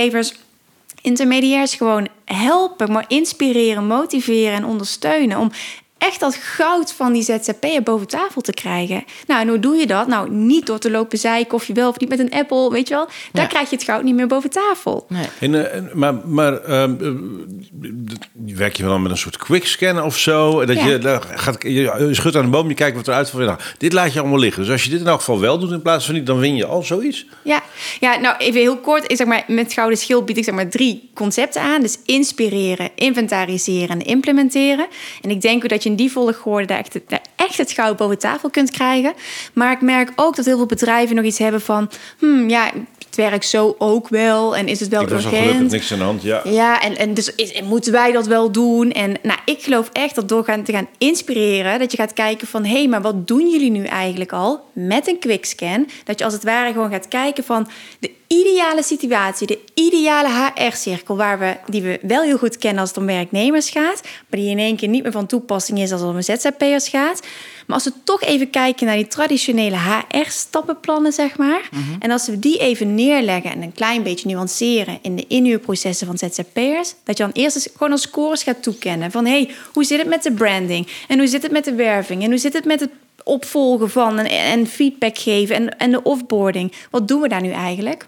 intermediairs 1.03 1.75
gewoon 1.75 2.09
helpen, 2.25 2.93
maar 2.93 3.05
inspireren, 3.09 3.87
motiveren 3.87 4.57
en 4.57 4.65
ondersteunen 4.65 5.39
om 5.39 5.51
echt 5.99 6.21
dat 6.21 6.35
goud 6.35 6.93
van 6.93 7.13
die 7.13 7.23
ZZP'er 7.23 7.83
boven 7.83 8.07
tafel 8.07 8.41
te 8.41 8.53
krijgen. 8.53 9.05
Nou, 9.27 9.41
en 9.41 9.49
hoe 9.49 9.59
doe 9.59 9.77
je 9.77 9.87
dat? 9.87 10.07
Nou, 10.07 10.31
niet 10.31 10.67
door 10.67 10.79
te 10.79 10.91
lopen 10.91 11.19
zeiken 11.19 11.55
of 11.55 11.67
je 11.67 11.73
wel 11.73 11.89
of 11.89 11.99
niet 11.99 12.09
met 12.09 12.19
een 12.19 12.31
Apple, 12.31 12.71
weet 12.71 12.89
je 12.89 12.95
wel. 12.95 13.07
Daar 13.33 13.43
Ja. 13.43 13.49
krijg 13.49 13.71
je 13.71 13.77
het 13.77 13.85
goud 13.85 14.03
niet 14.03 14.15
meer 14.15 14.27
boven 14.27 14.51
tafel. 14.51 15.07
Nee. 15.09 15.27
En, 15.41 15.73
eh, 15.73 15.81
maar 15.95 16.15
maar 16.15 16.61
ehm, 16.63 16.95
eh, 17.01 17.11
werk 18.57 18.77
je 18.77 18.83
wel 18.83 18.93
dan 18.93 19.03
met 19.03 19.11
een 19.11 19.17
soort 19.19 19.37
quickscan 19.37 20.03
of 20.03 20.19
zo? 20.19 20.65
Dat 20.65 20.77
Ja. 20.77 20.87
je, 20.87 20.99
daar 20.99 21.23
gaat, 21.35 21.57
je, 21.63 21.71
je 21.71 22.09
schudt 22.15 22.37
aan 22.37 22.45
de 22.45 22.51
boom, 22.51 22.69
je 22.69 22.75
kijkt 22.75 22.97
wat 22.97 23.09
eruit 23.09 23.31
valt. 23.31 23.45
Nou, 23.45 23.59
dit 23.79 23.93
laat 23.93 24.13
je 24.13 24.21
allemaal 24.21 24.39
liggen. 24.39 24.63
Dus 24.63 24.71
als 24.73 24.85
je 24.85 24.91
dit 24.91 25.01
in 25.01 25.07
elk 25.07 25.19
geval 25.19 25.41
wel 25.41 25.59
doet 25.59 25.71
in 25.71 25.83
plaats 25.83 26.05
van 26.07 26.15
niet, 26.15 26.27
dan 26.27 26.39
win 26.39 26.57
je 26.57 26.67
al 26.67 26.83
zoiets. 26.83 27.27
Ja, 27.43 27.63
ja, 28.01 28.17
nou 28.19 28.37
even 28.37 28.61
heel 28.61 28.77
kort. 28.79 29.11
Ik 29.11 29.17
zeg 29.17 29.27
maar, 29.27 29.45
met 29.47 29.73
Gouden 29.73 29.99
Schil 29.99 30.23
bied 30.25 30.37
ik 30.37 30.45
zeg 30.45 30.55
maar 30.55 30.69
drie 30.69 31.11
concepten 31.15 31.63
aan. 31.63 31.81
Dus 31.81 31.99
inspireren, 32.05 32.91
inventariseren 32.95 33.89
en 34.01 34.07
implementeren. 34.07 34.87
En 35.23 35.31
ik 35.31 35.41
denk 35.41 35.63
ook 35.65 35.71
dat 35.71 35.83
je 35.83 35.84
je 35.85 35.91
in 35.91 35.97
die 35.97 36.13
volgorde 36.13 36.75
echt, 36.75 36.99
echt 37.37 37.57
het 37.57 37.73
goud 37.73 37.97
boven 37.97 38.19
tafel 38.19 38.51
kunt 38.51 38.71
krijgen. 38.71 39.15
Maar 39.53 39.73
ik 39.73 39.81
merk 39.81 40.13
ook 40.17 40.37
dat 40.37 40.45
heel 40.45 40.57
veel 40.57 40.67
bedrijven 40.67 41.17
nog 41.17 41.25
iets 41.25 41.39
hebben 41.39 41.61
van... 41.61 41.91
Hmm, 42.19 42.49
ja, 42.49 42.71
het 43.17 43.31
werkt 43.31 43.47
zo 43.47 43.75
ook 43.79 44.09
wel 44.09 44.57
en 44.57 44.69
is 44.69 44.81
het 44.81 44.89
wel 44.89 45.03
Ik 45.03 45.09
was 45.09 45.25
urgent? 45.25 45.47
gelukkig 45.47 45.71
niks 45.71 45.93
aan 45.93 45.99
de 45.99 46.05
hand, 46.05 46.23
ja. 46.23 46.41
Ja, 46.45 46.83
en, 46.83 46.97
en 46.97 47.15
dus 47.15 47.35
is, 47.35 47.53
en 47.53 47.65
moeten 47.65 47.93
wij 47.93 48.13
dat 48.13 48.27
wel 48.27 48.51
doen? 48.51 48.93
En 48.93 49.17
nou, 49.23 49.39
ik 49.45 49.63
geloof 49.63 49.89
echt 49.93 50.15
dat 50.15 50.29
door 50.29 50.45
gaan, 50.45 50.63
te 50.63 50.73
gaan 50.73 50.89
inspireren, 50.99 51.79
dat 51.79 51.91
je 51.91 51.97
gaat 51.97 52.13
kijken 52.13 52.47
van 52.47 52.65
hé, 52.65 52.73
hey, 52.73 52.89
maar 52.89 53.03
wat 53.03 53.27
doen 53.27 53.49
jullie 53.49 53.71
nu 53.71 53.85
eigenlijk 53.85 54.33
al 54.33 54.65
met 54.73 55.09
een 55.09 55.19
quickscan? 55.19 55.89
Dat 56.05 56.19
je 56.19 56.25
als 56.25 56.35
het 56.35 56.45
ware 56.45 56.73
gewoon 56.73 56.91
gaat 56.91 57.09
kijken 57.09 57.45
van 57.45 57.69
de 57.99 58.11
ideale 58.27 58.83
situatie, 58.83 59.47
de 59.47 59.59
ideale 59.75 60.29
HR-cirkel, 60.29 61.17
waar 61.17 61.39
we, 61.39 61.57
die 61.67 61.83
we 61.83 61.99
wel 62.03 62.23
heel 62.23 62.39
goed 62.39 62.59
kennen 62.59 62.81
als 62.81 62.89
het 62.89 62.99
om 62.99 63.07
werknemers 63.07 63.71
gaat, 63.71 64.01
maar 64.03 64.41
die 64.41 64.51
in 64.51 64.59
één 64.59 64.77
keer 64.77 64.89
niet 64.89 65.03
meer 65.03 65.13
van 65.13 65.27
toepassing 65.27 65.79
is 65.79 65.93
als 65.93 66.01
het 66.01 66.11
om 66.11 66.23
ZZP'ers 66.23 66.89
gaat. 66.89 67.21
Maar 67.67 67.77
als 67.77 67.85
we 67.85 67.93
toch 68.05 68.23
even 68.23 68.51
kijken 68.51 68.87
naar 68.87 68.97
die 68.97 69.07
traditionele 69.07 69.77
HR-stappenplannen, 69.77 71.13
zeg 71.13 71.37
maar. 71.37 71.69
En 71.99 72.11
als 72.11 72.27
we 72.27 72.39
die 72.39 72.59
even 72.59 72.95
neerleggen 72.95 73.51
en 73.51 73.63
een 73.63 73.73
klein 73.73 74.03
beetje 74.03 74.29
nuanceren 74.29 74.99
in 75.03 75.17
de 75.17 75.25
inhuurprocessen 75.29 76.07
van 76.07 76.19
ZZP'ers. 76.19 76.95
Dat 77.05 77.17
je 77.17 77.23
dan 77.23 77.33
eerst 77.33 77.57
eens 77.57 77.69
gewoon 77.73 77.93
als 77.93 78.03
scores 78.03 78.43
gaat 78.43 78.63
toekennen. 78.63 79.11
Van 79.11 79.25
hé, 79.25 79.31
hey, 79.31 79.55
hoe 79.73 79.85
zit 79.85 79.99
het 79.99 80.09
met 80.09 80.23
de 80.23 80.33
branding? 80.33 80.89
En 81.09 81.19
hoe 81.19 81.27
zit 81.27 81.43
het 81.43 81.53
met 81.53 81.65
de 81.65 81.75
werving? 81.75 82.23
En 82.23 82.31
hoe 82.31 82.39
zit 82.39 82.53
het 82.53 82.65
met 82.65 82.81
het 82.81 82.91
opvolgen 83.25 83.91
van 83.91 84.19
en, 84.19 84.27
en 84.27 84.67
feedback 84.67 85.19
geven 85.19 85.57
en, 85.57 85.79
en 85.79 85.91
de 85.91 86.03
offboarding? 86.03 86.73
Wat 86.91 87.09
doen 87.09 87.21
we 87.21 87.29
daar 87.29 87.43
nu 87.43 87.51
eigenlijk? 87.51 88.07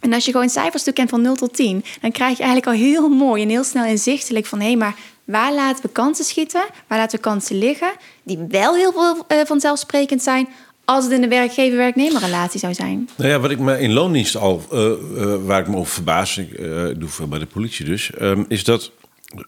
En 0.00 0.12
als 0.12 0.24
je 0.24 0.30
gewoon 0.30 0.48
cijfers 0.48 0.82
toekent 0.82 1.10
van 1.10 1.22
0 1.22 1.36
tot 1.36 1.54
10, 1.54 1.84
dan 2.00 2.12
krijg 2.12 2.36
je 2.36 2.42
eigenlijk 2.42 2.66
al 2.66 2.86
heel 2.86 3.08
mooi 3.08 3.42
en 3.42 3.48
heel 3.48 3.64
snel 3.64 3.84
inzichtelijk 3.84 4.46
van 4.46 4.60
hé, 4.60 4.66
hey, 4.66 4.76
maar 4.76 4.94
waar 5.26 5.54
laten 5.54 5.82
we 5.82 5.88
kansen 5.88 6.24
schieten? 6.24 6.64
Waar 6.86 6.98
laten 6.98 7.16
we 7.16 7.24
kansen 7.24 7.58
liggen? 7.58 7.92
Die 8.22 8.38
wel 8.48 8.74
heel 8.74 8.92
veel 8.92 9.24
uh, 9.28 9.38
vanzelfsprekend 9.44 10.22
zijn 10.22 10.48
als 10.84 11.04
het 11.04 11.12
in 11.12 11.20
de 11.20 11.28
werkgever-werknemer 11.28 12.20
relatie 12.20 12.60
zou 12.60 12.74
zijn. 12.74 13.08
Nou 13.16 13.30
ja, 13.30 13.40
wat 13.40 13.50
ik 13.50 13.58
me 13.58 13.80
in 13.80 13.92
loondienst 13.92 14.36
al, 14.36 14.62
uh, 14.72 14.80
uh, 14.80 15.34
waar 15.44 15.60
ik 15.60 15.68
me 15.68 15.76
over 15.76 15.92
verbaas, 15.92 16.38
ik 16.38 16.56
doe 17.00 17.08
veel 17.08 17.28
bij 17.28 17.38
de 17.38 17.46
politie 17.46 17.84
dus, 17.84 18.10
um, 18.20 18.44
is 18.48 18.64
dat 18.64 18.90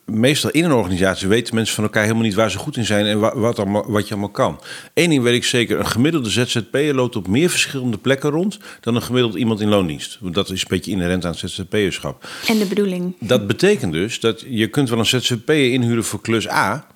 meestal 0.04 0.50
in 0.50 0.64
een 0.64 0.72
organisatie 0.72 1.28
weten 1.28 1.54
mensen 1.54 1.74
van 1.74 1.84
elkaar 1.84 2.02
helemaal 2.02 2.22
niet 2.22 2.34
waar 2.34 2.50
ze 2.50 2.58
goed 2.58 2.76
in 2.76 2.84
zijn 2.84 3.06
en 3.06 3.20
wat, 3.20 3.34
wat, 3.34 3.58
allemaal, 3.58 3.90
wat 3.90 4.04
je 4.04 4.10
allemaal 4.10 4.30
kan. 4.30 4.60
Eén 4.94 5.10
ding 5.10 5.22
weet 5.22 5.34
ik 5.34 5.44
zeker, 5.44 5.78
een 5.78 5.86
gemiddelde 5.86 6.30
ZZP'er 6.30 6.94
loopt 6.94 7.16
op 7.16 7.28
meer 7.28 7.50
verschillende 7.50 7.98
plekken 7.98 8.30
rond 8.30 8.58
dan 8.80 8.94
een 8.94 9.02
gemiddeld 9.02 9.34
iemand 9.34 9.60
in 9.60 9.68
loondienst. 9.68 10.18
Dat 10.22 10.50
is 10.50 10.60
een 10.60 10.66
beetje 10.68 10.90
inherent 10.90 11.24
aan 11.24 11.34
het 11.38 11.50
ZZP'erschap. 11.50 12.28
En 12.46 12.58
de 12.58 12.66
bedoeling. 12.66 13.16
Dat 13.20 13.46
betekent 13.46 13.92
dus 13.92 14.20
dat 14.20 14.44
je 14.48 14.68
kunt 14.68 14.88
wel 14.88 14.98
een 14.98 15.06
ZZP'er 15.06 15.72
inhuren 15.72 16.04
voor 16.04 16.20
klus 16.20 16.48
A, 16.48 16.86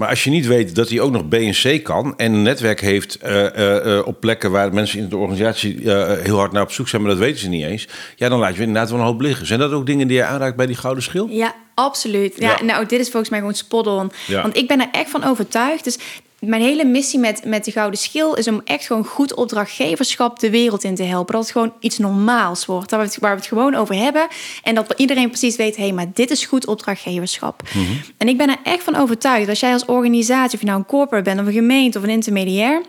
maar 0.00 0.08
als 0.08 0.24
je 0.24 0.30
niet 0.30 0.46
weet 0.46 0.74
dat 0.74 0.88
hij 0.88 1.00
ook 1.00 1.10
nog 1.10 1.28
B 1.28 1.34
en 1.34 1.52
C 1.52 1.82
kan 1.82 2.14
en 2.16 2.32
een 2.32 2.42
netwerk 2.42 2.80
heeft 2.80 3.18
uh, 3.24 3.46
uh, 3.56 4.06
op 4.06 4.20
plekken 4.20 4.50
waar 4.50 4.74
mensen 4.74 4.98
in 4.98 5.08
de 5.08 5.16
organisatie 5.16 5.80
uh, 5.80 6.12
heel 6.12 6.36
hard 6.36 6.52
naar 6.52 6.62
op 6.62 6.72
zoek 6.72 6.88
zijn, 6.88 7.02
maar 7.02 7.10
dat 7.10 7.20
weten 7.20 7.40
ze 7.40 7.48
niet 7.48 7.64
eens, 7.64 7.88
ja, 8.16 8.28
dan 8.28 8.38
laat 8.38 8.54
je 8.54 8.60
inderdaad 8.60 8.90
wel 8.90 8.98
een 8.98 9.04
hoop 9.04 9.20
liggen. 9.20 9.46
Zijn 9.46 9.58
dat 9.58 9.72
ook 9.72 9.86
dingen 9.86 10.08
die 10.08 10.16
je 10.16 10.24
aanraakt 10.24 10.56
bij 10.56 10.66
die 10.66 10.76
gouden 10.76 11.02
schil? 11.02 11.28
Ja, 11.30 11.54
absoluut. 11.74 12.34
Ja, 12.38 12.56
ja. 12.58 12.64
nou, 12.64 12.86
dit 12.86 13.00
is 13.00 13.08
volgens 13.08 13.30
mij 13.30 13.38
gewoon 13.38 13.54
spot 13.54 13.86
on. 13.86 14.12
Ja. 14.26 14.42
Want 14.42 14.56
ik 14.56 14.68
ben 14.68 14.80
er 14.80 14.88
echt 14.92 15.10
van 15.10 15.24
overtuigd. 15.24 15.84
Dus 15.84 15.98
mijn 16.40 16.62
hele 16.62 16.84
missie 16.84 17.18
met, 17.18 17.44
met 17.44 17.64
de 17.64 17.70
Gouden 17.70 17.98
Schil 17.98 18.34
is 18.34 18.48
om 18.48 18.60
echt 18.64 18.86
gewoon 18.86 19.04
goed 19.04 19.34
opdrachtgeverschap 19.34 20.38
de 20.38 20.50
wereld 20.50 20.84
in 20.84 20.94
te 20.94 21.02
helpen. 21.02 21.34
Dat 21.34 21.42
het 21.42 21.52
gewoon 21.52 21.72
iets 21.80 21.98
normaals 21.98 22.66
wordt, 22.66 22.90
waar 22.90 23.00
we 23.00 23.06
het, 23.06 23.18
waar 23.18 23.30
we 23.30 23.36
het 23.36 23.46
gewoon 23.48 23.74
over 23.74 23.94
hebben. 23.94 24.26
En 24.62 24.74
dat 24.74 24.94
iedereen 24.96 25.28
precies 25.28 25.56
weet, 25.56 25.76
hé, 25.76 25.82
hey, 25.82 25.92
maar 25.92 26.06
dit 26.14 26.30
is 26.30 26.46
goed 26.46 26.66
opdrachtgeverschap. 26.66 27.62
Mm 27.74 27.84
-hmm. 27.84 28.00
En 28.16 28.28
ik 28.28 28.36
ben 28.36 28.48
er 28.48 28.58
echt 28.62 28.82
van 28.82 28.96
overtuigd, 28.96 29.48
als 29.48 29.60
jij 29.60 29.72
als 29.72 29.84
organisatie, 29.84 30.54
of 30.54 30.60
je 30.60 30.66
nou 30.66 30.78
een 30.78 30.86
corporate 30.86 31.24
bent 31.24 31.40
of 31.40 31.46
een 31.46 31.52
gemeente 31.52 31.98
of 31.98 32.04
een 32.04 32.10
intermediair... 32.10 32.82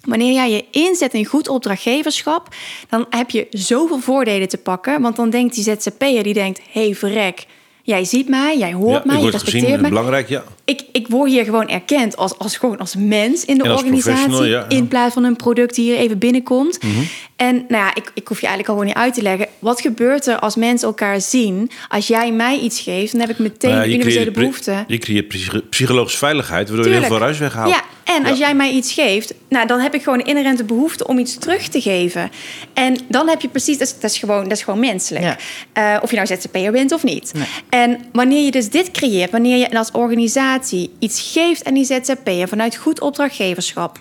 Wanneer 0.00 0.32
jij 0.32 0.50
je 0.50 0.64
inzet 0.70 1.14
in 1.14 1.24
goed 1.24 1.48
opdrachtgeverschap, 1.48 2.54
dan 2.88 3.06
heb 3.10 3.30
je 3.30 3.46
zoveel 3.50 3.98
voordelen 3.98 4.48
te 4.48 4.58
pakken. 4.58 5.00
Want 5.00 5.16
dan 5.16 5.30
denkt 5.30 5.54
die 5.54 5.64
ZZP'er, 5.64 6.22
die 6.22 6.34
denkt, 6.34 6.60
hé, 6.70 6.84
hey, 6.84 6.94
verrek, 6.94 7.46
jij 7.82 8.04
ziet 8.04 8.28
mij, 8.28 8.58
jij 8.58 8.72
hoort 8.72 9.04
ja, 9.04 9.12
mij, 9.12 9.22
je 9.22 9.30
respecteert 9.30 9.64
gezien, 9.64 9.80
me. 9.80 9.88
belangrijk, 9.88 10.28
ja. 10.28 10.44
Ik, 10.70 10.82
ik 10.92 11.08
word 11.08 11.30
hier 11.30 11.44
gewoon 11.44 11.68
erkend 11.68 12.16
als, 12.16 12.38
als, 12.38 12.56
gewoon 12.56 12.78
als 12.78 12.94
mens 12.96 13.44
in 13.44 13.58
de 13.58 13.62
organisatie. 13.64 14.00
professional, 14.02 14.44
ja, 14.44 14.58
ja. 14.58 14.76
In 14.76 14.88
plaats 14.88 15.14
van 15.14 15.24
een 15.24 15.36
product 15.36 15.74
die 15.74 15.84
hier 15.90 15.96
even 16.00 16.18
binnenkomt. 16.18 16.82
Mhm. 16.82 16.92
En 17.36 17.54
nou 17.68 17.84
ja, 17.84 17.94
ik, 17.94 18.10
ik 18.14 18.28
hoef 18.28 18.40
je 18.40 18.46
eigenlijk 18.46 18.68
al 18.68 18.74
gewoon 18.74 18.86
niet 18.86 18.94
uit 19.04 19.14
te 19.14 19.22
leggen. 19.22 19.46
Wat 19.58 19.80
gebeurt 19.80 20.26
er 20.26 20.38
als 20.38 20.56
mensen 20.56 20.88
elkaar 20.88 21.20
zien? 21.20 21.70
Als 21.88 22.06
jij 22.06 22.32
mij 22.32 22.58
iets 22.58 22.80
geeft, 22.80 23.12
dan 23.12 23.20
heb 23.20 23.30
ik 23.30 23.38
meteen 23.38 23.70
Nou 23.70 23.82
ja, 23.82 23.88
een 23.88 23.94
universele 23.94 24.30
behoefte. 24.30 24.84
je 24.86 24.98
creëert 24.98 25.28
psych- 25.28 25.68
psychologische 25.70 26.18
veiligheid, 26.18 26.68
waardoor 26.68 26.86
je 26.86 26.92
heel 26.92 27.00
Tuurlijk. 27.00 27.20
veel 27.20 27.26
ruis 27.28 27.38
weghaalt. 27.38 27.70
Ja, 27.74 27.82
en 28.14 28.24
als 28.26 28.38
Ja. 28.38 28.44
jij 28.46 28.54
mij 28.54 28.70
iets 28.70 28.92
geeft, 28.92 29.34
nou, 29.48 29.66
dan 29.66 29.80
heb 29.80 29.94
ik 29.94 30.02
gewoon 30.02 30.18
een 30.18 30.26
inherente 30.26 30.64
behoefte 30.64 31.06
om 31.06 31.18
iets 31.18 31.38
terug 31.38 31.68
te 31.68 31.80
geven. 31.80 32.30
En 32.74 32.96
dan 33.08 33.28
heb 33.28 33.40
je 33.40 33.48
precies, 33.48 33.78
dat 33.78 33.86
is, 33.86 33.94
dat 34.00 34.10
is, 34.10 34.18
gewoon, 34.18 34.42
dat 34.42 34.52
is 34.52 34.62
gewoon 34.62 34.80
menselijk. 34.80 35.24
Ja. 35.24 35.36
Eh, 35.72 36.02
of 36.02 36.10
je 36.10 36.16
nou 36.16 36.28
ZZP'er 36.28 36.72
bent 36.72 36.92
of 36.92 37.02
niet. 37.04 37.32
Nee. 37.34 37.44
En 37.68 37.98
wanneer 38.12 38.44
je 38.44 38.50
dus 38.50 38.70
dit 38.70 38.90
creëert, 38.90 39.30
wanneer 39.30 39.56
je 39.56 39.78
als 39.78 39.90
organisatie 39.90 40.58
iets 40.98 41.32
geeft 41.32 41.64
aan 41.64 41.74
die 41.74 41.84
ZZP'er 41.84 42.48
vanuit 42.48 42.76
goed 42.76 43.00
opdrachtgeverschap. 43.00 43.98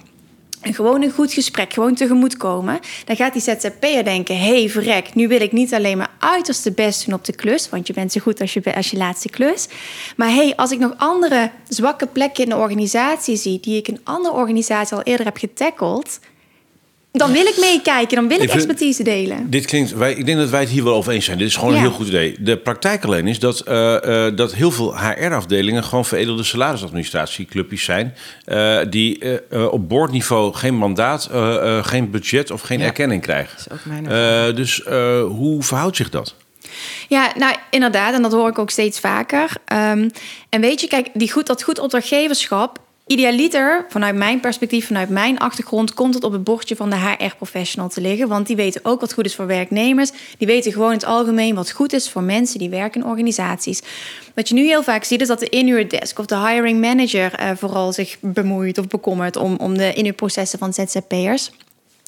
Gewoon 0.62 1.02
een 1.02 1.12
goed 1.12 1.34
gesprek, 1.34 1.74
gewoon 1.74 1.96
tegemoetkomen. 1.96 2.80
Dan 3.06 3.16
gaat 3.16 3.34
die 3.34 3.42
ZZP'er 3.42 4.04
denken... 4.04 4.38
hé, 4.38 4.60
hey, 4.60 4.70
verrek, 4.70 5.16
nu 5.16 5.28
wil 5.28 5.42
ik 5.42 5.52
niet 5.52 5.74
alleen 5.74 5.98
maar 5.98 6.12
uiterste 6.20 6.72
best 6.72 7.06
doen 7.06 7.16
op 7.16 7.26
de 7.26 7.36
klus... 7.36 7.70
want 7.70 7.88
je 7.88 7.94
bent 7.94 8.12
zo 8.12 8.20
goed 8.20 8.42
als 8.42 8.54
je, 8.54 8.76
als 8.76 8.92
je 8.92 8.98
laatste 8.98 9.30
klus. 9.30 9.68
Maar 10.16 10.30
hé, 10.30 10.36
hey, 10.36 10.56
als 10.56 10.72
ik 10.72 10.80
nog 10.80 10.94
andere 10.98 11.52
zwakke 11.68 12.08
plekken 12.08 12.44
in 12.44 12.50
de 12.50 12.56
organisatie 12.56 13.36
zie... 13.36 13.60
die 13.60 13.78
ik 13.78 13.88
in 13.88 14.00
andere 14.04 14.34
organisatie 14.34 14.98
al 14.98 15.04
eerder 15.04 15.26
heb 15.26 15.38
getackeld... 15.38 16.20
dan 17.12 17.32
wil 17.32 17.46
ik 17.46 17.58
meekijken, 17.60 18.16
dan 18.16 18.28
wil 18.28 18.38
ik, 18.38 18.44
Ik 18.44 18.50
vind- 18.50 18.64
expertise 18.64 19.04
delen. 19.04 19.50
Dit 19.50 19.66
klinkt, 19.66 19.94
wij, 19.94 20.14
ik 20.14 20.26
denk 20.26 20.38
dat 20.38 20.50
wij 20.50 20.60
het 20.60 20.70
hier 20.70 20.84
wel 20.84 20.94
over 20.96 21.14
eens 21.14 21.26
zijn. 21.26 21.38
Dit 21.38 21.48
is 21.48 21.56
gewoon 21.56 21.74
een 21.74 21.80
heel 21.80 21.92
goed 21.92 22.08
idee. 22.08 22.36
De 22.40 22.58
praktijk 22.58 23.04
alleen 23.06 23.28
is 23.28 23.40
dat, 23.40 23.60
eh, 23.60 24.26
eh, 24.28 24.36
dat 24.36 24.54
heel 24.54 24.72
veel 24.72 24.98
HR-afdelingen 25.00 25.84
gewoon 25.84 26.06
veredelde 26.06 26.44
salarisadministratieclubjes 26.44 27.84
zijn. 27.84 28.14
eh, 28.46 28.80
die 28.90 29.20
op 29.72 29.90
boordniveau 29.90 30.54
geen 30.54 30.76
mandaat, 30.76 31.30
eh, 31.32 31.78
eh, 31.78 31.86
geen 31.86 32.12
budget 32.12 32.52
of 32.52 32.62
geen 32.62 32.80
Ja. 32.80 32.86
erkenning 32.86 33.22
krijgen. 33.22 33.58
Dat 33.58 33.66
is 33.68 33.74
ook 33.74 33.86
mijn 33.86 34.06
ervaring. 34.06 34.50
Eh, 34.50 34.56
dus 34.56 34.84
eh, 34.84 35.22
hoe 35.24 35.64
verhoudt 35.64 35.96
zich 35.96 36.10
dat? 36.10 36.36
Ja, 37.08 37.32
nou 37.38 37.56
inderdaad, 37.70 38.14
en 38.14 38.22
dat 38.22 38.32
hoor 38.32 38.50
ik 38.50 38.60
ook 38.60 38.70
steeds 38.70 39.00
vaker. 39.00 39.50
Ehm, 39.66 40.10
en 40.50 40.62
weet 40.62 40.82
je, 40.82 40.88
kijk, 40.88 41.08
die 41.14 41.32
goed, 41.32 41.48
dat 41.48 41.64
goed 41.64 41.80
opdrachtgeverschap, 41.80 42.80
idealiter, 43.10 43.86
vanuit 43.88 44.16
mijn 44.16 44.40
perspectief, 44.40 44.88
vanuit 44.88 45.10
mijn 45.10 45.40
achtergrond, 45.40 45.94
komt 45.94 46.14
het 46.14 46.24
op 46.24 46.32
het 46.32 46.44
bordje 46.44 46.76
van 46.76 46.90
de 46.90 46.96
HR-professional 46.96 47.90
te 47.90 48.02
liggen. 48.02 48.28
Want 48.28 48.48
die 48.48 48.56
weten 48.56 48.82
ook 48.84 49.00
wat 49.00 49.14
goed 49.14 49.26
is 49.26 49.36
voor 49.36 49.48
werknemers. 49.48 50.12
Die 50.38 50.48
weten 50.48 50.72
gewoon 50.72 50.92
in 50.92 50.98
het 50.98 51.06
algemeen 51.06 51.56
wat 51.56 51.72
goed 51.72 51.94
is 51.94 52.10
voor 52.10 52.24
mensen 52.24 52.60
die 52.60 52.70
werken 52.70 53.02
in 53.02 53.08
organisaties. 53.08 53.82
Wat 54.36 54.48
je 54.48 54.54
nu 54.54 54.66
heel 54.66 54.84
vaak 54.84 55.04
ziet, 55.04 55.22
is 55.22 55.28
dat 55.28 55.40
de 55.40 55.50
inhuurdesk 55.50 56.20
of 56.20 56.26
de 56.26 56.38
hiring 56.38 56.82
manager 56.82 57.34
eh, 57.34 57.52
vooral 57.56 57.94
zich 57.94 58.18
bemoeit 58.20 58.78
of 58.78 58.88
bekommert 58.88 59.36
om, 59.36 59.56
om 59.56 59.78
de 59.78 59.94
inhuurprocessen 59.94 60.60
van 60.60 60.74
ZZP'ers. 60.74 61.52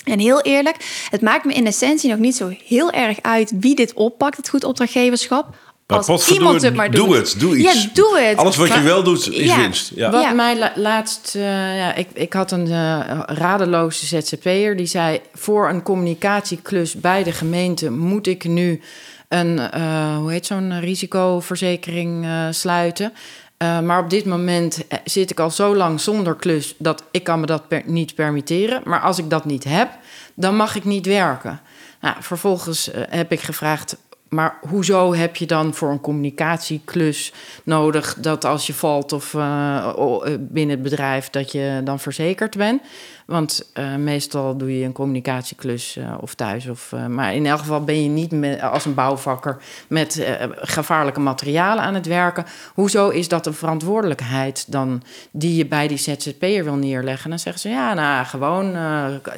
En 0.04 0.20
heel 0.20 0.42
eerlijk, 0.42 1.06
het 1.10 1.22
maakt 1.22 1.46
me 1.46 1.54
in 1.54 1.66
essentie 1.66 2.10
nog 2.10 2.20
niet 2.20 2.36
zo 2.36 2.54
heel 2.66 2.92
erg 2.92 3.22
uit 3.22 3.52
wie 3.60 3.76
dit 3.76 3.94
oppakt, 3.94 4.38
het 4.38 4.50
goed 4.50 4.64
opdrachtgeverschap. 4.64 5.56
Maar 5.92 6.06
Als 6.06 6.30
iemand 6.32 6.62
het 6.62 6.76
maar 6.76 6.92
doet. 6.92 7.06
doe 7.06 7.16
het, 7.16 7.36
doe 7.40 7.58
iets. 7.58 7.84
Ja, 7.84 7.90
doe 7.94 8.20
het. 8.20 8.38
Alles 8.38 8.56
wat 8.58 8.68
je 8.74 8.82
wel 8.82 9.04
doet, 9.04 9.32
is 9.32 9.46
Ja. 9.46 9.56
winst. 9.58 9.92
Ja. 9.96 10.12
Wat 10.12 10.22
Ja. 10.22 10.32
mij 10.32 10.58
la- 10.58 10.72
laatst, 10.76 11.36
eh, 11.36 11.78
ja, 11.78 11.96
ik, 11.96 12.08
ik 12.14 12.34
had 12.34 12.52
een 12.52 12.68
eh, 12.68 13.20
radeloze 13.26 14.06
ZZP'er 14.06 14.76
die 14.78 14.86
zei: 14.86 15.20
voor 15.34 15.70
een 15.70 15.84
communicatieklus 15.84 16.96
bij 16.96 17.24
de 17.24 17.32
gemeente 17.32 17.92
moet 17.92 18.28
ik 18.28 18.44
nu 18.44 18.82
een, 19.28 19.60
eh, 19.60 20.16
hoe 20.18 20.32
heet 20.32 20.46
zo'n 20.46 20.80
risicoverzekering 20.80 22.26
eh, 22.26 22.46
sluiten. 22.50 23.14
Eh, 23.58 23.80
maar 23.80 24.00
op 24.04 24.10
dit 24.10 24.26
moment 24.26 24.78
zit 25.04 25.32
ik 25.32 25.40
al 25.40 25.52
zo 25.52 25.76
lang 25.76 26.02
zonder 26.02 26.36
klus 26.36 26.76
dat 26.78 27.04
ik 27.12 27.24
kan 27.24 27.40
me 27.40 27.46
dat 27.46 27.68
per- 27.68 27.84
niet 27.86 28.16
permitteren. 28.16 28.82
Maar 28.86 29.02
als 29.02 29.18
ik 29.18 29.30
dat 29.30 29.46
niet 29.46 29.64
heb, 29.64 29.90
dan 30.36 30.56
mag 30.56 30.76
ik 30.76 30.86
niet 30.86 31.06
werken. 31.06 31.62
Nou, 32.02 32.16
vervolgens 32.20 32.90
heb 33.10 33.32
ik 33.32 33.40
gevraagd. 33.42 33.96
Maar 34.36 34.58
hoezo 34.70 35.14
heb 35.14 35.36
je 35.36 35.46
dan 35.46 35.74
voor 35.74 35.92
een 35.92 36.02
communicatieklus 36.02 37.34
nodig 37.64 38.18
dat 38.20 38.46
als 38.46 38.68
je 38.68 38.74
valt 38.74 39.14
of 39.14 39.34
eh, 39.34 39.78
eh, 39.78 40.34
binnen 40.40 40.76
het 40.76 40.84
bedrijf 40.84 41.30
dat 41.30 41.52
je 41.52 41.82
dan 41.84 42.00
verzekerd 42.00 42.58
bent? 42.58 42.82
Want 43.26 43.70
eh, 43.74 43.96
meestal 43.96 44.58
doe 44.58 44.78
je 44.78 44.86
een 44.86 44.92
communicatieklus 44.92 46.00
of 46.20 46.34
thuis. 46.34 46.68
Of, 46.68 46.94
maar 47.10 47.36
in 47.36 47.46
elk 47.46 47.60
geval 47.60 47.84
ben 47.84 48.04
je 48.04 48.10
niet 48.10 48.62
als 48.62 48.86
een 48.86 48.94
bouwvakker 48.94 49.58
met 49.88 50.26
gevaarlijke 50.56 51.20
materialen 51.20 51.84
aan 51.84 51.94
het 51.94 52.06
werken. 52.06 52.46
Hoezo 52.74 53.10
is 53.10 53.28
dat 53.28 53.46
een 53.46 53.54
verantwoordelijkheid 53.54 54.72
dan 54.72 55.04
die 55.32 55.56
je 55.56 55.66
bij 55.66 55.88
die 55.88 55.98
ZZP'er 55.98 56.64
wil 56.64 56.76
neerleggen? 56.76 57.30
Dan 57.30 57.40
zeggen 57.40 57.62
ze 57.62 57.70
ja, 57.70 57.94
nou 57.94 58.26
gewoon 58.26 58.78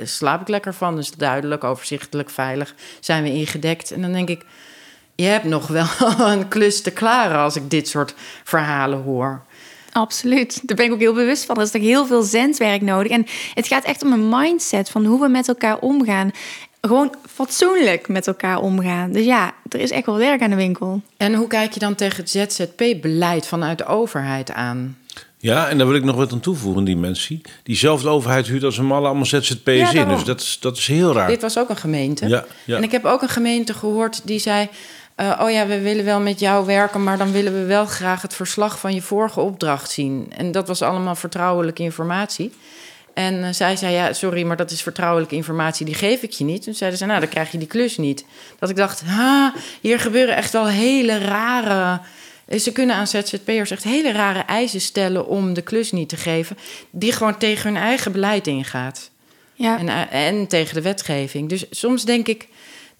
slaap 0.03 0.41
ik 0.41 0.47
lekker 0.47 0.73
van. 0.73 0.95
Dus 0.95 1.11
duidelijk, 1.11 1.63
overzichtelijk, 1.63 2.29
veilig 2.29 2.75
zijn 2.99 3.23
we 3.23 3.29
ingedekt. 3.29 3.91
En 3.91 4.01
dan 4.01 4.11
denk 4.11 4.29
ik, 4.29 4.45
je 5.15 5.25
hebt 5.25 5.45
nog 5.45 5.67
wel 5.67 5.87
een 6.31 6.47
klus 6.47 6.81
te 6.81 6.91
klaren 6.91 7.37
als 7.37 7.55
ik 7.55 7.69
dit 7.69 7.87
soort 7.87 8.13
verhalen 8.43 9.01
hoor. 9.01 9.43
Absoluut. 9.91 10.61
Daar 10.63 10.77
ben 10.77 10.85
ik 10.85 10.91
ook 10.91 10.99
heel 10.99 11.13
bewust 11.13 11.45
van. 11.45 11.55
Er 11.55 11.61
is 11.61 11.71
toch 11.71 11.81
heel 11.81 12.05
veel 12.05 12.21
zendwerk 12.21 12.81
nodig. 12.81 13.11
En 13.11 13.25
het 13.53 13.67
gaat 13.67 13.83
echt 13.83 14.03
om 14.03 14.11
een 14.11 14.29
mindset 14.29 14.89
van 14.89 15.05
hoe 15.05 15.21
we 15.21 15.27
met 15.27 15.47
elkaar 15.47 15.79
omgaan. 15.79 16.31
Gewoon 16.81 17.15
fatsoenlijk 17.33 18.07
met 18.07 18.27
elkaar 18.27 18.59
omgaan. 18.59 19.11
Dus 19.11 19.25
ja, 19.25 19.53
er 19.69 19.79
is 19.79 19.91
echt 19.91 20.05
wel 20.05 20.17
werk 20.17 20.41
aan 20.41 20.49
de 20.49 20.55
winkel. 20.55 21.01
En 21.17 21.33
hoe 21.33 21.47
kijk 21.47 21.73
je 21.73 21.79
dan 21.79 21.95
tegen 21.95 22.23
het 22.23 22.29
ZZP-beleid 22.29 23.47
vanuit 23.47 23.77
de 23.77 23.85
overheid 23.85 24.51
aan? 24.51 24.97
Ja, 25.37 25.69
en 25.69 25.77
daar 25.77 25.87
wil 25.87 25.95
ik 25.95 26.03
nog 26.03 26.15
wat 26.15 26.31
aan 26.31 26.39
toevoegen, 26.39 26.83
dimensie. 26.83 27.41
Diezelfde 27.63 28.09
overheid 28.09 28.47
huurt 28.47 28.63
als 28.63 28.77
een 28.77 28.85
malle 28.85 29.05
allemaal 29.05 29.25
ZZP'ers 29.25 29.91
Ja, 29.91 30.01
in. 30.01 30.07
Dus 30.07 30.23
dat 30.23 30.41
is, 30.41 30.57
dat 30.59 30.77
is 30.77 30.87
heel 30.87 31.13
raar. 31.13 31.27
Dit 31.27 31.41
was 31.41 31.57
ook 31.57 31.69
een 31.69 31.77
gemeente. 31.77 32.27
Ja, 32.27 32.45
ja. 32.65 32.77
En 32.77 32.83
ik 32.83 32.91
heb 32.91 33.05
ook 33.05 33.21
een 33.21 33.29
gemeente 33.29 33.73
gehoord 33.73 34.21
die 34.27 34.39
zei... 34.39 34.69
eh, 35.15 35.39
oh 35.41 35.51
ja, 35.51 35.67
we 35.67 35.81
willen 35.81 36.05
wel 36.05 36.19
met 36.19 36.39
jou 36.39 36.65
werken... 36.65 37.03
maar 37.03 37.17
dan 37.17 37.31
willen 37.31 37.53
we 37.53 37.65
wel 37.65 37.85
graag 37.85 38.21
het 38.21 38.33
verslag 38.33 38.79
van 38.79 38.93
je 38.93 39.01
vorige 39.01 39.39
opdracht 39.39 39.91
zien. 39.91 40.33
En 40.37 40.51
dat 40.51 40.67
was 40.67 40.81
allemaal 40.81 41.15
vertrouwelijke 41.15 41.83
informatie. 41.83 42.53
En 43.13 43.43
eh, 43.43 43.49
zij 43.51 43.75
zei, 43.75 43.93
ja, 43.93 44.13
sorry, 44.13 44.43
maar 44.43 44.57
dat 44.57 44.71
is 44.71 44.81
vertrouwelijke 44.81 45.35
informatie... 45.35 45.85
die 45.85 45.95
geef 45.95 46.21
ik 46.21 46.31
je 46.31 46.43
niet. 46.43 46.63
Toen 46.63 46.73
zeiden 46.73 46.99
ze, 46.99 47.05
nou, 47.05 47.19
dan 47.19 47.29
krijg 47.29 47.51
je 47.51 47.57
die 47.57 47.67
klus 47.67 47.97
niet. 47.97 48.25
Dat 48.59 48.69
ik 48.69 48.75
dacht, 48.75 49.01
ha, 49.05 49.53
hier 49.81 49.99
gebeuren 49.99 50.35
echt 50.35 50.51
wel 50.51 50.67
hele 50.67 51.17
rare... 51.17 51.99
eh, 52.45 52.59
Ze 52.59 52.71
kunnen 52.71 52.95
aan 52.95 53.07
ZZP'ers 53.07 53.71
echt 53.71 53.83
hele 53.83 54.11
rare 54.11 54.39
eisen 54.39 54.81
stellen... 54.81 55.27
om 55.27 55.53
de 55.53 55.61
klus 55.61 55.91
niet 55.91 56.09
te 56.09 56.17
geven... 56.17 56.57
die 56.89 57.11
gewoon 57.11 57.37
tegen 57.37 57.73
hun 57.73 57.81
eigen 57.81 58.11
beleid 58.11 58.47
ingaat. 58.47 59.11
Ja. 59.53 59.79
En, 59.79 60.09
en 60.09 60.47
tegen 60.47 60.73
de 60.73 60.81
wetgeving. 60.81 61.49
Dus 61.49 61.65
soms 61.69 62.05
denk 62.05 62.27
ik, 62.27 62.47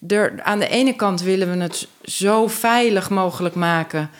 er, 0.08 0.42
aan 0.42 0.58
de 0.58 0.68
ene 0.68 0.96
kant 0.96 1.22
willen 1.22 1.50
we 1.56 1.62
het 1.62 1.88
zo 2.02 2.46
veilig 2.46 3.10
mogelijk 3.10 3.54
maken 3.54 4.10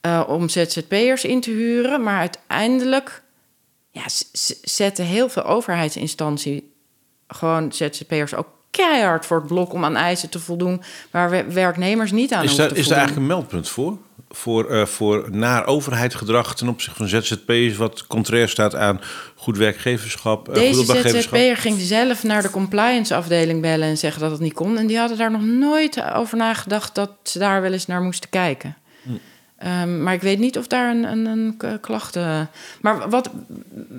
eh, 0.00 0.22
om 0.26 0.48
ZZP'ers 0.48 1.24
in 1.24 1.40
te 1.40 1.50
huren, 1.50 2.02
maar 2.02 2.18
uiteindelijk 2.18 3.22
ja, 3.90 4.02
zetten 4.62 5.04
heel 5.04 5.28
veel 5.28 5.44
overheidsinstanties 5.44 6.60
gewoon 7.28 7.72
ZZP'ers 7.72 8.34
ook 8.34 8.46
keihard 8.70 9.26
voor 9.26 9.36
het 9.38 9.46
blok 9.46 9.72
om 9.72 9.84
aan 9.84 9.96
eisen 9.96 10.30
te 10.30 10.38
voldoen 10.38 10.82
waar 11.10 11.30
we- 11.30 11.52
werknemers 11.52 12.12
niet 12.12 12.32
aan 12.32 12.44
Is 12.44 12.56
daar, 12.56 12.66
is 12.66 12.72
daar 12.72 12.82
voldoen. 12.82 12.96
eigenlijk 12.98 13.16
een 13.28 13.36
meldpunt 13.36 13.68
voor? 13.68 13.98
Voor, 14.34 14.70
eh, 14.70 14.86
voor 14.86 15.28
naar 15.30 15.66
overheidsgedrag 15.66 16.54
ten 16.54 16.68
opzichte 16.68 16.98
van 16.98 17.08
ZZP'ers... 17.08 17.76
wat 17.76 18.06
contrair 18.06 18.48
staat 18.48 18.74
aan 18.74 19.00
goed 19.34 19.56
werkgeverschap, 19.56 20.46
goed 20.46 20.54
Deze? 20.54 20.84
ZZP'er 20.84 21.56
ging 21.56 21.80
zelf 21.80 22.22
naar 22.22 22.42
de 22.42 22.50
compliance 22.50 23.14
afdeling 23.14 23.60
bellen 23.60 23.88
en 23.88 23.98
zeggen 23.98 24.20
dat 24.20 24.30
het 24.30 24.40
niet 24.40 24.52
kon. 24.52 24.78
En 24.78 24.86
die 24.86 24.98
hadden 24.98 25.18
daar 25.18 25.30
nog 25.30 25.44
nooit 25.44 26.12
over 26.14 26.36
nagedacht 26.36 26.94
dat 26.94 27.10
ze 27.22 27.38
daar 27.38 27.62
wel 27.62 27.72
eens 27.72 27.86
naar 27.86 28.02
moesten 28.02 28.30
kijken. 28.30 28.76
Ehm, 29.64 30.02
maar 30.02 30.14
ik 30.14 30.20
weet 30.20 30.38
niet 30.38 30.58
of 30.58 30.66
daar 30.66 30.90
een, 30.90 31.04
een, 31.04 31.26
een 31.26 31.80
klachten. 31.80 32.50
Maar 32.80 33.08
wat, 33.08 33.30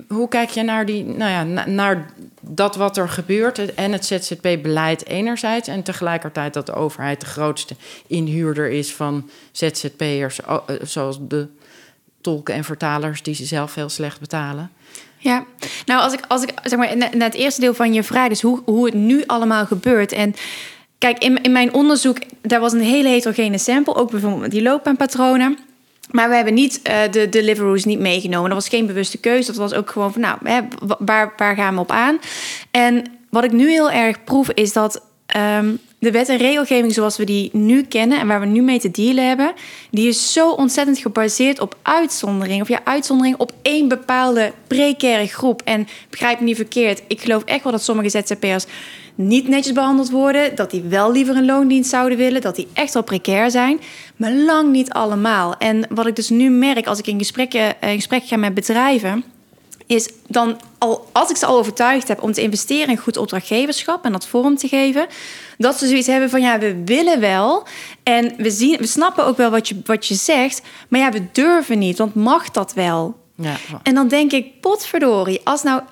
hoe 0.08 0.28
kijk 0.28 0.48
je 0.48 0.62
naar, 0.62 0.86
die, 0.86 1.04
nou 1.04 1.30
ja, 1.30 1.42
na- 1.42 1.66
naar 1.66 2.10
dat 2.40 2.76
wat 2.76 2.96
er 2.96 3.08
gebeurt 3.08 3.74
en 3.74 3.92
het 3.92 4.04
ZZP-beleid 4.04 5.06
enerzijds 5.06 5.68
en 5.68 5.82
tegelijkertijd 5.82 6.54
dat 6.54 6.66
de 6.66 6.74
overheid 6.74 7.20
de 7.20 7.26
grootste 7.26 7.76
inhuurder 8.06 8.70
is 8.70 8.94
van 8.94 9.30
ZZP'ers, 9.52 10.40
eh, 10.40 10.58
zoals 10.82 11.18
de 11.20 11.48
tolken 12.20 12.54
en 12.54 12.64
vertalers 12.64 13.22
die 13.22 13.34
ze 13.34 13.44
zelf 13.44 13.74
heel 13.74 13.88
slecht 13.88 14.20
betalen? 14.20 14.70
Ja, 15.18 15.44
nou 15.86 16.02
als 16.02 16.12
ik, 16.12 16.20
als 16.28 16.42
ik 16.42 16.52
zeg 16.62 16.78
maar 16.78 16.96
naar 16.96 17.10
het 17.12 17.34
eerste 17.34 17.60
deel 17.60 17.74
van 17.74 17.92
je 17.92 18.02
vraag, 18.02 18.28
dus 18.28 18.42
hoe, 18.42 18.62
hoe 18.64 18.84
het 18.84 18.94
nu 18.94 19.24
allemaal 19.26 19.66
gebeurt. 19.66 20.12
En 20.12 20.34
kijk, 20.98 21.18
in, 21.18 21.42
in 21.42 21.52
mijn 21.52 21.74
onderzoek, 21.74 22.18
daar 22.42 22.60
was 22.60 22.72
een 22.72 22.80
hele 22.80 23.08
heterogene 23.08 23.58
sample, 23.58 23.94
ook 23.94 24.10
bijvoorbeeld 24.10 24.42
met 24.42 24.50
die 24.50 24.62
loopbaanpatronen. 24.62 25.58
Maar 26.10 26.28
we 26.28 26.34
hebben 26.34 26.54
niet 26.54 26.80
eh, 26.82 26.98
de 27.10 27.28
Deliveroo's 27.28 27.84
niet 27.84 27.98
meegenomen. 27.98 28.50
Dat 28.50 28.58
was 28.58 28.68
geen 28.68 28.86
bewuste 28.86 29.18
keuze. 29.18 29.46
Dat 29.46 29.56
was 29.56 29.72
ook 29.74 29.90
gewoon 29.90 30.12
van, 30.12 30.20
nou, 30.20 30.38
hè, 30.44 30.60
wa- 30.86 30.96
waar, 30.98 31.32
waar 31.36 31.54
gaan 31.54 31.74
we 31.74 31.80
op 31.80 31.90
aan? 31.90 32.18
En 32.70 33.04
wat 33.30 33.44
ik 33.44 33.52
nu 33.52 33.70
heel 33.70 33.90
erg 33.90 34.24
proef, 34.24 34.50
is 34.50 34.72
dat 34.72 35.02
ehm, 35.26 35.74
de 35.98 36.10
wet 36.10 36.28
en 36.28 36.36
regelgeving 36.36 36.92
zoals 36.92 37.16
we 37.16 37.24
die 37.24 37.50
nu 37.52 37.82
kennen 37.82 38.20
en 38.20 38.26
waar 38.26 38.40
we 38.40 38.46
nu 38.46 38.62
mee 38.62 38.80
te 38.80 38.90
dealen 38.90 39.28
hebben, 39.28 39.52
die 39.90 40.08
is 40.08 40.32
zo 40.32 40.50
ontzettend 40.50 40.98
gebaseerd 40.98 41.60
op 41.60 41.76
uitzondering. 41.82 42.62
Of 42.62 42.68
ja, 42.68 42.80
uitzondering 42.84 43.36
op 43.38 43.52
één 43.62 43.88
bepaalde 43.88 44.52
precaire 44.66 45.26
groep. 45.26 45.62
En 45.64 45.88
begrijp 46.10 46.38
me 46.38 46.44
niet 46.44 46.56
verkeerd, 46.56 47.02
ik 47.08 47.20
geloof 47.20 47.44
echt 47.44 47.62
wel 47.62 47.72
dat 47.72 47.82
sommige 47.82 48.08
ZZP'ers 48.10 48.64
niet 49.16 49.48
netjes 49.48 49.72
behandeld 49.72 50.10
worden, 50.10 50.54
dat 50.54 50.70
die 50.70 50.82
wel 50.82 51.12
liever 51.12 51.36
een 51.36 51.44
loondienst 51.44 51.90
zouden 51.90 52.18
willen, 52.18 52.40
dat 52.40 52.56
die 52.56 52.68
echt 52.72 52.94
wel 52.94 53.02
precair 53.02 53.50
zijn, 53.50 53.80
maar 54.16 54.32
lang 54.32 54.70
niet 54.70 54.90
allemaal. 54.90 55.56
En 55.58 55.86
wat 55.90 56.06
ik 56.06 56.16
dus 56.16 56.28
nu 56.28 56.50
merk 56.50 56.86
als 56.86 56.98
ik 56.98 57.06
in 57.06 57.18
gesprekken, 57.18 57.80
in 57.80 57.94
gesprek 57.94 58.24
ga 58.24 58.36
met 58.36 58.54
bedrijven, 58.54 59.24
is 59.86 60.10
dan 60.26 60.60
al, 60.78 61.08
als 61.12 61.30
ik 61.30 61.36
ze 61.36 61.46
al 61.46 61.58
overtuigd 61.58 62.08
heb 62.08 62.22
om 62.22 62.32
te 62.32 62.42
investeren 62.42 62.88
in 62.88 62.96
goed 62.96 63.16
opdrachtgeverschap 63.16 64.04
en 64.04 64.12
dat 64.12 64.26
vorm 64.26 64.56
te 64.56 64.68
geven, 64.68 65.06
dat 65.58 65.78
ze 65.78 65.86
zoiets 65.86 66.06
hebben 66.06 66.30
van 66.30 66.40
ja, 66.40 66.58
we 66.58 66.82
willen 66.84 67.20
wel 67.20 67.66
en 68.02 68.34
we, 68.36 68.50
zien, 68.50 68.78
we 68.78 68.86
snappen 68.86 69.24
ook 69.24 69.36
wel 69.36 69.50
wat 69.50 69.68
je, 69.68 69.80
wat 69.84 70.06
je 70.06 70.14
zegt, 70.14 70.62
maar 70.88 71.00
ja, 71.00 71.10
we 71.10 71.22
durven 71.32 71.78
niet, 71.78 71.98
want 71.98 72.14
mag 72.14 72.50
dat 72.50 72.74
wel? 72.74 73.16
Ja. 73.34 73.56
En 73.82 73.94
dan 73.94 74.08
denk 74.08 74.32
ik, 74.32 74.60
potverdorie, 74.60 75.40
als 75.44 75.62
nou... 75.62 75.82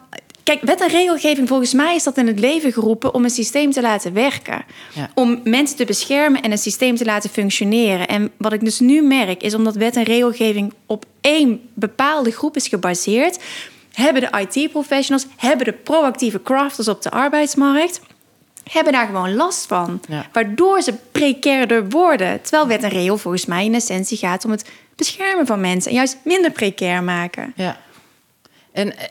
Kijk, 0.44 0.62
wet 0.62 0.80
en 0.80 0.88
regelgeving, 0.88 1.48
volgens 1.48 1.72
mij 1.72 1.94
is 1.94 2.02
dat 2.02 2.16
in 2.16 2.26
het 2.26 2.38
leven 2.38 2.72
geroepen 2.72 3.14
om 3.14 3.24
een 3.24 3.30
systeem 3.30 3.70
te 3.70 3.80
laten 3.80 4.12
werken. 4.12 4.64
Ja. 4.94 5.10
Om 5.14 5.40
mensen 5.44 5.76
te 5.76 5.84
beschermen 5.84 6.42
en 6.42 6.50
een 6.50 6.58
systeem 6.58 6.96
te 6.96 7.04
laten 7.04 7.30
functioneren. 7.30 8.08
En 8.08 8.30
wat 8.36 8.52
ik 8.52 8.60
dus 8.60 8.80
nu 8.80 9.02
merk, 9.02 9.42
is 9.42 9.54
omdat 9.54 9.74
wet 9.74 9.96
en 9.96 10.02
regelgeving 10.02 10.72
op 10.86 11.04
één 11.20 11.60
bepaalde 11.74 12.30
groep 12.30 12.56
is 12.56 12.68
gebaseerd, 12.68 13.38
hebben 13.92 14.22
de 14.22 14.46
IT-professionals, 14.48 15.26
hebben 15.36 15.66
de 15.66 15.72
proactieve 15.72 16.42
crafters 16.42 16.88
op 16.88 17.02
de 17.02 17.10
arbeidsmarkt, 17.10 18.00
hebben 18.70 18.92
daar 18.92 19.06
gewoon 19.06 19.34
last 19.34 19.66
van. 19.66 20.00
Ja. 20.08 20.26
Waardoor 20.32 20.82
ze 20.82 20.94
precairder 21.12 21.88
worden. 21.88 22.42
Terwijl 22.42 22.66
wet 22.66 22.82
en 22.82 22.88
regel 22.88 23.18
volgens 23.18 23.46
mij 23.46 23.64
in 23.64 23.74
essentie 23.74 24.18
gaat 24.18 24.44
om 24.44 24.50
het 24.50 24.70
beschermen 24.96 25.46
van 25.46 25.60
mensen. 25.60 25.90
En 25.90 25.96
juist 25.96 26.16
minder 26.24 26.50
precair 26.50 27.02
maken. 27.02 27.52
Ja. 27.56 27.80
En 28.72 28.98
eh, 28.98 29.04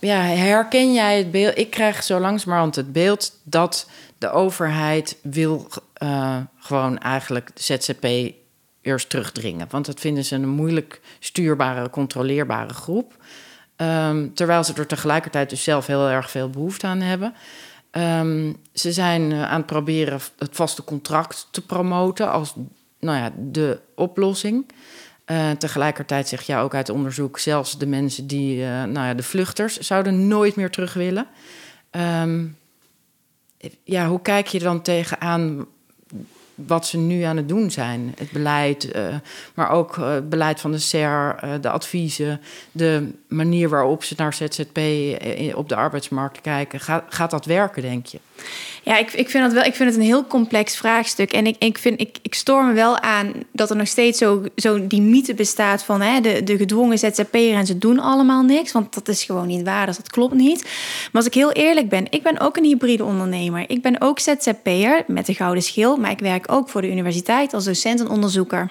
ja, 0.00 0.20
herken 0.20 0.92
jij 0.92 1.18
het 1.18 1.30
beeld? 1.30 1.58
Ik 1.58 1.70
krijg 1.70 2.02
zo 2.02 2.20
langzamerhand 2.20 2.76
het 2.76 2.92
beeld 2.92 3.38
dat 3.42 3.90
de 4.18 4.30
overheid 4.30 5.16
wil 5.22 5.68
eh, 5.92 6.36
gewoon 6.58 6.98
eigenlijk 6.98 7.50
de 7.54 7.62
ZZP 7.62 8.34
eerst 8.82 9.08
terugdringen. 9.08 9.66
Want 9.70 9.86
dat 9.86 10.00
vinden 10.00 10.24
ze 10.24 10.34
een 10.34 10.48
moeilijk 10.48 11.00
stuurbare, 11.18 11.90
controleerbare 11.90 12.74
groep. 12.74 13.16
Ehm, 13.76 14.28
terwijl 14.34 14.64
ze 14.64 14.72
er 14.74 14.86
tegelijkertijd 14.86 15.50
dus 15.50 15.62
zelf 15.62 15.86
heel 15.86 16.08
erg 16.08 16.30
veel 16.30 16.50
behoefte 16.50 16.86
aan 16.86 17.00
hebben. 17.00 17.34
Ehm, 17.90 18.52
ze 18.72 18.92
zijn 18.92 19.32
eh, 19.32 19.50
aan 19.50 19.56
het 19.56 19.66
proberen 19.66 20.20
het 20.38 20.56
vaste 20.56 20.84
contract 20.84 21.48
te 21.50 21.66
promoten 21.66 22.30
als 22.30 22.54
nou 23.00 23.18
ja, 23.18 23.32
de 23.36 23.80
oplossing. 23.94 24.66
Eh, 25.30 25.50
tegelijkertijd 25.50 26.28
zeg 26.28 26.42
je 26.42 26.56
ook 26.56 26.74
uit 26.74 26.88
onderzoek, 26.88 27.38
zelfs 27.38 27.78
de 27.78 27.86
mensen 27.86 28.26
die, 28.26 28.62
eh, 28.62 28.68
nou 28.68 29.06
ja, 29.06 29.14
de 29.14 29.22
vluchters, 29.22 29.78
zouden 29.78 30.28
nooit 30.28 30.56
meer 30.56 30.70
terug 30.70 30.92
willen. 30.92 31.26
Ehm, 31.90 32.46
ja, 33.84 34.08
hoe 34.08 34.22
kijk 34.22 34.46
je 34.46 34.58
dan 34.58 34.82
tegenaan 34.82 35.66
wat 36.54 36.86
ze 36.86 36.98
nu 36.98 37.22
aan 37.22 37.36
het 37.36 37.48
doen 37.48 37.70
zijn? 37.70 38.14
Het 38.18 38.30
beleid, 38.30 38.90
eh, 38.90 39.14
maar 39.54 39.70
ook 39.70 39.96
het 39.96 40.28
beleid 40.28 40.60
van 40.60 40.72
de 40.72 40.78
SER, 40.78 41.38
de 41.60 41.70
adviezen, 41.70 42.40
de 42.72 43.12
manier 43.28 43.68
waarop 43.68 44.04
ze 44.04 44.14
naar 44.16 44.34
ZZP 44.34 44.78
op 45.54 45.68
de 45.68 45.76
arbeidsmarkt 45.76 46.40
kijken. 46.40 46.80
Gaat 47.08 47.30
dat 47.30 47.44
werken, 47.44 47.82
denk 47.82 48.06
je? 48.06 48.20
Ja, 48.82 48.96
ik, 48.96 49.12
ik, 49.12 49.30
vind 49.30 49.44
dat 49.44 49.52
wel, 49.52 49.62
ik 49.62 49.74
vind 49.74 49.88
het 49.88 49.98
een 49.98 50.04
heel 50.04 50.26
complex 50.26 50.76
vraagstuk. 50.76 51.32
En 51.32 51.46
ik, 51.46 51.56
ik, 51.58 51.78
vind, 51.78 52.00
ik, 52.00 52.18
ik 52.22 52.34
stoor 52.34 52.64
me 52.64 52.72
wel 52.72 52.98
aan 52.98 53.32
dat 53.52 53.70
er 53.70 53.76
nog 53.76 53.86
steeds 53.86 54.18
zo, 54.18 54.44
zo 54.56 54.86
die 54.86 55.00
mythe 55.00 55.34
bestaat 55.34 55.82
van 55.82 56.00
hè, 56.00 56.20
de, 56.20 56.42
de 56.42 56.56
gedwongen 56.56 56.98
ZZP'er 56.98 57.54
en 57.54 57.66
ze 57.66 57.78
doen 57.78 57.98
allemaal 57.98 58.42
niks. 58.42 58.72
Want 58.72 58.94
dat 58.94 59.08
is 59.08 59.24
gewoon 59.24 59.46
niet 59.46 59.64
waar, 59.64 59.86
dus 59.86 59.96
dat 59.96 60.10
klopt 60.10 60.34
niet. 60.34 60.62
Maar 60.62 61.22
als 61.22 61.26
ik 61.26 61.34
heel 61.34 61.52
eerlijk 61.52 61.88
ben, 61.88 62.06
ik 62.10 62.22
ben 62.22 62.40
ook 62.40 62.56
een 62.56 62.64
hybride 62.64 63.04
ondernemer. 63.04 63.64
Ik 63.66 63.82
ben 63.82 64.00
ook 64.00 64.18
ZZP'er 64.18 65.04
met 65.06 65.26
de 65.26 65.34
gouden 65.34 65.62
schil, 65.62 65.96
maar 65.96 66.10
ik 66.10 66.18
werk 66.18 66.52
ook 66.52 66.68
voor 66.68 66.80
de 66.80 66.90
universiteit 66.90 67.54
als 67.54 67.64
docent 67.64 68.00
en 68.00 68.08
onderzoeker. 68.08 68.70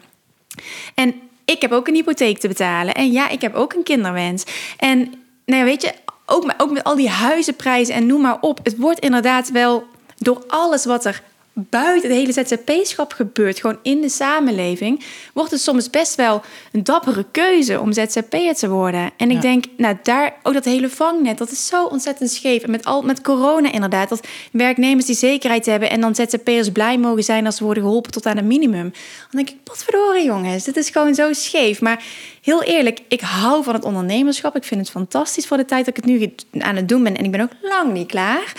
En 0.96 1.16
ik 1.46 1.62
heb 1.62 1.72
ook 1.72 1.88
een 1.88 1.96
hypotheek 1.96 2.38
te 2.38 2.48
betalen. 2.48 2.94
En 2.94 3.12
ja, 3.12 3.30
ik 3.30 3.42
heb 3.42 3.56
ook 3.56 3.74
een 3.74 3.84
kinderwens. 3.84 4.44
En 4.78 5.14
nou 5.46 5.64
weet 5.64 5.82
je, 5.82 5.94
ook 6.30 6.46
met, 6.46 6.56
ook 6.58 6.72
met 6.72 6.84
al 6.84 6.96
die 6.96 7.10
huizenprijzen 7.10 7.96
en 7.96 8.06
noem 8.06 8.22
maar 8.22 8.38
op. 8.42 8.60
Het 8.64 8.78
wordt 8.78 9.00
inderdaad 9.00 9.52
wel 9.52 9.84
door 10.18 10.44
alles 10.48 10.86
wat 10.86 11.06
er 11.06 11.22
buiten 11.70 12.10
het 12.10 12.20
hele 12.20 12.32
ZZP-schap 12.34 13.14
gebeurt, 13.14 13.60
gewoon 13.60 13.80
in 13.84 14.02
de 14.02 14.10
samenleving, 14.10 15.04
wordt 15.34 15.52
het 15.52 15.62
soms 15.62 15.90
best 15.90 16.16
wel 16.16 16.42
een 16.72 16.84
dappere 16.84 17.26
keuze 17.32 17.80
om 17.80 17.94
ZZP'er 17.94 18.56
te 18.56 18.70
worden. 18.70 19.12
En 19.18 19.28
ik 19.30 19.36
Ja. 19.36 19.42
denk, 19.42 19.66
nou 19.78 19.98
daar, 20.04 20.36
ook 20.44 20.54
dat 20.54 20.66
hele 20.66 20.90
vangnet, 20.90 21.38
dat 21.38 21.52
is 21.52 21.68
zo 21.68 21.86
ontzettend 21.86 22.32
scheef. 22.32 22.64
En 22.64 22.72
met, 22.72 22.86
al, 22.86 23.02
met 23.02 23.22
corona 23.22 23.72
inderdaad, 23.72 24.10
dat 24.10 24.28
werknemers 24.52 25.06
die 25.06 25.16
zekerheid 25.16 25.66
hebben 25.66 25.90
en 25.90 26.02
dan 26.02 26.16
ZZP'ers 26.16 26.72
blij 26.72 26.98
mogen 26.98 27.24
zijn 27.24 27.46
als 27.46 27.56
ze 27.56 27.64
worden 27.64 27.84
geholpen 27.84 28.12
tot 28.12 28.26
aan 28.26 28.38
een 28.38 28.48
minimum. 28.48 28.90
Dan 29.32 29.44
denk 29.46 29.50
ik, 29.50 29.64
potverdorie 29.64 30.26
jongens, 30.26 30.64
dit 30.64 30.78
is 30.78 30.90
gewoon 30.90 31.16
zo 31.16 31.34
scheef. 31.34 31.82
Maar 31.82 32.04
heel 32.42 32.64
eerlijk, 32.64 33.00
ik 33.08 33.22
hou 33.22 33.64
van 33.64 33.74
het 33.74 33.84
ondernemerschap. 33.84 34.56
Ik 34.56 34.64
vind 34.64 34.80
het 34.82 34.90
fantastisch 34.90 35.48
voor 35.48 35.58
de 35.58 35.66
tijd 35.66 35.86
dat 35.86 35.98
ik 35.98 36.04
het 36.04 36.12
nu 36.12 36.34
aan 36.60 36.76
het 36.76 36.90
doen 36.90 37.04
ben. 37.04 37.18
En 37.18 37.24
ik 37.26 37.32
ben 37.32 37.42
ook 37.42 37.52
lang 37.62 37.94
niet 37.94 38.08
klaar. 38.08 38.54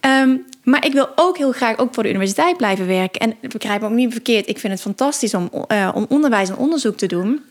Ehm, 0.00 0.36
maar 0.66 0.86
ik 0.86 0.92
wil 0.92 1.08
ook 1.14 1.36
heel 1.36 1.52
graag 1.52 1.78
ook 1.78 1.94
voor 1.94 2.02
de 2.02 2.08
universiteit 2.08 2.56
blijven 2.56 2.86
werken. 2.86 3.20
En 3.20 3.50
begrijp 3.52 3.80
me 3.80 3.86
ook 3.86 3.92
niet 3.92 4.12
verkeerd. 4.12 4.48
Ik 4.48 4.58
vind 4.58 4.72
het 4.72 4.82
fantastisch 4.82 5.34
om, 5.34 5.50
eh, 5.68 5.90
om 5.94 6.06
onderwijs 6.08 6.48
en 6.48 6.56
onderzoek 6.56 6.96
te 6.96 7.06
doen. 7.06 7.44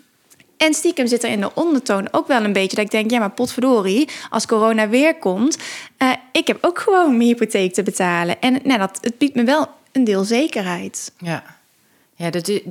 En 0.58 0.74
stiekem 0.74 1.08
zit 1.08 1.24
er 1.24 1.30
in 1.30 1.40
de 1.40 1.54
ondertoon 1.54 2.08
ook 2.12 2.28
wel 2.28 2.44
een 2.44 2.54
beetje 2.54 2.76
dat 2.76 2.86
ik 2.86 2.92
denk, 2.92 3.12
ja, 3.12 3.20
maar 3.20 3.32
potverdorie, 3.32 4.10
als 4.30 4.46
corona 4.46 4.90
weer 4.90 5.16
komt, 5.16 5.58
eh, 5.98 6.12
ik 6.32 6.48
heb 6.48 6.58
ook 6.62 6.80
gewoon 6.80 7.18
mijn 7.18 7.30
hypotheek 7.30 7.74
te 7.74 7.84
betalen. 7.84 8.42
En 8.42 8.60
nou, 8.64 8.80
dat, 8.80 8.98
het 9.02 9.18
biedt 9.18 9.36
me 9.36 9.44
wel 9.44 9.68
een 9.92 10.04
deel 10.04 10.24
zekerheid. 10.24 11.12
Ja, 11.18 11.44
ja, 12.16 12.30
dat 12.30 12.48
is, 12.48 12.62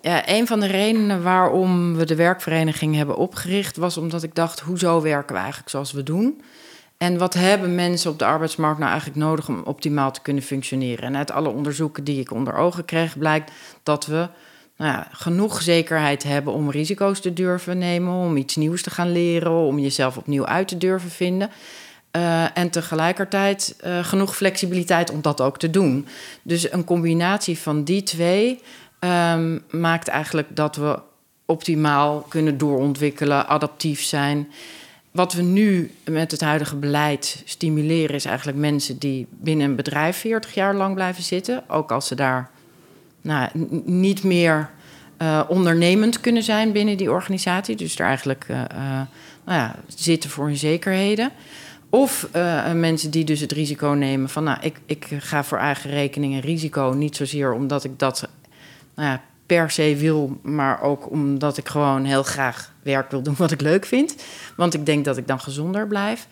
ja, 0.00 0.28
een 0.28 0.46
van 0.46 0.60
de 0.60 0.66
redenen 0.66 1.22
waarom 1.22 1.96
we 1.96 2.04
de 2.04 2.14
werkvereniging 2.14 2.94
hebben 2.96 3.16
opgericht 3.16 3.76
was 3.76 3.96
omdat 3.96 4.22
ik 4.22 4.34
dacht: 4.34 4.60
hoezo 4.60 5.02
werken 5.02 5.34
we 5.34 5.40
eigenlijk 5.40 5.70
zoals 5.70 5.92
we 5.92 6.02
doen? 6.02 6.42
En 7.02 7.18
wat 7.18 7.34
hebben 7.34 7.74
mensen 7.74 8.10
op 8.10 8.18
de 8.18 8.24
arbeidsmarkt 8.24 8.78
nou 8.78 8.90
eigenlijk 8.90 9.20
nodig 9.20 9.48
om 9.48 9.62
optimaal 9.64 10.12
te 10.12 10.20
kunnen 10.20 10.42
functioneren? 10.42 11.04
En 11.04 11.16
uit 11.16 11.30
alle 11.30 11.48
onderzoeken 11.48 12.04
die 12.04 12.20
ik 12.20 12.32
onder 12.32 12.54
ogen 12.54 12.84
kreeg, 12.84 13.18
blijkt 13.18 13.52
dat 13.82 14.06
we 14.06 14.28
nou 14.76 14.92
ja, 14.92 15.08
genoeg 15.12 15.62
zekerheid 15.62 16.22
hebben 16.22 16.52
om 16.52 16.70
risico's 16.70 17.20
te 17.20 17.32
durven 17.32 17.78
nemen, 17.78 18.14
om 18.14 18.36
iets 18.36 18.56
nieuws 18.56 18.82
te 18.82 18.90
gaan 18.90 19.12
leren, 19.12 19.52
om 19.52 19.78
jezelf 19.78 20.16
opnieuw 20.16 20.46
uit 20.46 20.68
te 20.68 20.78
durven 20.78 21.10
vinden. 21.10 21.50
Uh, 22.16 22.58
en 22.58 22.70
tegelijkertijd 22.70 23.76
uh, 23.84 24.04
genoeg 24.04 24.36
flexibiliteit 24.36 25.10
om 25.10 25.22
dat 25.22 25.40
ook 25.40 25.58
te 25.58 25.70
doen. 25.70 26.06
Dus 26.42 26.72
een 26.72 26.84
combinatie 26.84 27.58
van 27.58 27.84
die 27.84 28.02
twee 28.02 28.60
um, 29.00 29.62
maakt 29.70 30.08
eigenlijk 30.08 30.56
dat 30.56 30.76
we 30.76 30.98
optimaal 31.44 32.20
kunnen 32.28 32.58
doorontwikkelen, 32.58 33.46
adaptief 33.46 34.02
zijn. 34.02 34.48
Wat 35.10 35.32
we 35.32 35.42
nu 35.42 35.90
met 36.04 36.30
het 36.30 36.40
huidige 36.40 36.76
beleid 36.76 37.42
stimuleren, 37.44 38.16
is 38.16 38.24
eigenlijk 38.24 38.58
mensen 38.58 38.98
die 38.98 39.26
binnen 39.30 39.68
een 39.68 39.76
bedrijf 39.76 40.16
40 40.16 40.54
jaar 40.54 40.74
lang 40.74 40.94
blijven 40.94 41.22
zitten. 41.22 41.62
Ook 41.68 41.92
als 41.92 42.06
ze 42.06 42.14
daar 42.14 42.50
nou, 43.20 43.48
niet 43.84 44.22
meer 44.22 44.70
uh, 45.18 45.42
ondernemend 45.48 46.20
kunnen 46.20 46.42
zijn 46.42 46.72
binnen 46.72 46.96
die 46.96 47.10
organisatie. 47.10 47.76
Dus 47.76 47.98
er 47.98 48.06
eigenlijk 48.06 48.46
uh, 48.50 48.62
nou 49.44 49.58
ja, 49.58 49.76
zitten 49.94 50.30
voor 50.30 50.46
hun 50.46 50.56
zekerheden. 50.56 51.30
Of 51.88 52.28
mensen 52.74 53.10
die 53.10 53.24
dus 53.24 53.40
het 53.40 53.52
risico 53.52 53.88
nemen 53.88 54.28
van, 54.28 54.44
nou, 54.44 54.58
ik, 54.60 54.80
ik 54.86 55.06
ga 55.18 55.44
voor 55.44 55.58
eigen 55.58 55.90
rekening 55.90 56.34
een 56.34 56.40
risico. 56.40 56.92
Niet 56.92 57.16
zozeer 57.16 57.52
omdat 57.52 57.84
ik 57.84 57.98
dat 57.98 58.28
nou 58.94 59.08
ja, 59.08 59.22
per 59.56 59.70
se 59.70 59.96
wil, 59.96 60.38
maar 60.42 60.82
ook 60.82 61.10
omdat 61.10 61.56
ik 61.56 61.68
gewoon 61.68 62.04
heel 62.04 62.22
graag 62.22 62.72
werk 62.82 63.10
wil 63.10 63.22
doen 63.22 63.34
wat 63.36 63.50
ik 63.50 63.60
leuk 63.60 63.86
vind. 63.86 64.14
Want 64.56 64.74
ik 64.74 64.86
denk 64.86 65.04
dat 65.04 65.16
ik 65.16 65.26
dan 65.26 65.40
gezonder 65.40 65.86
blijf. 65.86 66.26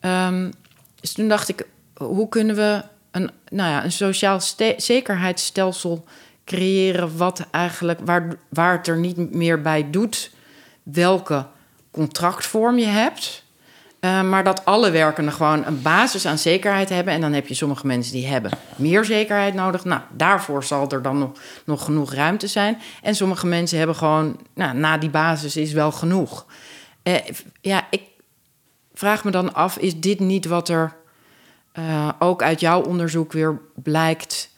Um, 0.00 0.52
dus 1.00 1.12
toen 1.12 1.28
dacht 1.28 1.48
ik, 1.48 1.66
hoe 1.96 2.28
kunnen 2.28 2.56
we 2.56 2.82
een, 3.10 3.30
nou 3.50 3.70
ja, 3.70 3.84
een 3.84 3.92
sociaal 3.92 4.40
zekerheidsstelsel 4.76 6.04
creëren, 6.44 7.16
wat 7.16 7.46
eigenlijk, 7.50 8.00
waar, 8.04 8.36
waar 8.48 8.76
het 8.76 8.86
er 8.86 8.98
niet 8.98 9.34
meer 9.34 9.62
bij 9.62 9.90
doet 9.90 10.30
welke 10.82 11.46
contractvorm 11.90 12.78
je 12.78 12.86
hebt. 12.86 13.44
Uh, 14.00 14.22
maar 14.22 14.44
dat 14.44 14.64
alle 14.64 14.90
werkenden 14.90 15.32
gewoon 15.32 15.66
een 15.66 15.82
basis 15.82 16.26
aan 16.26 16.38
zekerheid 16.38 16.88
hebben. 16.88 17.14
En 17.14 17.20
dan 17.20 17.32
heb 17.32 17.46
je 17.46 17.54
sommige 17.54 17.86
mensen 17.86 18.12
die 18.12 18.26
hebben 18.26 18.50
meer 18.76 19.04
zekerheid 19.04 19.54
nodig. 19.54 19.84
Nou, 19.84 20.00
daarvoor 20.10 20.64
zal 20.64 20.90
er 20.90 21.02
dan 21.02 21.18
nog, 21.18 21.30
nog 21.64 21.84
genoeg 21.84 22.12
ruimte 22.12 22.46
zijn. 22.46 22.78
En 23.02 23.14
sommige 23.14 23.46
mensen 23.46 23.78
hebben 23.78 23.96
gewoon, 23.96 24.40
nou, 24.54 24.76
na 24.76 24.98
die 24.98 25.10
basis 25.10 25.56
is 25.56 25.72
wel 25.72 25.92
genoeg. 25.92 26.46
Uh, 27.02 27.14
ja, 27.60 27.86
ik 27.90 28.02
vraag 28.94 29.24
me 29.24 29.30
dan 29.30 29.54
af, 29.54 29.78
is 29.78 30.00
dit 30.00 30.20
niet 30.20 30.46
wat 30.46 30.68
er 30.68 30.96
uh, 31.78 32.08
ook 32.18 32.42
uit 32.42 32.60
jouw 32.60 32.82
onderzoek 32.82 33.32
weer 33.32 33.60
blijkt? 33.74 34.50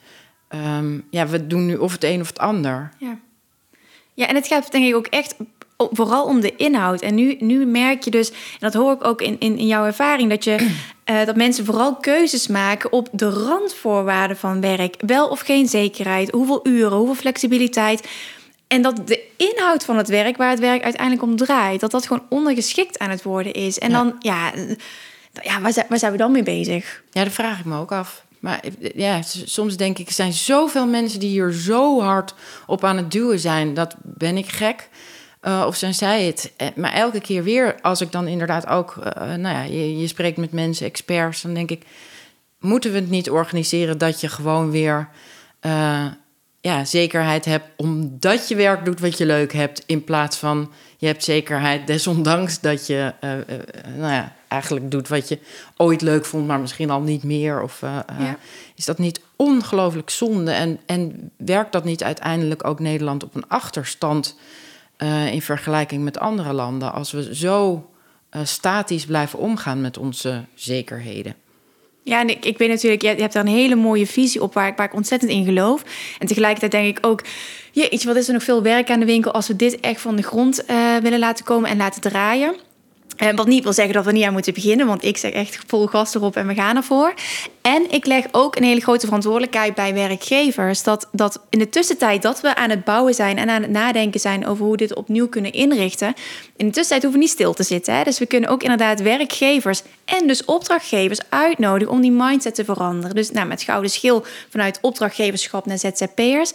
Um, 0.48 1.06
ja, 1.10 1.26
we 1.26 1.46
doen 1.46 1.66
nu 1.66 1.76
of 1.76 1.92
het 1.92 2.04
een 2.04 2.20
of 2.20 2.28
het 2.28 2.38
ander. 2.38 2.90
Ja, 2.98 3.18
ja 4.14 4.26
en 4.26 4.34
het 4.34 4.46
gaat 4.46 4.72
denk 4.72 4.86
ik 4.86 4.94
ook 4.94 5.06
echt 5.06 5.34
vooral 5.92 6.24
om 6.24 6.40
de 6.40 6.56
inhoud. 6.56 7.00
En 7.02 7.14
nu, 7.14 7.36
nu 7.38 7.66
merk 7.66 8.04
je 8.04 8.10
dus, 8.10 8.30
en 8.30 8.36
dat 8.60 8.74
hoor 8.74 8.92
ik 8.92 9.04
ook 9.04 9.22
in, 9.22 9.36
in, 9.38 9.58
in 9.58 9.66
jouw 9.66 9.84
ervaring, 9.84 10.30
dat, 10.30 10.44
je, 10.44 10.56
uh, 11.10 11.24
dat 11.26 11.36
mensen 11.36 11.64
vooral 11.64 11.96
keuzes 11.96 12.46
maken 12.46 12.92
op 12.92 13.08
de 13.12 13.28
randvoorwaarden 13.30 14.36
van 14.36 14.60
werk. 14.60 14.94
Wel 15.06 15.28
of 15.28 15.40
geen 15.40 15.68
zekerheid, 15.68 16.30
hoeveel 16.30 16.60
uren, 16.66 16.96
hoeveel 16.96 17.14
flexibiliteit. 17.14 18.08
En 18.66 18.82
dat 18.82 19.06
de 19.06 19.22
inhoud 19.36 19.84
van 19.84 19.96
het 19.96 20.08
werk, 20.08 20.36
waar 20.36 20.50
het 20.50 20.58
werk 20.58 20.82
uiteindelijk 20.82 21.22
om 21.22 21.36
draait, 21.36 21.80
dat 21.80 21.90
dat 21.90 22.06
gewoon 22.06 22.26
ondergeschikt 22.28 22.98
aan 22.98 23.10
het 23.10 23.22
worden 23.22 23.52
is. 23.52 23.78
En 23.78 23.90
Ja. 23.90 23.96
dan, 23.96 24.16
ja, 24.18 24.52
ja 25.42 25.60
waar, 25.60 25.72
zijn, 25.72 25.86
waar 25.88 25.98
zijn 25.98 26.12
we 26.12 26.18
dan 26.18 26.32
mee 26.32 26.42
bezig? 26.42 27.02
Ja, 27.10 27.24
dat 27.24 27.32
vraag 27.32 27.58
ik 27.58 27.64
me 27.64 27.78
ook 27.78 27.92
af. 27.92 28.24
Maar 28.38 28.60
ja, 28.94 29.22
soms 29.44 29.76
denk 29.76 29.98
ik, 29.98 30.06
er 30.06 30.12
zijn 30.12 30.32
zoveel 30.32 30.86
mensen 30.86 31.20
die 31.20 31.28
hier 31.28 31.52
zo 31.52 32.00
hard 32.00 32.34
op 32.66 32.84
aan 32.84 32.96
het 32.96 33.10
duwen 33.10 33.38
zijn. 33.38 33.74
Dat 33.74 33.94
ben 34.02 34.36
ik 34.36 34.48
gek. 34.48 34.88
Eh, 35.40 35.64
of 35.66 35.76
zijn 35.76 35.94
zij 35.94 36.24
het? 36.24 36.52
Eh, 36.56 36.68
Maar 36.74 36.92
elke 36.92 37.20
keer 37.20 37.42
weer, 37.42 37.80
als 37.80 38.00
ik 38.00 38.12
dan 38.12 38.26
inderdaad 38.26 38.66
ook, 38.66 38.96
eh, 38.96 39.34
nou 39.34 39.54
ja, 39.56 39.62
je, 39.62 39.98
je 39.98 40.06
spreekt 40.06 40.36
met 40.36 40.52
mensen, 40.52 40.86
experts, 40.86 41.42
dan 41.42 41.54
denk 41.54 41.70
ik, 41.70 41.84
moeten 42.58 42.92
we 42.92 42.98
het 42.98 43.10
niet 43.10 43.30
organiseren 43.30 43.98
dat 43.98 44.20
je 44.20 44.28
gewoon 44.28 44.70
weer 44.70 45.08
ja, 46.62 46.84
zekerheid 46.84 47.44
hebt 47.44 47.64
omdat 47.76 48.48
je 48.48 48.54
werk 48.54 48.84
doet 48.84 49.00
wat 49.00 49.18
je 49.18 49.26
leuk 49.26 49.52
hebt, 49.52 49.82
in 49.86 50.04
plaats 50.04 50.36
van 50.36 50.72
je 50.98 51.06
hebt 51.06 51.24
zekerheid 51.24 51.86
desondanks 51.86 52.60
dat 52.60 52.86
je 52.86 53.14
nou 53.96 54.12
ja, 54.12 54.32
eigenlijk 54.48 54.90
doet 54.90 55.08
wat 55.08 55.28
je 55.28 55.38
ooit 55.76 56.00
leuk 56.00 56.24
vond, 56.24 56.46
maar 56.46 56.60
misschien 56.60 56.90
al 56.90 57.00
niet 57.00 57.22
meer. 57.22 57.62
Of 57.62 57.80
Ja. 57.80 58.36
is 58.74 58.84
dat 58.84 58.98
niet 58.98 59.20
ongelooflijk 59.36 60.10
zonde? 60.10 60.50
En, 60.50 60.78
en 60.86 61.30
werkt 61.36 61.72
dat 61.72 61.84
niet 61.84 62.02
uiteindelijk 62.02 62.66
ook 62.66 62.80
Nederland 62.80 63.24
op 63.24 63.34
een 63.34 63.48
achterstand 63.48 64.36
eh, 65.00 65.32
in 65.32 65.42
vergelijking 65.42 66.04
met 66.04 66.18
andere 66.18 66.52
landen 66.52 66.92
als 66.92 67.12
we 67.12 67.34
zo 67.34 67.90
eh, 68.30 68.40
statisch 68.44 69.04
blijven 69.04 69.38
omgaan 69.38 69.80
met 69.80 69.98
onze 69.98 70.44
zekerheden? 70.54 71.34
Ja, 72.02 72.20
en 72.20 72.28
ik, 72.28 72.44
ik 72.44 72.58
weet 72.58 72.68
natuurlijk, 72.68 73.02
je 73.02 73.08
hebt 73.08 73.32
daar 73.32 73.44
een 73.44 73.52
hele 73.52 73.74
mooie 73.74 74.06
visie 74.06 74.42
op 74.42 74.54
waar 74.54 74.68
ik, 74.68 74.76
waar 74.76 74.86
ik 74.86 74.94
ontzettend 74.94 75.30
in 75.30 75.44
geloof. 75.44 75.82
En 76.18 76.26
tegelijkertijd 76.26 76.72
denk 76.72 76.98
ik 76.98 77.06
ook, 77.06 77.24
jeetje, 77.72 78.06
wat 78.08 78.16
is 78.16 78.26
er 78.26 78.32
nog 78.32 78.42
veel 78.42 78.62
werk 78.62 78.90
aan 78.90 79.00
de 79.00 79.06
winkel 79.06 79.32
als 79.32 79.48
we 79.48 79.56
dit 79.56 79.80
echt 79.80 80.00
van 80.00 80.16
de 80.16 80.22
grond 80.22 80.64
eh, 80.64 80.96
willen 80.96 81.18
laten 81.18 81.44
komen 81.44 81.70
en 81.70 81.76
laten 81.76 82.00
draaien. 82.00 82.54
Eh, 83.20 83.28
wat 83.34 83.46
niet 83.46 83.62
wil 83.62 83.72
zeggen 83.72 83.94
dat 83.94 84.04
we 84.04 84.12
niet 84.12 84.24
aan 84.24 84.32
moeten 84.32 84.54
beginnen, 84.54 84.86
want 84.86 85.04
ik 85.04 85.16
zeg 85.16 85.32
echt 85.32 85.58
vol 85.66 85.86
gas 85.86 86.14
erop 86.14 86.36
en 86.36 86.46
we 86.46 86.54
gaan 86.54 86.76
ervoor. 86.76 87.14
En 87.60 87.90
ik 87.90 88.06
leg 88.06 88.24
ook 88.30 88.56
een 88.56 88.62
hele 88.62 88.80
grote 88.80 89.06
verantwoordelijkheid 89.06 89.74
bij 89.74 89.94
werkgevers. 89.94 90.82
Dat, 90.82 91.08
dat 91.12 91.40
in 91.50 91.58
de 91.58 91.68
tussentijd 91.68 92.22
dat 92.22 92.40
we 92.40 92.54
aan 92.54 92.70
het 92.70 92.84
bouwen 92.84 93.14
zijn 93.14 93.38
en 93.38 93.50
aan 93.50 93.62
het 93.62 93.70
nadenken 93.70 94.20
zijn 94.20 94.46
over 94.46 94.62
hoe 94.62 94.72
we 94.72 94.78
dit 94.78 94.94
opnieuw 94.94 95.28
kunnen 95.28 95.52
inrichten. 95.52 96.14
In 96.56 96.66
de 96.66 96.72
tussentijd 96.72 97.02
hoeven 97.02 97.20
we 97.20 97.26
niet 97.26 97.34
stil 97.34 97.52
te 97.52 97.62
zitten. 97.62 97.94
Hè? 97.94 98.04
Dus 98.04 98.18
we 98.18 98.26
kunnen 98.26 98.50
ook 98.50 98.62
inderdaad 98.62 99.00
werkgevers 99.00 99.82
en 100.04 100.26
dus 100.26 100.44
opdrachtgevers 100.44 101.20
uitnodigen 101.28 101.92
om 101.92 102.00
die 102.00 102.12
mindset 102.12 102.54
te 102.54 102.64
veranderen. 102.64 103.14
Dus 103.14 103.30
nou, 103.30 103.46
met 103.46 103.62
gouden 103.62 103.90
schil 103.90 104.24
vanuit 104.48 104.78
opdrachtgeverschap 104.80 105.66
naar 105.66 105.78
ZZP'ers. 105.78 106.52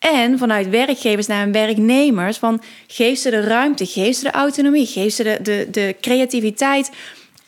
En 0.00 0.38
vanuit 0.38 0.68
werkgevers 0.68 1.26
naar 1.26 1.50
werknemers. 1.50 2.38
Van 2.38 2.62
geef 2.86 3.18
ze 3.18 3.30
de 3.30 3.40
ruimte, 3.40 3.86
geef 3.86 4.16
ze 4.16 4.24
de 4.24 4.30
autonomie, 4.30 4.86
geef 4.86 5.14
ze 5.14 5.22
de, 5.22 5.38
de, 5.42 5.68
de 5.70 5.96
creativiteit 6.00 6.90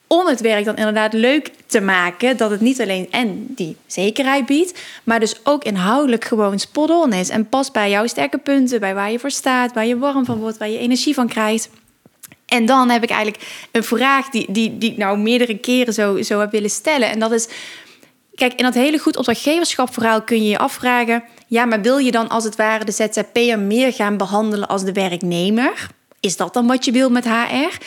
om 0.07 0.26
het 0.26 0.40
werk 0.40 0.64
dan 0.64 0.76
inderdaad 0.76 1.12
leuk 1.12 1.50
te 1.66 1.80
maken. 1.80 2.36
Dat 2.36 2.50
het 2.50 2.61
niet 2.61 2.80
alleen 2.80 3.09
en 3.11 3.46
die 3.48 3.76
zekerheid 3.86 4.46
biedt, 4.46 4.80
maar 5.05 5.20
dus 5.20 5.34
ook 5.44 5.64
inhoudelijk 5.64 6.24
gewoon 6.24 6.59
spot 6.59 6.90
on 6.90 7.12
is. 7.12 7.28
En 7.28 7.48
past 7.48 7.72
bij 7.72 7.90
jouw 7.90 8.07
sterke 8.07 8.38
punten, 8.38 8.80
bij 8.80 8.94
waar 8.94 9.11
je 9.11 9.18
voor 9.18 9.30
staat, 9.30 9.72
waar 9.72 9.86
je 9.86 9.98
warm 9.98 10.24
van 10.24 10.38
wordt, 10.38 10.59
waar 10.59 10.70
je 10.70 10.78
energie 10.78 11.14
van 11.14 11.28
krijgt. 11.28 11.70
En 12.46 12.66
dan 12.66 12.90
heb 12.90 13.03
ik 13.03 13.11
eigenlijk 13.11 13.42
een 13.70 13.84
vraag 13.84 14.28
die, 14.28 14.53
die, 14.53 14.78
die 14.78 14.90
ik 14.90 14.96
nou 14.96 15.18
meerdere 15.18 15.59
keren 15.59 15.94
zo, 15.94 16.22
zo 16.22 16.40
heb 16.40 16.50
willen 16.50 16.70
stellen. 16.70 17.11
En 17.11 17.18
dat 17.18 17.32
is, 17.32 17.48
Kijk, 18.35 18.53
in 18.55 18.64
dat 18.64 18.74
hele 18.74 18.99
goed 18.99 19.16
opdrachtgeverschap 19.16 19.93
verhaal 19.93 20.22
kun 20.22 20.43
je 20.43 20.49
je 20.49 20.59
afvragen... 20.59 21.24
ja, 21.47 21.64
maar 21.64 21.80
wil 21.80 21.99
je 21.99 22.11
dan 22.11 22.28
als 22.28 22.45
het 22.45 22.57
ware 22.57 22.85
de 22.85 22.93
ZZP'er 22.93 23.59
meer 23.59 23.93
gaan 23.93 24.16
behandelen 24.16 24.68
als 24.68 24.85
de 24.85 24.93
werknemer? 24.93 25.89
Is 26.20 26.37
dat 26.37 26.55
dan 26.55 26.66
wat 26.66 26.85
je 26.85 26.93
wil 26.93 27.11
met 27.11 27.24
HR? 27.24 27.78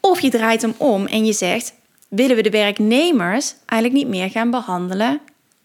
Of 0.00 0.20
je 0.20 0.30
draait 0.30 0.62
hem 0.62 0.74
om 0.76 1.06
en 1.06 1.24
je 1.24 1.32
zegt... 1.32 1.72
willen 2.08 2.36
we 2.36 2.42
de 2.42 2.50
werknemers 2.50 3.54
eigenlijk 3.66 4.02
niet 4.02 4.16
meer 4.16 4.30
gaan 4.30 4.50
behandelen 4.50 5.20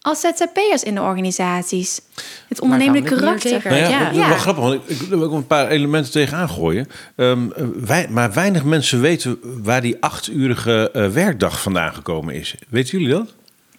als 0.06 0.20
ZZP'ers 0.20 0.82
in 0.82 0.94
de 0.94 1.00
organisaties. 1.00 2.00
Het 2.48 2.60
ondernemende 2.60 3.08
karakter. 3.08 3.60
Nou 3.64 3.76
ja, 3.76 4.10
Ja. 4.10 4.28
wel 4.28 4.38
grappig, 4.38 4.64
want 4.64 4.80
ik, 4.86 5.00
wil 5.00 5.22
ook 5.22 5.32
een 5.32 5.46
paar 5.46 5.68
elementen 5.68 6.12
tegenaan 6.12 6.48
gooien. 6.48 6.86
Ehm, 7.16 7.50
eh, 7.50 7.64
wij, 7.74 8.06
maar 8.10 8.32
weinig 8.32 8.64
mensen 8.64 9.00
weten 9.00 9.38
waar 9.62 9.80
die 9.80 9.96
achturige 10.00 10.90
eh, 10.92 11.08
werkdag 11.08 11.62
vandaan 11.62 11.94
gekomen 11.94 12.34
is. 12.34 12.54
Weten 12.68 12.98
jullie 12.98 13.14
dat? 13.14 13.34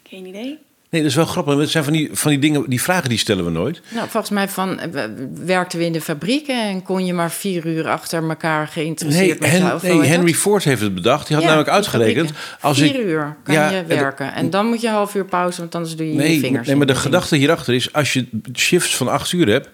Geen 0.10 0.26
idee. 0.26 0.58
Nee, 0.89 1.01
dat 1.01 1.10
is 1.12 1.16
wel 1.18 1.26
grappig. 1.26 1.58
Het 1.58 1.70
zijn 1.70 1.84
van 1.84 1.93
die, 1.93 2.10
van 2.12 2.32
die 2.32 2.39
dingen, 2.39 2.70
die 2.70 2.82
vragen 2.82 3.10
die 3.10 3.18
stellen 3.18 3.45
we 3.45 3.51
nooit. 3.51 3.82
Nou, 3.93 4.10
volgens 4.10 4.32
mij 4.32 4.49
van, 4.49 4.80
eh, 4.80 4.91
we- 4.91 5.30
werkten 5.45 5.80
we 5.80 5.86
in 5.86 5.91
de 5.91 6.01
fabrieken 6.01 6.64
en 6.64 6.84
kon 6.84 7.05
je 7.05 7.14
maar 7.14 7.32
vier 7.32 7.66
uur 7.66 7.88
achter 7.88 8.30
elkaar 8.30 8.60
Nee, 8.60 8.68
geïnteresseerd 8.72 9.39
met 9.39 9.49
Hen- 9.49 9.70
hoe 9.70 9.80
nee 9.99 10.08
Henry 10.10 10.32
dat? 10.32 10.39
Ford 10.41 10.64
heeft 10.64 10.82
het 10.82 10.93
bedacht. 10.95 11.26
Die 11.28 11.36
had 11.36 11.45
Ja, 11.45 11.49
namelijk 11.51 11.72
uitgerekend. 11.76 12.32
Als 12.62 12.78
vier 12.80 12.99
ik, 12.99 13.05
uur 13.05 13.36
kan 13.43 13.53
Ja, 13.53 13.70
je 13.70 13.78
en- 13.78 13.88
werken. 13.88 14.34
En 14.34 14.49
dan 14.49 14.66
moet 14.68 14.82
je 14.82 14.88
een 14.88 14.93
half 14.93 15.16
uur 15.16 15.26
pauze, 15.26 15.60
want 15.60 15.76
anders 15.76 15.95
doe 15.95 16.05
je 16.05 16.12
je 16.12 16.18
Nee, 16.18 16.39
vingers 16.39 16.68
nee, 16.68 16.76
maar 16.76 16.88
de 16.88 16.95
gedachte 16.95 17.36
hierachter 17.36 17.74
is... 17.74 17.93
als 17.93 18.14
je 18.14 18.26
shifts 18.55 18.95
van 18.95 19.08
acht 19.08 19.32
uur 19.32 19.47
hebt... 19.47 19.70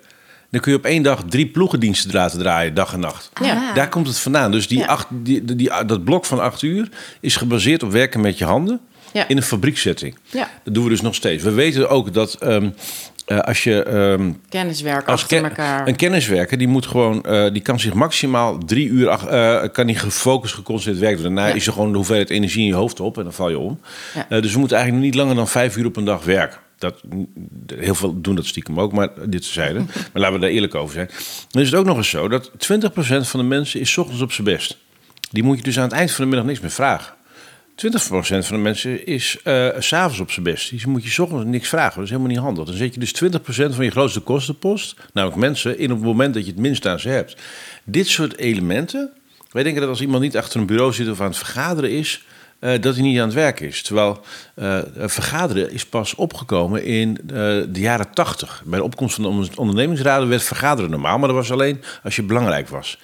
dan 0.51 0.61
kun 0.61 0.71
je 0.71 0.77
op 0.77 0.85
één 0.85 1.03
dag 1.03 1.23
drie 1.29 1.47
ploegendiensten 1.47 2.13
laten 2.13 2.39
draaien, 2.39 2.73
dag 2.73 2.93
en 2.93 2.99
nacht. 2.99 3.29
Ja. 3.41 3.53
Ah. 3.69 3.75
Daar 3.75 3.89
komt 3.89 4.07
het 4.07 4.19
vandaan. 4.19 4.51
Dus 4.51 4.67
die 4.67 4.77
Ja. 4.79 4.85
acht, 4.85 5.07
die, 5.09 5.45
die, 5.45 5.55
die- 5.55 5.85
dat 5.85 6.03
blok 6.03 6.25
van 6.25 6.39
acht 6.39 6.61
uur 6.61 6.89
is 7.21 7.35
gebaseerd 7.35 7.83
op 7.83 7.91
werken 7.91 8.21
met 8.21 8.37
je 8.37 8.45
handen... 8.45 8.79
Ja. 9.13 9.27
in 9.27 9.37
een 9.37 9.43
fabrieksetting. 9.43 10.17
Ja. 10.29 10.49
Dat 10.63 10.73
doen 10.73 10.83
we 10.83 10.89
dus 10.89 11.01
nog 11.01 11.15
steeds. 11.15 11.43
We 11.43 11.51
weten 11.51 11.89
ook 11.89 12.13
dat 12.13 12.33
ehm, 12.33 12.69
eh, 13.25 13.39
als 13.39 13.63
je... 13.63 14.31
Kenniswerk 14.49 15.07
als 15.07 15.21
achter 15.21 15.41
ke- 15.41 15.47
elkaar. 15.47 15.87
Een 15.87 15.95
kenniswerker 15.95 16.57
die 16.57 16.67
moet 16.67 16.85
gewoon, 16.85 17.23
eh, 17.23 17.51
die 17.53 17.61
kan 17.61 17.79
zich 17.79 17.93
maximaal 17.93 18.57
drie 18.57 18.87
uur 18.87 19.09
ach- 19.09 19.25
eh, 19.25 19.63
kan 19.71 19.87
die 19.87 19.95
gefocust, 19.95 20.53
geconcentreerd 20.53 20.99
werken. 21.03 21.23
Daarna 21.23 21.47
Ja. 21.47 21.53
is 21.53 21.67
er 21.67 21.73
gewoon 21.73 21.89
de 21.91 21.95
hoeveelheid 21.97 22.29
energie 22.29 22.61
in 22.61 22.67
je 22.67 22.73
hoofd 22.73 22.99
op 22.99 23.17
en 23.17 23.23
dan 23.23 23.33
val 23.33 23.49
je 23.49 23.59
om. 23.59 23.79
Ja. 24.29 24.39
Dus 24.41 24.53
we 24.53 24.59
moeten 24.59 24.77
eigenlijk 24.77 25.05
niet 25.05 25.15
langer 25.15 25.35
dan 25.35 25.47
vijf 25.47 25.77
uur 25.77 25.85
op 25.85 25.95
een 25.95 26.05
dag 26.05 26.23
werken. 26.23 26.57
Dat, 26.77 27.01
heel 27.75 27.95
veel 27.95 28.21
doen 28.21 28.35
dat 28.35 28.45
stiekem 28.45 28.79
ook, 28.79 28.91
maar 28.93 29.09
dit 29.29 29.45
zeiden. 29.45 29.85
maar 30.13 30.21
laten 30.21 30.33
we 30.35 30.41
daar 30.41 30.49
eerlijk 30.49 30.75
over 30.75 30.93
zijn. 30.93 31.09
Dan 31.51 31.61
is 31.61 31.69
het 31.69 31.79
ook 31.79 31.85
nog 31.85 31.97
eens 31.97 32.09
zo 32.09 32.27
dat 32.27 32.51
20% 32.57 33.27
van 33.27 33.39
de 33.39 33.45
mensen 33.45 33.79
is 33.79 33.91
's 33.91 33.97
ochtends 33.97 34.21
op 34.21 34.31
zijn 34.31 34.47
best. 34.47 34.77
Die 35.31 35.43
moet 35.43 35.57
je 35.57 35.63
dus 35.63 35.77
aan 35.77 35.83
het 35.83 35.93
eind 35.93 36.11
van 36.11 36.23
de 36.23 36.29
middag 36.29 36.47
niks 36.47 36.59
meer 36.59 36.71
vragen. 36.71 37.13
20% 37.75 37.75
van 37.79 38.41
de 38.49 38.57
mensen 38.57 39.05
is 39.05 39.29
s 39.79 39.87
s'avonds 39.87 40.19
op 40.19 40.31
zijn 40.31 40.45
best. 40.45 40.69
Die 40.69 40.87
moet 40.87 41.03
je 41.03 41.09
's 41.09 41.19
ochtends 41.19 41.45
niks 41.45 41.69
vragen. 41.69 41.95
Dat 41.95 42.03
is 42.03 42.09
helemaal 42.09 42.31
niet 42.31 42.41
handig. 42.41 42.65
Dan 42.65 42.75
zet 42.75 42.93
je 42.93 42.99
dus 42.99 43.13
20% 43.71 43.75
van 43.75 43.85
je 43.85 43.91
grootste 43.91 44.19
kostenpost, 44.19 44.95
namelijk 45.13 45.39
mensen, 45.39 45.79
in 45.79 45.91
op 45.91 45.97
het 45.97 46.05
moment 46.05 46.33
dat 46.33 46.45
je 46.45 46.51
het 46.51 46.59
minst 46.59 46.87
aan 46.87 46.99
ze 46.99 47.09
hebt. 47.09 47.35
Dit 47.83 48.07
soort 48.07 48.37
elementen. 48.37 49.11
Wij 49.51 49.63
denken 49.63 49.81
dat 49.81 49.89
als 49.89 50.01
iemand 50.01 50.23
niet 50.23 50.37
achter 50.37 50.59
een 50.59 50.65
bureau 50.65 50.93
zit 50.93 51.09
of 51.09 51.21
aan 51.21 51.27
het 51.27 51.37
vergaderen 51.37 51.91
is, 51.91 52.25
eh, 52.59 52.81
dat 52.81 52.93
hij 52.93 53.03
niet 53.03 53.19
aan 53.19 53.25
het 53.25 53.33
werk 53.33 53.59
is. 53.59 53.81
Terwijl 53.81 54.21
eh, 54.55 54.79
vergaderen 54.95 55.71
is 55.71 55.85
pas 55.85 56.15
opgekomen 56.15 56.83
in 56.83 57.17
de 57.23 57.69
jaren 57.73 58.13
80. 58.13 58.61
Bij 58.65 58.79
de 58.79 58.85
opkomst 58.85 59.15
van 59.15 59.23
de 59.23 59.29
onder- 59.29 59.49
ondernemingsraden 59.55 60.29
werd 60.29 60.43
vergaderen 60.43 60.89
normaal, 60.91 61.17
maar 61.17 61.27
dat 61.27 61.37
was 61.37 61.51
alleen 61.51 61.81
als 62.03 62.15
je 62.15 62.23
belangrijk 62.23 62.67
was. 62.67 62.97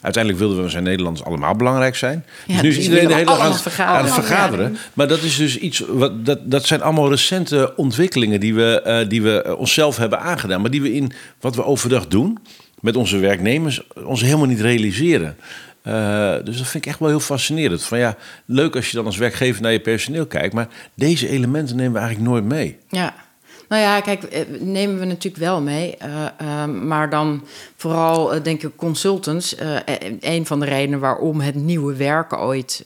Uiteindelijk 0.00 0.38
wilden 0.42 0.56
we 0.58 0.62
als 0.62 0.74
Nederlanders 0.74 1.26
allemaal 1.26 1.54
belangrijk 1.54 1.96
zijn. 1.96 2.24
Dus 2.46 2.60
nu 2.62 2.68
is 2.68 2.74
dus 2.74 2.84
iedereen 2.84 3.08
de 3.08 3.14
hele 3.14 3.24
dag 3.26 3.34
aan, 3.34 3.40
allemaal 3.40 3.52
het- 3.62 3.62
vergaderen. 3.72 3.98
aan 3.98 4.04
het 4.04 4.14
vergaderen. 4.26 4.76
Maar 4.94 5.08
dat 5.08 5.22
is 5.22 5.36
dus 5.36 5.58
iets. 5.58 5.82
Wat, 5.88 6.26
dat, 6.26 6.38
dat 6.50 6.66
zijn 6.66 6.82
allemaal 6.82 7.10
recente 7.10 7.72
ontwikkelingen 7.76 8.40
die 8.40 8.54
we, 8.54 8.80
eh, 8.82 9.08
die 9.08 9.22
we 9.22 9.42
eh, 9.42 9.58
onszelf 9.58 9.96
hebben 9.96 10.20
aangedaan. 10.20 10.60
Maar 10.60 10.70
die 10.70 10.82
we 10.82 10.92
in 10.94 11.12
wat 11.40 11.54
we 11.56 11.64
overdag 11.64 12.06
doen 12.06 12.38
met 12.80 12.96
onze 12.96 13.18
werknemers 13.18 13.80
ons 14.04 14.20
helemaal 14.20 14.46
niet 14.46 14.60
realiseren. 14.60 15.36
Eh, 15.82 16.34
dus 16.44 16.56
dat 16.58 16.66
vind 16.66 16.84
ik 16.84 16.86
echt 16.86 16.98
wel 16.98 17.08
heel 17.08 17.20
fascinerend. 17.20 17.82
Van 17.82 17.98
ja, 17.98 18.16
leuk 18.44 18.76
als 18.76 18.90
je 18.90 18.96
dan 18.96 19.06
als 19.06 19.16
werkgever 19.16 19.62
naar 19.62 19.72
je 19.72 19.80
personeel 19.80 20.26
kijkt. 20.26 20.54
Maar 20.54 20.68
deze 20.94 21.28
elementen 21.28 21.76
nemen 21.76 21.92
we 21.92 21.98
eigenlijk 21.98 22.30
nooit 22.30 22.44
mee. 22.44 22.76
Ja. 22.88 23.14
Nou 23.72 23.84
ja, 23.84 24.00
kijk, 24.00 24.22
eh, 24.22 24.40
nemen 24.60 24.98
we 24.98 25.04
natuurlijk 25.04 25.42
wel 25.44 25.60
mee. 25.60 25.96
eh, 25.96 26.24
eh, 26.36 26.64
maar 26.64 27.10
dan 27.10 27.44
vooral, 27.76 28.34
eh, 28.34 28.42
denk 28.42 28.62
ik, 28.62 28.70
consultants. 28.76 29.56
een 30.20 30.46
van 30.46 30.60
de 30.60 30.66
redenen 30.66 31.00
waarom 31.00 31.40
het 31.40 31.54
nieuwe 31.54 31.94
werken 31.96 32.38
ooit. 32.40 32.82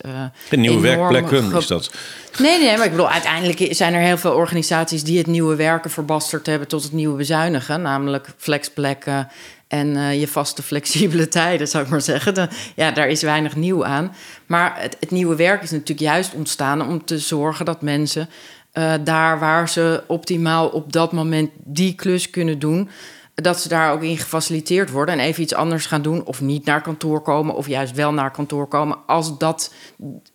Een 0.50 0.60
nieuwe 0.60 0.80
werkplekken 0.80 1.52
is 1.56 1.66
dat. 1.66 1.90
Nee, 2.38 2.58
nee, 2.58 2.76
maar 2.76 2.84
ik 2.84 2.90
bedoel, 2.90 3.08
uiteindelijk 3.10 3.66
zijn 3.70 3.94
er 3.94 4.00
heel 4.00 4.18
veel 4.18 4.32
organisaties 4.32 5.04
die 5.04 5.18
het 5.18 5.26
nieuwe 5.26 5.56
werken 5.56 5.90
verbasterd 5.90 6.46
hebben 6.46 6.68
tot 6.68 6.82
het 6.82 6.92
nieuwe 6.92 7.16
bezuinigen. 7.16 7.82
Namelijk 7.82 8.28
flexplekken 8.36 9.28
en 9.68 10.18
je 10.18 10.28
vaste 10.28 10.62
flexibele 10.62 11.28
tijden, 11.38 11.68
zou 11.68 11.84
ik 11.84 11.90
maar 11.90 12.00
zeggen. 12.00 12.34
De- 12.34 12.48
ja, 12.74 12.90
daar 12.90 13.08
is 13.08 13.22
weinig 13.22 13.56
nieuw 13.56 13.84
aan. 13.84 14.14
Maar 14.46 14.74
het, 14.78 14.96
het 15.00 15.10
nieuwe 15.10 15.36
werk 15.36 15.62
is 15.62 15.70
natuurlijk 15.70 16.00
juist 16.00 16.34
ontstaan 16.34 16.88
om 16.88 17.04
te 17.04 17.18
zorgen 17.18 17.64
dat 17.64 17.82
mensen 17.82 18.28
eh, 18.76 18.92
daar 19.04 19.38
waar 19.38 19.68
ze 19.68 20.02
optimaal 20.06 20.68
op 20.68 20.92
dat 20.92 21.12
moment 21.12 21.50
die 21.64 21.94
klus 21.94 22.30
kunnen 22.30 22.58
doen. 22.58 22.88
Dat 23.34 23.60
ze 23.60 23.68
daar 23.68 23.92
ook 23.92 24.02
in 24.02 24.18
gefaciliteerd 24.18 24.90
worden 24.90 25.14
en 25.14 25.20
even 25.20 25.42
iets 25.42 25.54
anders 25.54 25.86
gaan 25.86 26.02
doen. 26.02 26.24
Of 26.24 26.40
niet 26.40 26.64
naar 26.64 26.82
kantoor 26.82 27.20
komen, 27.20 27.54
of 27.54 27.66
juist 27.66 27.94
wel 27.94 28.12
naar 28.12 28.30
kantoor 28.30 28.66
komen. 28.66 28.98
Als 29.06 29.38
dat 29.38 29.74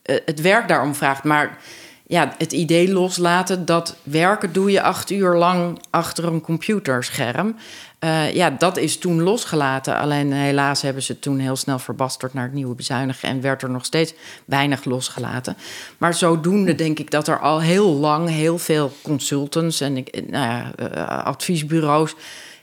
eh, 0.04 0.16
het 0.26 0.42
werk 0.42 0.68
daarom 0.68 0.96
vraagt. 0.96 1.24
Maar 1.24 1.58
ja, 2.08 2.36
het 2.38 2.52
idee 2.52 2.94
loslaten 2.94 3.66
dat 3.66 3.96
werken 4.04 4.54
doe 4.54 4.72
je 4.72 4.82
acht 4.82 5.10
uur 5.10 5.36
lang 5.36 5.82
achter 5.90 6.26
een 6.26 6.42
computerscherm. 6.42 7.56
Eh, 8.02 8.34
ja, 8.34 8.50
dat 8.50 8.78
is 8.78 8.98
toen 8.98 9.22
losgelaten. 9.22 9.98
Alleen 9.98 10.32
helaas 10.32 10.82
hebben 10.82 11.04
ze 11.04 11.20
toen 11.20 11.40
heel 11.40 11.56
snel 11.56 11.80
verbasterd 11.80 12.34
naar 12.34 12.44
het 12.44 12.54
nieuwe 12.54 12.76
bezuinigen 12.76 13.30
en 13.30 13.42
werd 13.42 13.62
er 13.62 13.70
nog 13.70 13.86
steeds 13.86 14.14
weinig 14.46 14.86
losgelaten. 14.86 15.58
Maar 15.98 16.14
zodoende 16.14 16.76
denk 16.76 17.00
ik 17.00 17.12
dat 17.12 17.28
er 17.28 17.40
al 17.40 17.62
heel 17.62 17.94
lang 17.94 18.30
heel 18.30 18.58
veel 18.58 18.92
consultants 19.02 19.82
en 19.82 19.98
ik, 19.98 20.22
nou 20.30 20.46
ja, 20.46 20.72
eh, 20.76 21.26
adviesbureaus 21.26 22.16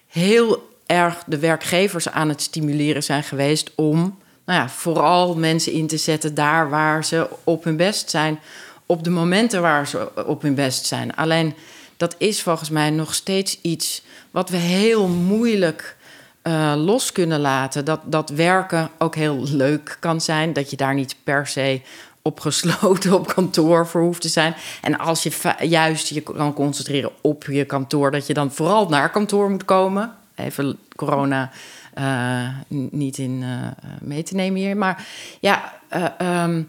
heel 0.06 0.68
erg 0.86 1.22
de 1.26 1.38
werkgevers 1.38 2.08
aan 2.08 2.28
het 2.28 2.42
stimuleren 2.42 3.02
zijn 3.02 3.22
geweest 3.22 3.70
om 3.74 4.18
nou 4.44 4.60
ja, 4.60 4.68
vooral 4.68 5.34
mensen 5.34 5.72
in 5.72 5.86
te 5.86 5.96
zetten 5.96 6.34
daar 6.34 6.70
waar 6.70 7.04
ze 7.04 7.28
op 7.44 7.64
hun 7.64 7.76
best 7.76 8.10
zijn, 8.10 8.38
op 8.86 9.04
de 9.04 9.10
momenten 9.10 9.62
waar 9.62 9.86
ze 9.86 10.24
op 10.26 10.42
hun 10.42 10.54
best 10.54 10.86
zijn. 10.86 11.14
Alleen 11.14 11.54
dat 11.96 12.14
is 12.18 12.42
volgens 12.42 12.70
mij 12.70 12.90
nog 12.90 13.14
steeds 13.14 13.58
iets 13.62 14.02
wat 14.38 14.50
we 14.50 14.56
heel 14.56 15.08
moeilijk 15.08 15.96
eh, 16.42 16.74
los 16.76 17.12
kunnen 17.12 17.40
laten. 17.40 17.84
Dat, 17.84 18.00
dat 18.04 18.30
werken 18.30 18.90
ook 18.98 19.14
heel 19.14 19.42
leuk 19.44 19.96
kan 20.00 20.20
zijn, 20.20 20.52
dat 20.52 20.70
je 20.70 20.76
daar 20.76 20.94
niet 20.94 21.16
per 21.24 21.46
se 21.46 21.80
opgesloten 22.22 23.12
op 23.12 23.26
kantoor 23.34 23.86
voor 23.86 24.00
hoeft 24.00 24.20
te 24.20 24.28
zijn. 24.28 24.54
En 24.82 24.98
als 24.98 25.22
je 25.22 25.54
juist 25.60 26.08
je 26.08 26.20
kan 26.20 26.54
concentreren 26.54 27.10
op 27.20 27.44
je 27.44 27.64
kantoor, 27.64 28.10
dat 28.10 28.26
je 28.26 28.34
dan 28.34 28.52
vooral 28.52 28.88
naar 28.88 29.10
kantoor 29.10 29.50
moet 29.50 29.64
komen. 29.64 30.14
Even 30.34 30.78
corona 30.96 31.50
eh, 31.94 32.48
niet 32.68 33.18
in 33.18 33.42
eh, 33.42 33.86
mee 34.00 34.22
te 34.22 34.34
nemen 34.34 34.60
hier. 34.60 34.76
Maar 34.76 35.06
ja, 35.40 35.80
eh, 35.88 36.04
ehm, 36.18 36.62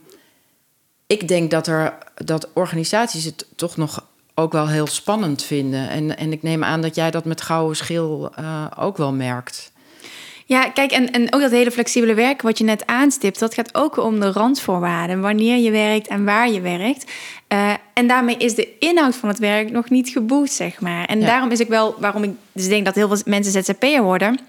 ik 1.07 1.27
denk 1.27 1.51
dat, 1.51 1.67
er, 1.67 1.97
dat 2.15 2.49
organisaties 2.53 3.25
het 3.25 3.45
toch 3.55 3.77
nog 3.77 4.03
ook 4.39 4.51
wel 4.51 4.67
heel 4.67 4.87
spannend 4.87 5.43
vinden. 5.43 5.89
En, 5.89 6.17
en 6.17 6.31
ik 6.31 6.43
neem 6.43 6.63
aan 6.63 6.81
dat 6.81 6.95
jij 6.95 7.11
dat 7.11 7.25
met 7.25 7.41
gouden 7.41 7.75
schil 7.77 8.31
eh, 8.35 8.65
ook 8.79 8.97
wel 8.97 9.13
merkt. 9.13 9.71
Ja, 10.45 10.69
kijk, 10.69 10.91
en, 10.91 11.11
en 11.11 11.33
ook 11.33 11.41
dat 11.41 11.51
hele 11.51 11.71
flexibele 11.71 12.13
werk 12.13 12.41
wat 12.41 12.57
je 12.57 12.63
net 12.63 12.85
aanstipt, 12.85 13.39
dat 13.39 13.53
gaat 13.53 13.75
ook 13.75 13.97
om 13.97 14.19
de 14.19 14.31
randvoorwaarden. 14.31 15.21
Wanneer 15.21 15.57
je 15.57 15.71
werkt 15.71 16.07
en 16.07 16.25
waar 16.25 16.49
je 16.49 16.61
werkt. 16.61 17.11
Eh, 17.47 17.73
en 17.93 18.07
daarmee 18.07 18.37
is 18.37 18.55
de 18.55 18.77
inhoud 18.79 19.15
van 19.15 19.29
het 19.29 19.39
werk 19.39 19.71
nog 19.71 19.89
niet 19.89 20.09
geboekt, 20.09 20.51
zeg 20.51 20.81
maar. 20.81 21.05
En 21.05 21.19
Ja. 21.19 21.25
daarom 21.25 21.51
is 21.51 21.59
ik 21.59 21.67
wel, 21.67 21.95
waarom 21.99 22.23
ik 22.23 22.31
dus 22.51 22.67
denk 22.67 22.85
dat 22.85 22.95
heel 22.95 23.07
veel 23.07 23.21
mensen 23.25 23.63
ZZP'er 23.63 24.01
worden, 24.03 24.39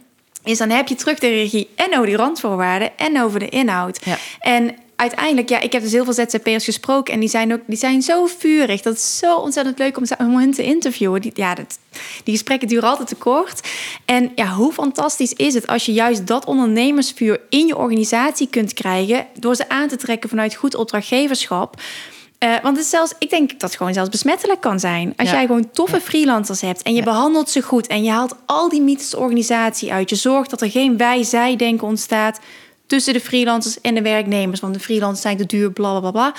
is 0.45 0.59
dan 0.59 0.71
heb 0.71 0.89
je 0.89 0.95
terug 0.95 1.19
de 1.19 1.29
regie 1.29 1.69
en 1.75 1.93
over 1.95 2.07
die 2.07 2.17
randvoorwaarden 2.17 2.99
en 2.99 3.23
over 3.23 3.39
de 3.39 3.49
inhoud. 3.49 4.01
Ja. 4.05 4.17
En 4.41 4.75
uiteindelijk, 5.01 5.49
ja, 5.49 5.61
ik 5.61 5.73
heb 5.73 5.83
dus 5.83 5.93
heel 5.93 6.05
veel 6.05 6.13
ZZP'ers 6.13 6.65
gesproken 6.65 7.15
en 7.15 7.21
die 7.21 7.29
zijn 7.29 7.53
ook 7.53 7.61
die 7.67 7.79
zijn 7.79 8.03
zo 8.03 8.27
vurig. 8.27 8.81
Dat 8.83 8.95
is 8.95 9.19
zo 9.19 9.37
ontzettend 9.37 9.79
leuk 9.79 9.97
om, 9.97 10.37
hen 10.39 10.51
te 10.51 10.63
interviewen. 10.63 11.21
Die, 11.21 11.33
ja, 11.35 11.55
dat, 11.55 11.79
die 12.25 12.35
gesprekken 12.35 12.69
duren 12.69 12.89
altijd 12.89 13.09
te 13.09 13.15
kort. 13.15 13.69
En 14.05 14.33
ja, 14.35 14.47
hoe 14.49 14.73
fantastisch 14.73 15.33
is 15.33 15.55
het 15.55 15.67
als 15.67 15.87
je 15.87 15.93
juist 15.93 16.27
dat 16.27 16.45
ondernemersvuur 16.45 17.41
in 17.49 17.67
je 17.67 17.77
organisatie 17.77 18.49
kunt 18.49 18.73
krijgen 18.73 19.27
door 19.39 19.55
ze 19.55 19.69
aan 19.69 19.89
te 19.89 19.97
trekken 19.97 20.29
vanuit 20.29 20.55
goed 20.55 20.75
opdrachtgeverschap. 20.75 21.81
Eh, 22.39 22.51
want 22.63 22.77
het 22.77 22.85
is 22.85 22.91
zelfs, 22.91 23.13
ik 23.19 23.31
denk 23.31 23.51
dat 23.51 23.61
het 23.61 23.77
gewoon 23.77 23.93
zelfs 23.95 24.09
besmettelijk 24.11 24.61
kan 24.61 24.81
zijn. 24.81 25.13
Als 25.17 25.29
Ja. 25.29 25.35
jij 25.35 25.47
gewoon 25.47 25.71
toffe 25.71 26.01
freelancers 26.01 26.61
hebt 26.61 26.83
en 26.83 26.93
je 26.93 26.99
Ja. 26.99 27.05
behandelt 27.05 27.51
ze 27.51 27.63
goed 27.63 27.87
en 27.87 28.03
je 28.03 28.11
haalt 28.11 28.35
al 28.47 28.69
die 28.69 28.81
mythes 28.83 29.15
organisatie 29.15 29.93
uit. 29.93 30.11
Je 30.11 30.17
zorgt 30.17 30.51
dat 30.51 30.61
er 30.61 30.71
geen 30.71 30.97
wij-zij-denken 30.97 31.87
ontstaat 31.87 32.41
tussen 32.91 33.13
de 33.13 33.21
freelancers 33.21 33.81
en 33.81 33.95
de 33.95 34.03
werknemers. 34.03 34.61
Want 34.61 34.75
de 34.75 34.81
freelancers 34.81 35.21
zijn 35.23 35.37
te 35.37 35.47
duur, 35.47 35.71
bla 35.73 36.01
bla 36.01 36.11
bla. 36.11 36.35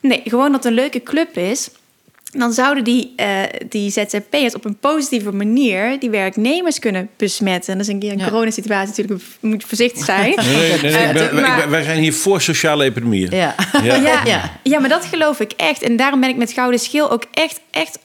Nee, 0.00 0.20
gewoon 0.24 0.52
dat 0.52 0.54
het 0.54 0.64
een 0.64 0.78
leuke 0.78 1.02
club 1.02 1.36
is. 1.36 1.68
Dan 2.32 2.52
zouden 2.52 2.84
die, 2.84 3.12
eh 3.16 3.28
die 3.68 3.90
ZZP'ers 3.90 4.54
op 4.54 4.64
een 4.64 4.76
positieve 4.78 5.32
manier 5.32 5.98
die 6.00 6.10
werknemers 6.10 6.78
kunnen 6.78 7.08
besmetten. 7.16 7.72
En 7.72 7.78
dat 7.78 7.86
is 7.86 7.92
een 7.92 8.00
keer 8.00 8.12
een 8.12 8.18
Ja. 8.18 8.28
coronasituatie 8.28 8.88
natuurlijk, 8.88 9.20
je 9.40 9.46
moet 9.48 9.64
voorzichtig 9.64 10.04
zijn. 10.04 10.34
Nee, 10.36 10.80
nee, 10.82 10.92
nee, 10.92 11.22
Eh, 11.42 11.66
wij 11.66 11.82
zijn 11.82 11.98
hier 11.98 12.12
voor 12.14 12.40
sociale 12.40 12.84
epidemieën. 12.84 13.30
Ja. 13.30 13.54
Ja. 13.82 13.94
Ja, 13.94 14.22
Ja. 14.24 14.50
ja. 14.62 14.80
maar 14.80 14.88
dat 14.88 15.04
geloof 15.04 15.40
ik 15.40 15.52
echt. 15.56 15.82
En 15.82 15.96
daarom 15.96 16.20
ben 16.20 16.28
ik 16.28 16.36
met 16.36 16.52
Gouden 16.52 16.80
Schil 16.80 17.10
ook 17.10 17.24
echt, 17.32 17.60
echt 17.70 17.98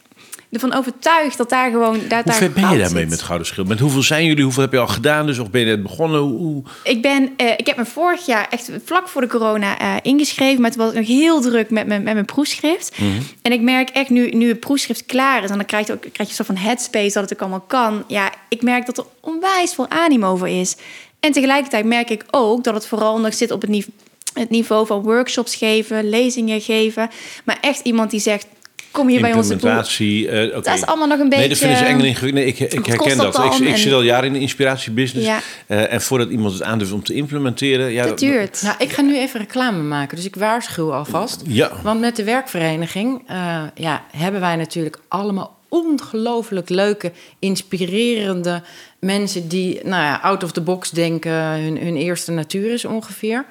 ervan 0.51 0.73
overtuigd 0.73 1.37
dat 1.37 1.49
daar 1.49 1.71
gewoon... 1.71 1.93
Dat 1.93 2.11
Hoe 2.11 2.23
daar 2.23 2.33
ver 2.33 2.51
ben 2.51 2.69
je 2.69 2.77
daarmee 2.77 3.01
zit. 3.01 3.09
met 3.09 3.21
Gouden 3.21 3.47
Schild? 3.47 3.67
Met 3.67 3.79
hoeveel 3.79 4.01
zijn 4.01 4.25
jullie? 4.25 4.43
Hoeveel 4.43 4.63
heb 4.63 4.71
je 4.71 4.77
al 4.77 4.87
gedaan? 4.87 5.25
Dus 5.25 5.39
of 5.39 5.49
ben 5.49 5.61
je 5.61 5.67
net 5.67 5.83
begonnen? 5.83 6.19
Hoe-. 6.19 6.63
Ik, 6.83 7.01
ben, 7.01 7.33
eh, 7.37 7.51
ik 7.57 7.67
heb 7.67 7.77
me 7.77 7.85
vorig 7.85 8.25
jaar, 8.25 8.47
echt 8.49 8.71
vlak 8.85 9.07
voor 9.07 9.21
de 9.21 9.27
corona, 9.27 9.79
eh, 9.79 9.95
ingeschreven. 10.01 10.61
Maar 10.61 10.71
toen 10.71 10.85
was 10.85 10.93
nog 10.93 11.07
heel 11.07 11.41
druk 11.41 11.69
met, 11.69 11.87
mijn 11.87 12.03
met 12.03 12.13
mijn 12.13 12.25
proefschrift. 12.25 12.97
En 13.41 13.51
ik 13.51 13.61
merk 13.61 13.89
echt 13.89 14.09
nu, 14.09 14.29
nu 14.29 14.47
het 14.47 14.59
proefschrift 14.59 15.05
klaar 15.05 15.43
is... 15.43 15.49
en 15.49 15.57
dan 15.57 15.65
krijg 15.65 15.87
je, 15.87 15.93
ook, 15.93 15.99
krijg 15.99 16.15
je 16.15 16.23
een 16.23 16.45
soort 16.45 16.47
van 16.47 16.57
headspace 16.57 17.13
dat 17.13 17.23
het 17.23 17.33
ook 17.33 17.39
allemaal 17.39 17.65
kan. 17.67 18.03
Ja, 18.07 18.31
ik 18.49 18.61
merk 18.61 18.85
dat 18.85 18.97
er 18.97 19.05
onwijs 19.19 19.73
veel 19.73 19.89
animo 19.89 20.35
voor 20.35 20.49
is. 20.49 20.75
En 21.19 21.31
tegelijkertijd 21.31 21.85
merk 21.85 22.09
ik 22.09 22.25
ook 22.31 22.63
dat 22.63 22.73
het 22.73 22.87
vooral 22.87 23.19
nog 23.19 23.33
zit 23.33 23.51
op 23.51 23.61
het 23.61 23.69
niveau, 23.69 23.93
het 24.33 24.49
niveau 24.49 24.85
van 24.85 25.01
workshops 25.01 25.55
geven... 25.55 26.09
lezingen 26.09 26.61
geven. 26.61 27.09
Maar 27.43 27.57
echt 27.61 27.79
iemand 27.85 28.11
die 28.11 28.19
zegt, 28.19 28.47
kom 28.91 29.07
hier 29.07 29.21
bij 29.21 29.31
boel. 29.31 29.41
Implementatie. 29.41 30.29
eh, 30.29 30.47
oké. 30.47 30.61
Dat 30.61 30.77
is 30.77 30.85
allemaal 30.85 31.07
nog 31.07 31.19
een 31.19 31.29
beetje... 31.29 31.39
Nee, 31.39 31.49
dat 31.49 31.57
vinden 31.57 31.77
ze 31.77 31.83
eng 31.83 31.99
en 31.99 32.05
ingewikkeld. 32.05 32.43
Nee, 32.43 32.53
ik, 32.53 32.59
ik 32.73 32.85
herken 32.85 33.17
dat. 33.17 33.33
dat 33.33 33.59
Ik, 33.59 33.77
zit 33.77 33.93
al 33.93 34.01
jaren 34.01 34.25
in 34.25 34.33
de 34.33 34.39
inspiratiebusiness. 34.39 35.27
Ja. 35.27 35.39
Eh, 35.67 35.93
en 35.93 36.01
voordat 36.01 36.29
iemand 36.29 36.53
het 36.53 36.63
aandurft 36.63 36.93
om 36.93 37.03
te 37.03 37.13
implementeren... 37.13 37.91
Ja, 37.91 38.05
Dat 38.05 38.19
duurt. 38.19 38.61
Nou, 38.61 38.75
ik 38.77 38.91
ga 38.91 39.01
nu 39.01 39.17
even 39.17 39.39
reclame 39.39 39.83
maken, 39.83 40.15
dus 40.15 40.25
ik 40.25 40.35
waarschuw 40.35 40.93
alvast. 40.93 41.41
Ja. 41.47 41.71
Want 41.83 41.99
met 41.99 42.15
de 42.15 42.23
werkvereniging 42.23 43.23
eh, 43.27 43.63
ja, 43.75 44.03
hebben 44.11 44.41
wij 44.41 44.55
natuurlijk 44.55 44.99
allemaal 45.07 45.57
ongelooflijk 45.69 46.69
leuke, 46.69 47.11
inspirerende 47.39 48.61
mensen 48.99 49.47
die 49.47 49.79
nou 49.83 50.03
ja, 50.03 50.19
out 50.21 50.43
of 50.43 50.51
the 50.51 50.61
box 50.61 50.89
denken, 50.89 51.33
hun, 51.33 51.77
hun 51.77 51.95
eerste 51.95 52.31
natuur 52.31 52.73
is 52.73 52.85
ongeveer. 52.85 53.45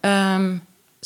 Ehm, 0.00 0.56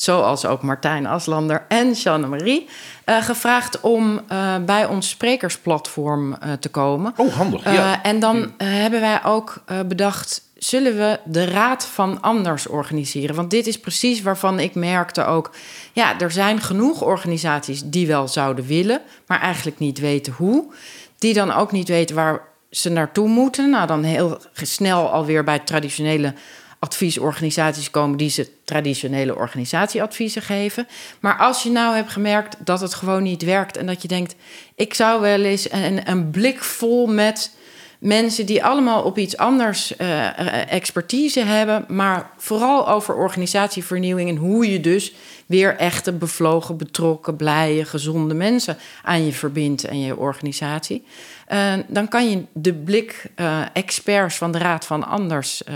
zoals 0.01 0.47
ook 0.47 0.63
Martijn 0.63 1.07
Aslander 1.07 1.65
en 1.69 1.93
Jeanne 1.93 2.27
Marie, 2.27 2.69
eh, 3.05 3.23
gevraagd 3.23 3.81
om 3.81 4.21
eh, 4.29 4.55
bij 4.67 4.87
ons 4.87 5.09
sprekersplatform 5.09 6.35
eh, 6.35 6.53
te 6.53 6.69
komen. 6.69 7.13
Oh, 7.17 7.33
handig. 7.33 7.65
Ja. 7.73 8.03
en 8.03 8.21
dan 8.21 8.53
eh, 8.57 8.69
hebben 8.69 9.01
wij 9.01 9.25
ook 9.25 9.63
bedacht, 9.87 10.43
zullen 10.55 10.97
we 10.97 11.21
de 11.25 11.45
Raad 11.45 11.87
van 11.87 12.23
Anders 12.23 12.67
organiseren? 12.67 13.35
Want 13.35 13.51
dit 13.51 13.67
is 13.67 13.81
precies 13.81 14.23
waarvan 14.23 14.61
ik 14.61 14.75
merkte 14.75 15.25
ook, 15.25 15.51
ja, 15.93 16.21
er 16.21 16.31
zijn 16.31 16.61
genoeg 16.61 17.03
organisaties 17.03 17.83
die 17.85 18.07
wel 18.07 18.29
zouden 18.29 18.67
willen, 18.67 19.01
maar 19.27 19.41
eigenlijk 19.41 19.79
niet 19.79 19.99
weten 19.99 20.33
hoe. 20.33 20.73
Die 21.19 21.35
dan 21.35 21.53
ook 21.53 21.73
niet 21.73 21.89
weten 21.89 22.17
waar 22.17 22.41
ze 22.71 22.91
naartoe 22.91 23.29
moeten. 23.29 23.71
Nou, 23.71 23.87
dan 23.87 24.03
heel 24.03 24.39
snel 24.53 25.11
alweer 25.11 25.45
bij 25.45 25.59
traditionele 25.59 26.35
adviesorganisaties 26.79 27.91
komen 27.91 28.19
die 28.19 28.31
ze 28.31 28.51
traditionele 28.65 29.37
organisatieadviezen 29.37 30.43
geven. 30.43 30.89
Maar 31.21 31.39
als 31.39 31.63
je 31.63 31.71
nou 31.71 31.95
hebt 31.95 32.11
gemerkt 32.11 32.57
dat 32.65 32.81
het 32.81 32.95
gewoon 32.95 33.23
niet 33.23 33.43
werkt 33.43 33.77
en 33.77 33.87
dat 33.87 34.03
je 34.03 34.09
denkt, 34.09 34.35
ik 34.75 34.95
zou 34.95 35.21
wel 35.21 35.41
eens 35.41 35.73
een, 35.73 36.11
een 36.11 36.31
blik 36.31 36.65
vol 36.65 37.07
met 37.07 37.51
mensen 37.99 38.47
die 38.47 38.65
allemaal 38.65 39.03
op 39.03 39.19
iets 39.19 39.37
anders 39.37 39.97
eh, 39.97 40.73
expertise 40.73 41.41
hebben, 41.41 41.85
maar 41.89 42.31
vooral 42.37 42.89
over 42.89 43.15
organisatievernieuwing 43.15 44.29
en 44.29 44.37
hoe 44.37 44.71
je 44.71 44.81
dus 44.81 45.15
weer 45.47 45.77
echte 45.77 46.13
bevlogen, 46.13 46.77
betrokken, 46.77 47.37
blije, 47.37 47.85
gezonde 47.85 48.35
mensen 48.35 48.77
aan 49.03 49.25
je 49.25 49.33
verbindt 49.33 49.85
en 49.85 50.01
je 50.01 50.17
organisatie. 50.17 51.05
Eh, 51.47 51.73
dan 51.89 52.09
kan 52.09 52.31
je 52.31 52.43
de 52.53 52.75
blik 52.75 53.25
eh, 53.35 53.61
experts 53.73 54.37
van 54.37 54.53
de 54.53 54.59
Raad 54.59 54.85
van 54.85 55.07
Anders 55.07 55.65
eh, 55.65 55.75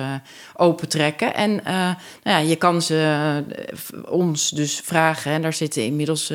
opentrekken. 0.55 1.35
En 1.35 1.61
nou 1.65 1.97
ja, 2.23 2.39
je 2.39 2.57
kan 2.57 2.83
ze 2.83 3.43
ons 4.09 4.51
dus 4.51 4.81
vragen. 4.85 5.33
En 5.33 5.43
daar 5.43 5.53
zitten 5.53 5.85
inmiddels. 5.85 6.33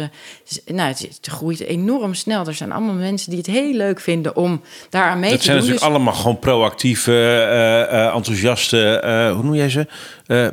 nou, 0.65 0.89
het, 0.89 0.99
het 0.99 1.27
groeit 1.27 1.59
enorm 1.59 2.13
snel. 2.13 2.47
Er 2.47 2.53
zijn 2.53 2.71
allemaal 2.71 2.93
mensen 2.93 3.29
die 3.29 3.37
het 3.39 3.47
heel 3.47 3.73
leuk 3.73 3.99
vinden 3.99 4.35
om 4.35 4.61
daaraan 4.89 5.19
mee 5.19 5.29
Dat 5.29 5.39
te 5.39 5.45
zijn 5.45 5.57
doen. 5.57 5.65
natuurlijk 5.67 5.91
Dus- 5.93 6.03
allemaal 6.03 6.21
gewoon 6.21 6.39
proactieve, 6.39 7.39
enthousiaste, 8.13 9.01
hoe 9.33 9.43
noem 9.43 9.55
jij 9.55 9.69
ze? 9.69 9.87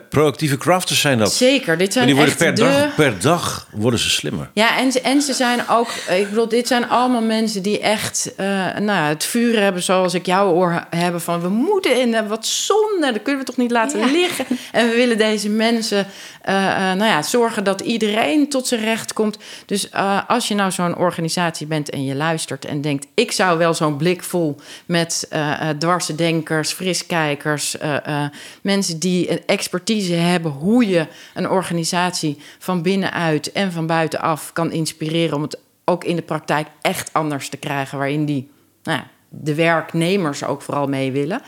Proactieve 0.09 0.57
crafters 0.57 1.01
zijn 1.01 1.19
dat. 1.19 1.33
Zeker, 1.33 1.79
dit 1.79 1.87
En 1.87 1.93
zijn 1.93 2.07
die 2.07 2.15
worden 2.15 2.35
echt 2.35 2.45
per, 2.45 2.55
de... 2.55 2.63
dag, 2.63 2.95
per 2.95 3.21
dag 3.21 3.69
worden 3.73 4.01
ze 4.01 4.11
slimmer. 4.11 4.51
Ja, 4.55 4.79
en 4.79 4.93
ze, 4.93 5.01
en 5.01 5.23
ze 5.23 5.33
zijn 5.33 5.69
ook, 5.69 5.89
ik 6.11 6.29
bedoel, 6.29 6.49
dit 6.49 6.67
zijn 6.67 6.89
allemaal 6.89 7.23
mensen 7.23 7.63
die 7.63 7.81
echt 7.81 8.35
nou, 8.79 8.99
ja, 8.99 9.09
het 9.09 9.25
vuur 9.25 9.61
hebben 9.61 9.83
zoals 9.83 10.15
ik 10.15 10.27
jouw 10.27 10.51
oor 10.53 10.85
hebben 10.91 11.21
van 11.21 11.41
we 11.41 11.49
moeten 11.49 12.01
in 12.01 12.15
eh, 12.15 12.29
wat 12.29 12.47
zonde, 12.47 13.13
dat 13.13 13.23
kunnen 13.23 13.41
we 13.41 13.47
toch 13.47 13.57
niet 13.57 13.71
laten 13.71 13.99
Ja. 13.99 14.07
liggen. 14.07 14.47
En 14.73 14.89
we 14.89 14.95
willen 14.97 15.19
deze 15.19 15.49
mensen 15.49 16.07
eh, 16.43 16.67
eh, 16.91 16.97
nou 16.99 17.11
ja, 17.11 17.23
zorgen 17.23 17.65
dat 17.65 17.81
iedereen 17.81 18.49
tot 18.49 18.67
zijn 18.67 18.81
recht 18.85 19.13
komt. 19.13 19.39
Dus 19.67 19.89
eh, 19.91 20.21
als 20.29 20.49
je 20.49 20.55
nou 20.55 20.71
zo'n 20.71 20.97
organisatie 20.97 21.67
bent 21.67 21.91
en 21.91 22.05
je 22.05 22.15
luistert 22.15 22.65
en 22.65 22.81
denkt, 22.81 23.07
ik 23.15 23.33
zou 23.33 23.59
wel 23.59 23.75
zo'n 23.75 23.97
blik 23.97 24.23
vol 24.23 24.57
met 24.87 25.27
eh 25.31 25.51
eh, 25.53 25.69
dwarsdenkers, 25.79 26.73
friskijkers, 26.73 27.79
eh, 27.79 28.07
eh, 28.07 28.31
mensen 28.63 28.99
die 28.99 29.31
een 29.31 29.41
expertise 29.47 30.13
hebben 30.15 30.51
hoe 30.53 30.89
je 30.89 31.07
een 31.35 31.49
organisatie 31.51 32.39
van 32.59 32.83
binnenuit 32.83 33.53
en 33.53 33.73
van 33.73 33.87
buitenaf 33.87 34.53
kan 34.53 34.73
inspireren 34.73 35.37
om 35.37 35.43
het 35.43 35.59
ook 35.85 36.05
in 36.05 36.17
de 36.17 36.23
praktijk 36.23 36.67
echt 36.81 37.11
anders 37.13 37.49
te 37.49 37.57
krijgen, 37.57 37.99
waarin 37.99 38.25
die 38.25 38.51
nou 38.83 38.99
ja, 38.99 39.07
de 39.29 39.55
werknemers 39.55 40.45
ook 40.45 40.63
vooral 40.63 40.87
mee 40.87 41.13
willen. 41.13 41.41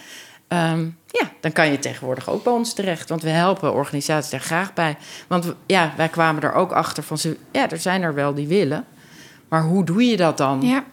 Ehm, 0.49 0.89
ja, 1.07 1.30
dan 1.41 1.53
kan 1.53 1.70
je 1.70 1.78
tegenwoordig 1.78 2.30
ook 2.30 2.45
bij 2.45 2.53
ons 2.53 2.72
terecht. 2.72 3.09
Want 3.09 3.22
we 3.22 3.28
helpen 3.28 3.72
organisaties 3.72 4.30
daar 4.30 4.41
graag 4.41 4.74
bij. 4.74 4.97
Want 5.26 5.55
ja, 5.66 5.93
wij 5.97 6.09
kwamen 6.09 6.43
er 6.43 6.53
ook 6.53 6.72
achter 6.72 7.03
van... 7.03 7.18
Ze, 7.18 7.37
ja, 7.53 7.70
er 7.70 7.78
zijn 7.78 8.03
er 8.03 8.14
wel 8.14 8.35
die 8.35 8.49
willen. 8.49 8.85
Maar 9.49 9.62
hoe 9.62 9.85
doe 9.85 10.05
je 10.05 10.16
dat 10.16 10.37
dan? 10.37 10.62
Ja. 10.62 10.85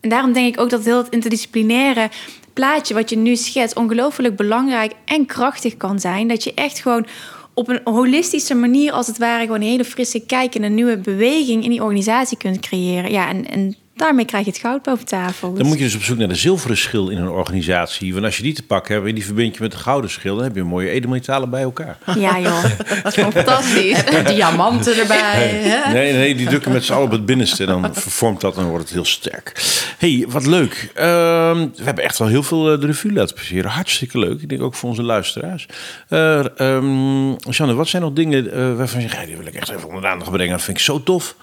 En 0.00 0.08
daarom 0.08 0.32
denk 0.32 0.54
ik 0.54 0.60
ook 0.60 0.70
dat 0.70 0.84
heel 0.84 0.96
het 0.96 1.08
interdisciplinaire 1.08 2.10
plaatje 2.52 2.94
wat 2.94 3.10
je 3.10 3.16
nu 3.16 3.36
schetst 3.36 3.76
ongelooflijk 3.76 4.36
belangrijk 4.36 4.92
en 5.04 5.26
krachtig 5.26 5.76
kan 5.76 6.00
zijn. 6.00 6.28
Dat 6.28 6.44
je 6.44 6.54
echt 6.54 6.78
gewoon 6.78 7.06
op 7.54 7.68
een 7.68 7.80
holistische 7.84 8.54
manier, 8.54 8.92
als 8.92 9.06
het 9.06 9.18
ware, 9.18 9.44
gewoon 9.44 9.60
een 9.60 9.68
hele 9.68 9.84
frisse 9.84 10.20
kijk 10.20 10.54
en 10.54 10.62
een 10.62 10.74
nieuwe 10.74 10.98
beweging 10.98 11.64
in 11.64 11.70
die 11.70 11.82
organisatie 11.82 12.36
kunt 12.36 12.60
creëren. 12.60 13.10
Ja, 13.10 13.28
en, 13.28 13.50
en 13.50 13.76
daarmee 13.96 14.24
krijg 14.24 14.44
je 14.44 14.50
het 14.50 14.60
goud 14.60 14.82
boven 14.82 15.06
tafel. 15.06 15.54
Dan 15.54 15.66
moet 15.66 15.78
je 15.78 15.84
dus 15.84 15.94
op 15.94 16.02
zoek 16.02 16.18
naar 16.18 16.28
de 16.28 16.34
zilveren 16.34 16.76
schil 16.76 17.08
in 17.08 17.18
een 17.18 17.28
organisatie. 17.28 18.12
Want 18.12 18.24
als 18.24 18.36
je 18.36 18.42
die 18.42 18.54
te 18.54 18.62
pakken 18.62 18.94
hebt 18.94 19.06
en 19.06 19.14
die 19.14 19.24
verbind 19.24 19.54
je 19.56 19.62
met 19.62 19.72
de 19.72 19.78
gouden 19.78 20.10
schil... 20.10 20.34
dan 20.34 20.44
heb 20.44 20.54
je 20.54 20.60
een 20.60 20.66
mooie 20.66 20.88
edelmetalen 20.90 21.50
bij 21.50 21.62
elkaar. 21.62 21.98
Ja, 22.18 22.38
joh. 22.40 22.62
Dat 23.02 23.06
is 23.06 23.14
gewoon 23.14 23.32
fantastisch. 23.32 24.04
En 24.04 24.24
diamanten 24.24 24.96
erbij. 24.98 25.48
hè? 25.48 25.92
Nee, 25.92 26.12
nee, 26.12 26.34
die 26.34 26.46
drukken 26.46 26.72
met 26.72 26.84
z'n 26.84 26.92
allen 26.92 27.04
op 27.04 27.10
het 27.10 27.26
binnenste. 27.26 27.64
En 27.64 27.68
dan 27.68 27.94
vervormt 27.94 28.40
dat 28.40 28.56
en 28.56 28.64
wordt 28.64 28.84
het 28.84 28.94
heel 28.94 29.04
sterk. 29.04 29.62
hey, 29.98 30.24
wat 30.28 30.46
leuk. 30.46 30.90
Ehm, 30.94 31.58
we 31.76 31.82
hebben 31.84 32.04
echt 32.04 32.18
wel 32.18 32.28
heel 32.28 32.42
veel 32.42 32.72
eh, 32.72 32.80
de 32.80 32.86
revue 32.86 33.12
laten 33.12 33.34
passeren. 33.34 33.70
Hartstikke 33.70 34.18
leuk. 34.18 34.40
Ik 34.40 34.48
denk 34.48 34.62
ook 34.62 34.74
voor 34.74 34.88
onze 34.88 35.02
luisteraars. 35.02 35.66
Eh 36.08 36.58
ehm, 36.60 37.30
Janne, 37.50 37.74
wat 37.74 37.88
zijn 37.88 38.02
nog 38.02 38.12
dingen 38.12 38.52
eh, 38.52 38.76
waarvan 38.76 39.00
je 39.00 39.08
zegt... 39.08 39.20
"Ja, 39.20 39.26
die 39.26 39.36
wil 39.36 39.46
ik 39.46 39.54
echt 39.54 39.68
even 39.70 39.86
onder 39.86 40.02
de 40.02 40.08
aandacht 40.08 40.30
brengen. 40.30 40.52
Dat 40.52 40.62
vind 40.62 40.76
ik 40.76 40.82
zo 40.84 41.02
tof. 41.02 41.36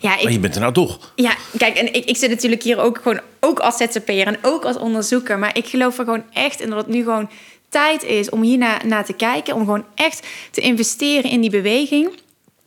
Ja, 0.00 0.16
Maar 0.22 0.32
je 0.32 0.38
bent 0.38 0.54
er 0.54 0.60
nou 0.60 0.72
toch. 0.72 1.12
ja, 1.16 1.36
kijk, 1.58 1.76
en 1.76 1.94
ik, 1.94 2.04
ik 2.04 2.16
zit 2.16 2.30
natuurlijk 2.30 2.62
hier 2.62 2.78
ook 2.78 3.00
gewoon 3.02 3.20
ook 3.40 3.58
als 3.58 3.76
ZZP'er 3.76 4.26
en 4.26 4.38
ook 4.42 4.64
als 4.64 4.76
onderzoeker. 4.76 5.38
Maar 5.38 5.56
ik 5.56 5.66
geloof 5.66 5.98
er 5.98 6.04
gewoon 6.04 6.24
echt 6.32 6.60
in 6.60 6.68
dat 6.68 6.78
het 6.78 6.88
nu 6.88 7.02
gewoon 7.02 7.30
tijd 7.68 8.02
is 8.02 8.30
om 8.30 8.42
hier 8.42 8.58
naar, 8.58 8.86
naar 8.86 9.04
te 9.04 9.12
kijken. 9.12 9.54
Om 9.54 9.60
gewoon 9.60 9.84
echt 9.94 10.26
te 10.50 10.60
investeren 10.60 11.30
in 11.30 11.40
die 11.40 11.50
beweging. 11.50 12.20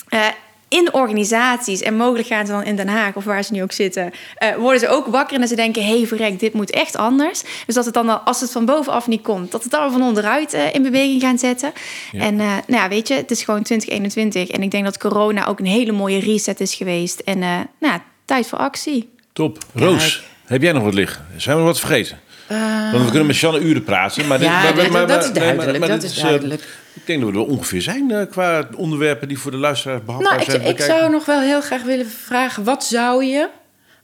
Eh, 0.08 0.28
in 0.70 0.94
organisaties 0.94 1.82
en 1.82 1.96
mogelijk 1.98 2.28
gaan 2.28 2.46
ze 2.46 2.52
dan 2.52 2.64
in 2.64 2.76
Den 2.76 2.88
Haag 2.88 3.16
of 3.16 3.24
waar 3.24 3.44
ze 3.44 3.54
nu 3.54 3.62
ook 3.64 3.72
zitten, 3.72 4.12
eh, 4.36 4.56
worden 4.56 4.80
ze 4.80 4.88
ook 4.88 5.08
wakker 5.08 5.42
en 5.42 5.48
ze 5.48 5.56
denken: 5.56 5.86
hé, 5.86 5.98
hey, 5.98 6.08
verrek, 6.08 6.40
dit 6.40 6.54
moet 6.54 6.72
echt 6.72 6.96
anders. 6.98 7.44
Dus 7.66 7.76
dat 7.76 7.86
het 7.86 7.94
dan, 7.94 8.10
al- 8.10 8.18
als 8.20 8.42
het 8.42 8.52
van 8.52 8.66
bovenaf 8.66 9.08
niet 9.08 9.22
komt, 9.22 9.52
dat 9.52 9.64
het 9.64 9.72
dan 9.72 9.92
van 9.92 10.02
onderuit 10.02 10.54
eh, 10.54 10.74
in 10.74 10.82
beweging 10.84 11.22
gaan 11.22 11.38
zetten. 11.38 11.72
Ja. 12.12 12.22
En 12.22 12.40
eh, 12.40 12.46
nou 12.46 12.82
ja, 12.84 12.88
weet 12.90 13.08
je, 13.08 13.14
het 13.14 13.32
is 13.32 13.44
gewoon 13.44 13.64
2021 13.64 14.50
en 14.50 14.64
ik 14.64 14.72
denk 14.72 14.84
dat 14.84 14.98
corona 14.98 15.46
ook 15.48 15.60
een 15.60 15.66
hele 15.66 15.92
mooie 15.92 16.20
reset 16.20 16.60
is 16.60 16.74
geweest. 16.76 17.20
En 17.20 17.42
eh, 17.44 17.50
nou, 17.80 17.94
ja, 17.94 18.04
tijd 18.26 18.48
voor 18.48 18.60
actie. 18.60 19.10
Top. 19.34 19.58
Roos, 19.74 20.24
heb 20.46 20.62
jij 20.62 20.72
nog 20.72 20.84
wat 20.84 20.94
liggen? 20.94 21.26
Zijn 21.38 21.58
we 21.58 21.64
wat 21.64 21.80
vergeten? 21.80 22.20
Want 22.92 23.04
we 23.04 23.10
kunnen 23.10 23.26
met 23.28 23.38
Janne 23.38 23.60
uren 23.60 23.84
praten. 23.84 24.28
Maar 24.28 24.38
dit- 24.38 24.48
Ja, 24.48 24.62
maar- 24.62 24.76
dat- 24.76 24.90
maar- 24.90 25.08
dat 25.08 25.24
is 25.24 25.32
nee, 25.32 25.56
duidelijk, 25.56 25.88
dat 25.88 26.04
is 26.04 26.18
eh, 26.18 26.24
duidelijk. 26.24 26.62
ik 26.94 27.02
denk 27.06 27.22
dat 27.22 27.30
we 27.32 27.36
er 27.38 27.46
ongeveer 27.46 27.82
zijn 27.82 28.12
eh, 28.12 28.30
qua 28.30 28.68
onderwerpen 28.76 29.28
die 29.28 29.40
voor 29.40 29.52
de 29.52 29.58
luisteraars 29.58 30.04
behapbaar 30.04 30.30
Nou, 30.30 30.42
ik, 30.44 30.50
zijn. 30.50 30.62
ik 30.62 30.68
Bekijken. 30.68 30.98
zou 30.98 31.12
nog 31.12 31.26
wel 31.26 31.40
heel 31.42 31.62
graag 31.62 31.84
willen 31.84 32.08
vragen: 32.10 32.64
wat 32.64 32.84
zou 32.84 33.26
je 33.26 33.48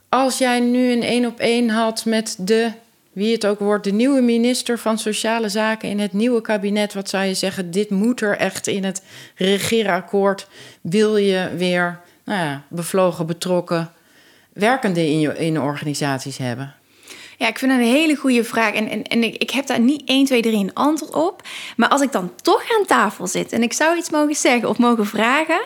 als 0.08 0.38
jij 0.38 0.60
nu 0.60 0.92
een 0.92 1.02
één 1.02 1.26
op 1.26 1.38
één 1.40 1.68
had 1.68 2.04
met 2.04 2.36
de, 2.38 2.70
wie 3.12 3.32
het 3.32 3.46
ook 3.46 3.58
wordt, 3.58 3.84
de 3.84 3.92
nieuwe 3.92 4.20
minister 4.20 4.78
van 4.78 4.98
Sociale 4.98 5.48
Zaken 5.48 5.88
in 5.88 5.98
het 6.00 6.12
nieuwe 6.12 6.40
kabinet? 6.40 6.94
Wat 6.94 7.08
zou 7.08 7.24
je 7.24 7.34
zeggen? 7.34 7.70
Dit 7.70 7.90
moet 7.90 8.20
er 8.20 8.36
echt 8.36 8.66
in 8.66 8.84
het 8.84 9.02
regeerakkoord. 9.34 10.46
Wil 10.80 11.16
je 11.16 11.48
weer 11.56 12.00
nou 12.24 12.40
ja, 12.44 12.62
bevlogen, 12.68 13.26
betrokken, 13.26 13.90
werkende 14.52 15.06
in 15.06 15.20
je 15.20 15.36
in 15.38 15.60
organisaties 15.60 16.36
hebben? 16.38 16.74
Ja, 17.36 17.48
ik 17.48 17.58
vind 17.58 17.72
het 17.72 17.80
een 17.80 17.86
hele 17.86 18.16
goede 18.16 18.44
vraag. 18.44 18.74
En, 18.74 18.88
en, 18.88 19.02
en 19.02 19.22
ik, 19.22 19.36
ik 19.36 19.50
heb 19.50 19.66
daar 19.66 19.80
niet 19.80 20.02
1, 20.04 20.24
2, 20.24 20.42
3 20.42 20.54
een 20.56 20.74
antwoord 20.74 21.14
op. 21.14 21.42
Maar 21.76 21.88
als 21.88 22.00
ik 22.00 22.12
dan 22.12 22.32
toch 22.42 22.62
aan 22.78 22.86
tafel 22.86 23.26
zit 23.26 23.52
en 23.52 23.62
ik 23.62 23.72
zou 23.72 23.96
iets 23.96 24.10
mogen 24.10 24.34
zeggen 24.34 24.68
of 24.68 24.78
mogen 24.78 25.06
vragen, 25.06 25.60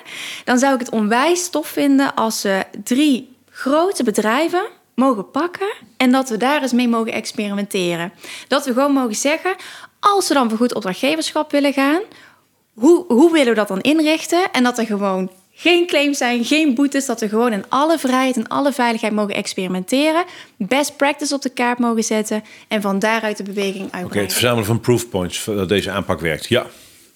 dan 0.45 0.59
zou 0.59 0.75
ik 0.75 0.81
het 0.81 0.91
onwijs 0.91 1.49
tof 1.49 1.69
vinden 1.69 2.15
als 2.15 2.41
ze 2.41 2.65
drie 2.85 3.37
grote 3.51 4.05
bedrijven 4.05 4.67
mogen 4.95 5.31
pakken 5.31 5.73
en 5.97 6.13
dat 6.13 6.29
we 6.29 6.37
daar 6.37 6.63
eens 6.63 6.73
mee 6.73 6.89
mogen 6.89 7.13
experimenteren. 7.13 8.13
Dat 8.49 8.65
we 8.65 8.73
gewoon 8.73 8.93
mogen 8.93 9.17
zeggen, 9.17 9.57
als 10.01 10.29
we 10.29 10.35
dan 10.35 10.49
voor 10.49 10.59
goed 10.59 10.75
opdrachtgeverschap 10.75 11.51
willen 11.51 11.73
gaan, 11.73 12.01
hoe, 12.75 13.05
hoe 13.09 13.33
willen 13.33 13.49
we 13.49 13.55
dat 13.55 13.69
dan 13.69 13.81
inrichten? 13.81 14.53
En 14.53 14.63
dat 14.63 14.79
er 14.79 14.87
gewoon 14.87 15.31
geen 15.61 15.87
claims 15.87 16.19
zijn, 16.19 16.45
geen 16.45 16.75
boetes, 16.75 17.07
dat 17.07 17.21
we 17.21 17.29
gewoon 17.29 17.53
in 17.53 17.65
alle 17.69 17.99
vrijheid 17.99 18.37
en 18.37 18.49
alle 18.49 18.73
veiligheid 18.73 19.13
mogen 19.13 19.35
experimenteren, 19.35 20.25
best 20.57 20.97
practice 20.97 21.35
op 21.35 21.43
de 21.43 21.49
kaart 21.49 21.79
mogen 21.79 22.05
zetten 22.05 22.43
en 22.69 22.81
van 22.81 22.99
daaruit 22.99 23.37
de 23.37 23.43
beweging 23.43 23.83
uitbreiden. 23.83 24.11
Oké, 24.11 24.21
het 24.21 24.33
verzamelen 24.33 24.65
van 24.65 24.81
proofpoints 24.81 25.45
dat 25.45 25.69
deze 25.69 25.91
aanpak 25.91 26.21
werkt. 26.21 26.47
Ja. 26.49 26.67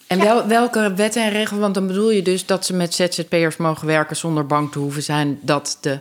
En 0.06 0.20
wel, 0.20 0.46
welke 0.46 0.94
wetten 0.94 1.22
en 1.22 1.30
regels? 1.30 1.60
Want 1.60 1.74
dan 1.74 1.86
bedoel 1.86 2.10
je 2.10 2.22
dus 2.22 2.46
dat 2.46 2.66
ze 2.66 2.74
met 2.74 2.94
ZZP'ers 2.94 3.56
mogen 3.56 3.86
werken 3.86 4.16
zonder 4.16 4.46
bang 4.46 4.72
te 4.72 4.78
hoeven 4.78 5.02
zijn 5.02 5.38
dat 5.42 5.78
de 5.80 5.98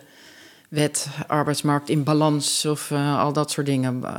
wet, 0.74 1.08
arbeidsmarkt 1.28 1.90
in 1.90 2.04
balans 2.04 2.66
of 2.66 2.90
uh, 2.90 3.20
al 3.20 3.34
dat 3.34 3.52
soort 3.52 3.66
dingen. 3.66 4.02
Uh... 4.04 4.10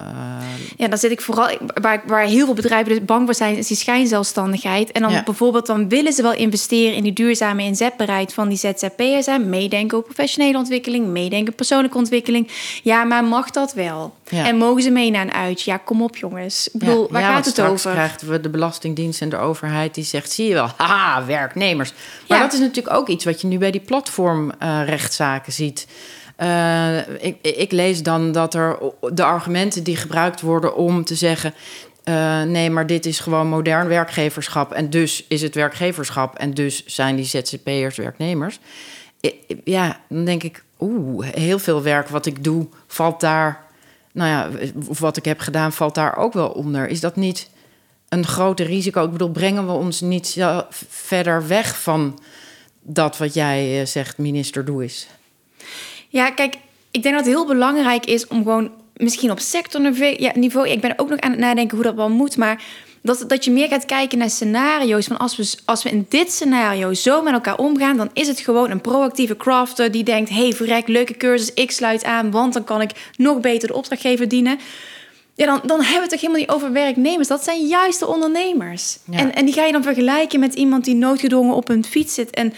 Ja, 0.77 0.89
dan 0.89 0.99
zit 0.99 1.11
ik 1.11 1.21
vooral 1.21 1.49
waar, 1.81 2.03
waar 2.07 2.25
heel 2.25 2.45
veel 2.45 2.55
bedrijven 2.55 2.89
dus 2.89 3.05
bang 3.05 3.25
voor 3.25 3.35
zijn, 3.35 3.57
is 3.57 3.67
die 3.67 3.77
schijnzelfstandigheid. 3.77 4.93
En 4.93 5.03
dan 5.03 5.13
ja. 5.13 5.23
bijvoorbeeld, 5.23 5.67
dan 5.67 5.89
willen 5.89 6.13
ze 6.13 6.23
wel 6.23 6.35
investeren 6.35 6.95
in 6.95 7.03
die 7.03 7.13
duurzame 7.13 7.63
inzetbaarheid 7.63 8.33
van 8.33 8.49
die 8.49 8.59
ZZP'ers. 8.59 9.27
En 9.27 9.49
meedenken 9.49 9.99
op 9.99 10.05
professionele 10.05 10.59
ontwikkeling, 10.59 11.07
meedenken 11.07 11.55
persoonlijke 11.55 11.99
ontwikkeling. 11.99 12.49
Ja, 12.83 13.05
maar 13.05 13.25
mag 13.25 13.51
dat 13.51 13.73
wel? 13.73 14.15
Ja. 14.29 14.47
En 14.47 14.57
mogen 14.57 14.83
ze 14.83 14.91
mee 14.91 15.11
naar 15.11 15.23
een 15.23 15.33
uitje? 15.33 15.71
Ja, 15.71 15.77
kom 15.77 16.03
op 16.03 16.17
jongens. 16.17 16.69
Ik 16.73 16.81
bedoel, 16.81 17.09
waar 17.11 17.23
gaat 17.23 17.47
het 17.47 17.61
over? 17.61 17.91
krijgen 17.91 18.31
we 18.31 18.41
de 18.41 18.49
Belastingdienst 18.49 19.21
en 19.21 19.29
de 19.29 19.37
overheid 19.37 19.95
die 19.95 20.05
zegt, 20.05 20.33
zie 20.33 20.49
je 20.49 20.55
wel, 20.55 20.71
haha, 20.77 21.25
werknemers. 21.25 21.93
Maar 22.29 22.39
dat 22.39 22.53
is 22.53 22.59
natuurlijk 22.59 22.97
ook 22.97 23.09
iets 23.09 23.25
wat 23.25 23.41
je 23.41 23.47
nu 23.47 23.59
bij 23.59 23.71
die 23.71 23.81
platformrechtszaken 23.81 25.53
uh, 25.53 25.57
ziet. 25.57 25.87
Uh, 26.39 26.99
ik, 27.41 27.73
lees 27.73 28.03
dan 28.03 28.33
dat 28.33 28.55
er 28.55 28.79
de 29.13 29.25
argumenten 29.25 29.83
die 29.83 29.97
gebruikt 29.97 30.41
worden 30.41 30.77
om 30.77 31.05
te 31.05 31.15
zeggen. 31.15 31.55
Uh, 32.05 32.43
nee, 32.43 32.71
maar 32.71 32.87
dit 32.87 33.07
is 33.07 33.21
gewoon 33.21 33.49
modern 33.49 33.89
werkgeverschap. 33.89 34.73
En 34.73 34.91
dus 34.91 35.25
is 35.29 35.43
het 35.43 35.55
werkgeverschap. 35.55 36.35
En 36.35 36.55
dus 36.55 36.87
zijn 36.87 37.17
die 37.17 37.25
ZZP'ers 37.25 37.97
werknemers. 37.97 38.59
Ja, 39.65 40.01
dan 40.09 40.25
denk 40.25 40.43
ik, 40.43 40.65
oeh, 40.81 41.27
heel 41.27 41.59
veel 41.59 41.83
werk 41.83 42.09
wat 42.09 42.27
ik 42.27 42.45
doe, 42.45 42.67
valt 42.87 43.21
daar. 43.21 43.65
Nou 44.13 44.29
ja, 44.29 44.69
of 44.89 44.99
wat 44.99 45.17
ik 45.17 45.25
heb 45.25 45.41
gedaan, 45.41 45.73
valt 45.73 45.95
daar 45.95 46.17
ook 46.17 46.33
wel 46.33 46.49
onder. 46.49 46.89
Is 46.89 47.01
dat 47.01 47.17
niet 47.17 47.51
een 48.09 48.27
grote 48.27 48.63
risico? 48.63 49.05
Ik 49.05 49.13
bedoel, 49.13 49.31
brengen 49.31 49.67
we 49.67 49.73
ons 49.73 50.01
niet 50.01 50.45
verder 50.89 51.47
weg 51.47 51.81
van 51.81 52.19
dat 52.83 53.19
wat 53.19 53.35
jij 53.35 53.81
eh, 53.81 53.87
zegt, 53.87 54.19
minister, 54.19 54.65
doe 54.65 54.85
is? 54.85 55.09
Ja, 56.15 56.31
kijk, 56.31 56.55
ik 56.91 57.03
denk 57.03 57.15
dat 57.15 57.25
het 57.25 57.35
heel 57.35 57.47
belangrijk 57.47 58.07
is 58.07 58.27
om 58.27 58.37
gewoon 58.37 58.71
misschien 58.97 59.31
op 59.31 59.39
sectorniveau... 59.39 60.17
Ja, 60.19 60.35
ik 60.65 60.81
ben 60.81 60.99
ook 60.99 61.09
nog 61.09 61.21
aan 61.21 61.31
het 61.31 61.41
nadenken 61.41 61.77
hoe 61.77 61.87
dat 61.87 61.95
wel 61.95 62.11
moet, 62.11 62.37
maar... 62.37 62.63
Dat, 63.03 63.25
dat 63.27 63.45
je 63.45 63.51
meer 63.51 63.69
gaat 63.69 63.85
kijken 63.85 64.19
naar 64.19 64.31
scenario's. 64.31 65.07
Van 65.07 65.19
als 65.19 65.37
we, 65.37 65.55
als 65.65 65.83
we 65.83 65.91
in 65.91 66.07
dit 66.09 66.33
scenario 66.33 66.93
zo 66.93 67.23
met 67.23 67.33
elkaar 67.33 67.59
omgaan, 67.59 67.97
dan 67.97 68.11
is 68.13 68.29
het 68.29 68.41
gewoon 68.41 68.71
een 68.71 68.81
proactieve 68.81 69.37
crafter 69.37 69.91
die 69.91 70.05
denkt: 70.05 70.31
hey, 70.31 70.53
verrek, 70.53 70.89
leuke 70.89 71.17
cursus, 71.17 71.55
ik 71.55 71.71
sluit 71.71 72.05
aan, 72.05 72.31
want 72.31 72.53
dan 72.53 72.65
kan 72.65 72.81
ik 72.81 72.91
nog 73.17 73.41
beter 73.41 73.69
de 73.69 73.75
opdrachtgever 73.75 74.29
dienen. 74.29 74.59
Ja, 75.35 75.47
dan, 75.47 75.61
dan 75.65 75.79
hebben 75.79 75.95
we 75.95 76.01
het 76.01 76.11
toch 76.11 76.21
helemaal 76.21 76.41
niet 76.41 76.51
over 76.51 76.73
werknemers. 76.73 77.29
Dat 77.29 77.45
zijn 77.45 77.67
juist 77.67 77.99
de 77.99 78.07
ondernemers. 78.07 78.99
En, 79.11 79.35
en 79.35 79.45
die 79.45 79.55
ga 79.55 79.65
je 79.65 79.73
dan 79.73 79.83
vergelijken 79.83 80.41
met 80.41 80.55
iemand 80.55 80.85
die 80.85 80.95
noodgedwongen 80.95 81.55
op 81.55 81.69
een 81.69 81.85
fiets 81.85 82.15
zit. 82.15 82.31
En 82.31 82.53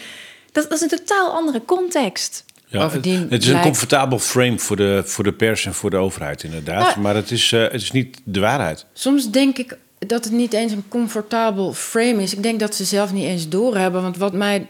dat, 0.53 0.71
dat 0.71 0.73
is 0.73 0.81
een 0.81 0.99
totaal 0.99 1.31
andere 1.31 1.65
context. 1.65 2.45
Ja, 2.69 2.91
het 3.29 3.43
is 3.43 3.49
een 3.49 3.61
comfortabel 3.61 4.19
frame 4.19 4.59
voor 4.59 4.77
de, 4.77 5.03
voor 5.05 5.25
de 5.25 5.33
pers 5.33 5.67
en 5.67 5.75
voor 5.75 5.91
de 5.91 5.97
overheid, 5.97 6.43
inderdaad. 6.43 6.83
Nou, 6.83 7.01
maar 7.01 7.15
het 7.15 7.31
is, 7.31 7.53
uh, 7.53 7.63
het 7.63 7.83
is 7.83 7.91
niet 7.91 8.21
de 8.25 8.41
waarheid. 8.41 8.87
Soms 8.93 9.31
denk 9.31 9.59
ik 9.59 9.79
dat 9.99 10.25
het 10.25 10.33
niet 10.33 10.53
eens 10.53 10.73
een 10.73 10.85
comfortabel 10.89 11.73
frame 11.73 12.23
is. 12.23 12.35
Ik 12.35 12.43
denk 12.43 12.61
dat 12.61 12.75
ze 12.75 12.85
zelf 12.85 13.13
niet 13.13 13.25
eens 13.25 13.49
doorhebben. 13.49 14.03
Want 14.03 14.17
wat 14.17 14.33
mij 14.33 14.67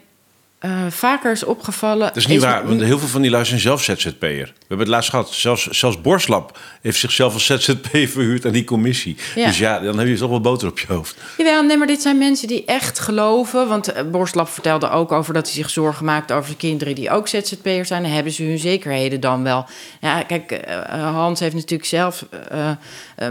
uh, 0.61 0.87
vaker 0.89 1.33
is 1.33 1.45
opgevallen. 1.45 2.07
Dat 2.07 2.17
is 2.17 2.27
niet 2.27 2.43
waar, 2.43 2.67
want 2.67 2.81
heel 2.81 2.99
veel 2.99 3.09
van 3.09 3.23
die 3.23 3.31
lui 3.31 3.45
zijn 3.45 3.61
zelf 3.61 3.83
ZZP'er. 3.83 4.19
We 4.19 4.53
hebben 4.59 4.79
het 4.79 4.89
laatst 4.89 5.11
gehad, 5.11 5.33
zelfs, 5.33 5.67
zelfs 5.67 6.01
Borslab 6.01 6.59
heeft 6.83 6.99
zichzelf 6.99 7.33
als 7.33 7.47
ZZP 7.47 7.89
verhuurd 7.93 8.47
aan 8.47 8.53
die 8.53 8.65
commissie. 8.65 9.17
Dus 9.35 9.59
ja, 9.59 9.81
dan 9.81 9.99
heb 9.99 10.09
je 10.09 10.17
toch 10.17 10.31
wel 10.31 10.41
boter 10.41 10.69
op 10.69 10.79
je 10.79 10.87
hoofd. 10.89 11.17
Jawel, 11.37 11.63
nee, 11.63 11.77
maar 11.77 11.87
dit 11.87 12.03
zijn 12.03 12.19
mensen 12.19 12.49
die 12.49 12.65
echt 12.65 12.99
geloven. 12.99 13.69
Want 13.69 13.97
uh, 13.97 14.03
Borslab 14.11 14.49
vertelde 14.49 14.91
ook 14.91 15.13
over 15.13 15.35
dat 15.35 15.47
hij 15.47 15.55
zich 15.55 15.71
zorgen 15.71 16.05
maakt 16.05 16.33
over 16.33 16.51
de 16.51 16.57
kinderen 16.57 16.95
die 16.95 17.11
ook 17.11 17.29
ZZP'er 17.29 17.87
zijn. 17.87 18.05
Hebben 18.07 18.33
ze 18.33 18.43
hun 18.43 18.59
zekerheden 18.59 19.21
dan 19.21 19.43
wel. 19.43 19.67
Ja, 20.01 20.23
kijk, 20.23 20.63
uh, 20.69 21.15
Hans 21.15 21.41
heeft 21.41 21.55
natuurlijk 21.55 21.89
zelf 21.89 22.25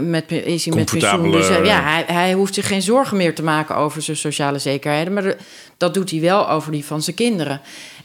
met, 0.00 0.32
is 0.32 0.64
hij 0.64 0.74
met 0.74 0.90
pensioen. 0.90 1.30
Dus 1.30 1.48
ja, 1.48 1.82
hij, 1.82 2.04
hij 2.06 2.32
hoeft 2.32 2.54
zich 2.54 2.66
geen 2.66 2.82
zorgen 2.82 3.16
meer 3.16 3.34
te 3.34 3.42
maken 3.42 3.76
over 3.76 4.02
zijn 4.02 4.16
sociale 4.16 4.58
zekerheden. 4.58 5.12
Maar 5.12 5.34
dat 5.76 5.94
doet 5.94 6.10
hij 6.10 6.20
wel 6.20 6.50
over 6.50 6.72
die 6.72 6.84
van 6.84 7.02
zijn 7.02 7.15
kinderen. 7.16 7.60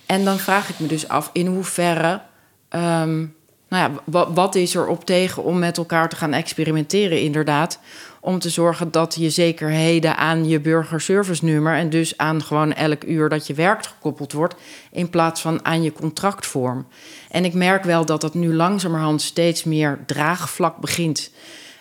En 0.05 0.25
dan 0.25 0.39
vraag 0.39 0.69
ik 0.69 0.79
me 0.79 0.87
dus 0.87 1.07
af 1.07 1.29
in 1.33 1.47
hoeverre. 1.47 2.21
Um, 2.69 3.35
nou 3.71 3.91
ja, 3.91 4.23
wat, 4.33 4.55
is 4.55 4.75
er 4.75 4.87
op 4.87 5.05
tegen 5.05 5.43
om 5.43 5.59
met 5.59 5.77
elkaar 5.77 6.09
te 6.09 6.15
gaan 6.15 6.33
experimenteren, 6.33 7.21
inderdaad? 7.21 7.79
Om 8.19 8.39
te 8.39 8.49
zorgen 8.49 8.91
dat 8.91 9.15
je 9.15 9.29
zekerheden 9.29 10.17
aan 10.17 10.47
je 10.47 10.59
burgerservice 10.59 11.45
nummer 11.45 11.75
en 11.75 11.89
dus 11.89 12.17
aan 12.17 12.43
gewoon 12.43 12.73
elk 12.73 13.03
uur 13.03 13.29
dat 13.29 13.47
je 13.47 13.53
werkt 13.53 13.87
gekoppeld 13.87 14.31
wordt, 14.31 14.55
in 14.91 15.09
plaats 15.09 15.41
van 15.41 15.65
aan 15.65 15.83
je 15.83 15.91
contractvorm. 15.91 16.87
En 17.29 17.45
ik 17.45 17.53
merk 17.53 17.83
wel 17.83 18.05
dat 18.05 18.21
dat 18.21 18.33
nu 18.33 18.53
langzamerhand 18.53 19.21
steeds 19.21 19.63
meer 19.63 19.99
draagvlak 20.05 20.77
begint 20.77 21.31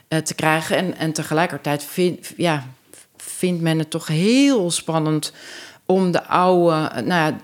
uh, 0.09 0.19
te 0.19 0.35
krijgen. 0.35 0.77
En, 0.77 0.97
en 0.97 1.13
tegelijkertijd 1.13 1.85
vind, 1.85 2.33
ja, 2.37 2.67
vindt 3.17 3.63
men 3.63 3.79
het 3.79 3.91
toch 3.91 4.07
heel 4.07 4.71
spannend 4.71 5.33
om 5.91 6.11
de 6.11 6.25
oude, 6.25 6.91
nou 6.95 7.05
ja, 7.05 7.37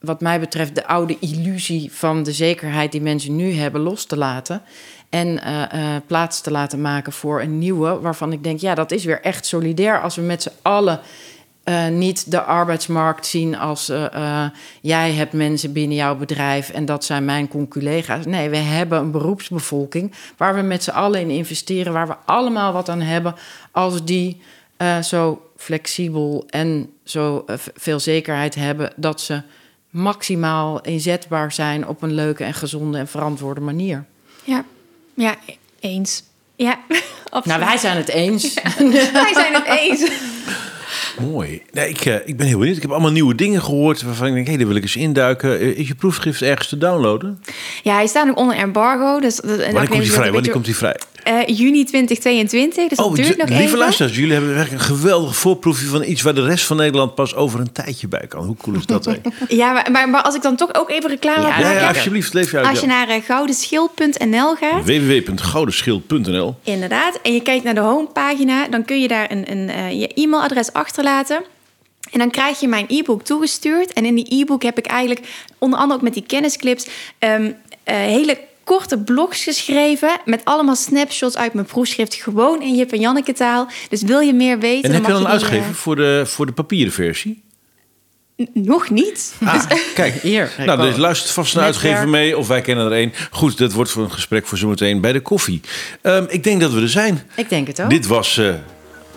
wat 0.00 0.20
mij 0.20 0.40
betreft, 0.40 0.74
de 0.74 0.86
oude 0.86 1.16
illusie 1.20 1.92
van 1.92 2.22
de 2.22 2.32
zekerheid 2.32 2.92
die 2.92 3.00
mensen 3.00 3.36
nu 3.36 3.52
hebben 3.52 3.80
los 3.80 4.04
te 4.04 4.16
laten. 4.16 4.62
En 5.08 5.26
uh, 5.28 5.62
uh, 5.74 5.96
plaats 6.06 6.40
te 6.40 6.50
laten 6.50 6.80
maken 6.80 7.12
voor 7.12 7.40
een 7.40 7.58
nieuwe, 7.58 8.00
waarvan 8.00 8.32
ik 8.32 8.44
denk, 8.44 8.60
ja, 8.60 8.74
dat 8.74 8.90
is 8.90 9.04
weer 9.04 9.20
echt 9.20 9.46
solidair 9.46 10.00
als 10.00 10.16
we 10.16 10.22
met 10.22 10.42
z'n 10.42 10.52
allen. 10.62 11.00
Uh, 11.64 11.88
niet 11.88 12.30
de 12.30 12.42
arbeidsmarkt 12.42 13.26
zien 13.26 13.58
als 13.58 13.92
jij 14.80 15.12
hebt 15.12 15.32
mensen 15.32 15.72
binnen 15.72 15.96
jouw 15.96 16.16
bedrijf 16.16 16.70
en 16.70 16.84
dat 16.84 17.04
zijn 17.04 17.24
mijn 17.24 17.48
conculega's. 17.48 18.26
Nee, 18.26 18.48
we 18.48 18.56
hebben 18.56 18.98
een 18.98 19.10
beroepsbevolking 19.10 20.12
waar 20.36 20.54
we 20.54 20.62
met 20.62 20.82
z'n 20.82 20.90
allen 20.90 21.20
in 21.20 21.30
investeren, 21.30 21.92
waar 21.92 22.06
we 22.06 22.16
allemaal 22.24 22.72
wat 22.72 22.88
aan 22.88 23.00
hebben 23.00 23.34
als 23.70 24.04
die 24.04 24.40
zo 25.02 25.42
flexibel 25.56 26.44
en 26.50 26.90
zo 27.12 27.44
eh, 27.46 27.56
veel 27.74 28.00
zekerheid 28.00 28.54
hebben 28.54 28.92
dat 28.96 29.20
ze 29.20 29.42
maximaal 29.90 30.80
inzetbaar 30.80 31.52
zijn 31.52 31.88
op 31.88 32.02
een 32.02 32.14
leuke 32.14 32.44
en 32.44 32.54
gezonde 32.54 32.98
en 32.98 33.08
verantwoorde 33.08 33.60
manier. 33.60 34.04
Ja, 34.44 34.64
ja 35.14 35.34
eens. 35.80 36.22
Ja, 36.56 36.78
absoluut. 37.30 37.58
Nou, 37.58 37.60
wij 37.60 37.76
zijn 37.76 37.96
het 37.96 38.08
eens. 38.08 38.54
wij 39.12 39.32
zijn 39.32 39.54
het 39.54 39.66
eens. 39.66 40.10
Mooi. 41.30 41.62
Nee, 41.70 41.88
ik, 41.88 42.04
uh, 42.04 42.14
ik 42.24 42.36
ben 42.36 42.46
heel 42.46 42.58
benieuwd. 42.58 42.76
Ik 42.76 42.82
heb 42.82 42.90
allemaal 42.90 43.10
nieuwe 43.10 43.34
dingen 43.34 43.62
gehoord 43.62 44.02
waarvan 44.02 44.26
ik 44.26 44.32
denk, 44.32 44.46
hé, 44.46 44.50
hey, 44.52 44.58
daar 44.58 44.68
wil 44.68 44.76
ik 44.76 44.82
eens 44.82 44.96
induiken. 44.96 45.62
Uh, 45.62 45.78
is 45.78 45.88
je 45.88 45.94
proefschrift 45.94 46.42
ergens 46.42 46.68
te 46.68 46.78
downloaden? 46.78 47.42
Ja, 47.82 47.94
hij 47.94 48.06
staat 48.06 48.26
nog 48.26 48.36
onder 48.36 48.56
embargo. 48.56 49.20
Dus, 49.20 49.40
Wanneer 49.40 49.72
komt 49.72 49.88
hij 49.88 50.06
vrij? 50.06 50.32
Wanneer 50.32 50.52
komt 50.52 50.66
hij 50.66 50.74
vrij? 50.74 50.96
Uh, 51.28 51.58
juni 51.58 51.84
2022, 51.84 52.88
dus 52.88 52.98
oh, 52.98 53.04
dat 53.04 53.16
duurt 53.16 53.36
nog 53.36 53.48
lieve 53.48 53.62
even. 53.62 53.78
luisteraars, 53.78 54.16
jullie 54.16 54.32
hebben 54.32 54.54
werkelijk 54.54 54.82
een 54.82 54.96
geweldig 54.96 55.36
voorproefje 55.36 55.86
van 55.86 56.04
iets 56.04 56.22
waar 56.22 56.34
de 56.34 56.44
rest 56.44 56.64
van 56.64 56.76
Nederland 56.76 57.14
pas 57.14 57.34
over 57.34 57.60
een 57.60 57.72
tijdje 57.72 58.08
bij 58.08 58.26
kan. 58.28 58.44
Hoe 58.44 58.56
cool 58.56 58.76
is 58.76 58.86
dat? 58.86 59.04
ja, 59.48 59.72
maar, 59.72 59.90
maar, 59.90 60.08
maar, 60.08 60.22
als 60.22 60.34
ik 60.34 60.42
dan 60.42 60.56
toch 60.56 60.74
ook 60.74 60.90
even 60.90 61.10
reclame 61.10 61.46
ja, 61.46 61.58
ja, 61.58 61.72
ja, 61.72 61.88
alsjeblieft, 61.88 62.32
leef 62.32 62.50
je 62.50 62.56
uit. 62.56 62.66
Als 62.66 62.80
je 62.80 62.86
naar 62.86 63.08
uh, 63.08 63.14
goudenschil.nl 63.24 64.54
gaat. 64.54 64.84
www.goudenschil.nl 64.84 66.54
Inderdaad. 66.62 67.18
En 67.22 67.32
je 67.32 67.42
kijkt 67.42 67.64
naar 67.64 67.74
de 67.74 67.80
homepagina, 67.80 68.68
dan 68.68 68.84
kun 68.84 69.00
je 69.00 69.08
daar 69.08 69.30
een, 69.30 69.50
een, 69.50 69.68
uh, 69.68 70.00
je 70.00 70.08
e-mailadres 70.08 70.72
achterlaten. 70.72 71.42
En 72.10 72.18
dan 72.18 72.30
krijg 72.30 72.60
je 72.60 72.68
mijn 72.68 72.86
e-book 72.88 73.22
toegestuurd. 73.22 73.92
En 73.92 74.04
in 74.04 74.14
die 74.14 74.40
e-book 74.40 74.62
heb 74.62 74.78
ik 74.78 74.86
eigenlijk, 74.86 75.20
onder 75.58 75.78
andere 75.78 75.98
ook 75.98 76.04
met 76.04 76.14
die 76.14 76.24
kennisclips, 76.26 76.86
um, 77.18 77.56
hele 77.84 78.38
korte 78.64 78.98
blogs 78.98 79.42
geschreven 79.42 80.20
met 80.24 80.40
allemaal 80.44 80.76
snapshots 80.76 81.36
uit 81.36 81.54
mijn 81.54 81.66
proefschrift. 81.66 82.14
Gewoon 82.14 82.62
in 82.62 82.76
Jip 82.76 82.92
en 82.92 83.00
Janneke 83.00 83.32
taal. 83.32 83.68
Dus 83.88 84.02
wil 84.02 84.20
je 84.20 84.32
meer 84.32 84.58
weten... 84.58 84.88
En 84.88 84.94
heb 84.94 85.06
je 85.06 85.12
dan 85.12 85.28
uitgegeven 85.28 85.70
uh... 85.70 85.74
voor, 85.74 85.96
de, 85.96 86.22
voor 86.26 86.46
de 86.46 86.52
papieren 86.52 86.92
versie? 86.92 87.42
nog 88.52 88.90
niet. 88.90 89.34
Ah, 89.44 89.64
kijk, 89.94 90.14
hier. 90.14 90.50
Nou, 90.66 90.80
dus 90.80 90.96
luistert 90.96 91.30
vast 91.30 91.54
een 91.54 91.62
uitgever 91.62 92.08
mee 92.08 92.38
of 92.38 92.48
wij 92.48 92.60
kennen 92.60 92.86
er 92.86 92.92
een. 92.92 93.12
Goed, 93.30 93.58
dat 93.58 93.72
wordt 93.72 93.90
voor 93.90 94.02
een 94.02 94.12
gesprek 94.12 94.46
voor 94.46 94.58
zometeen 94.58 95.00
bij 95.00 95.12
de 95.12 95.20
koffie. 95.20 95.60
Um, 96.02 96.26
ik 96.28 96.44
denk 96.44 96.60
dat 96.60 96.72
we 96.72 96.80
er 96.80 96.88
zijn. 96.88 97.22
Ik 97.36 97.48
denk 97.48 97.66
het 97.66 97.82
ook. 97.82 97.90
Dit 97.90 98.06
was 98.06 98.36
uh, 98.36 98.54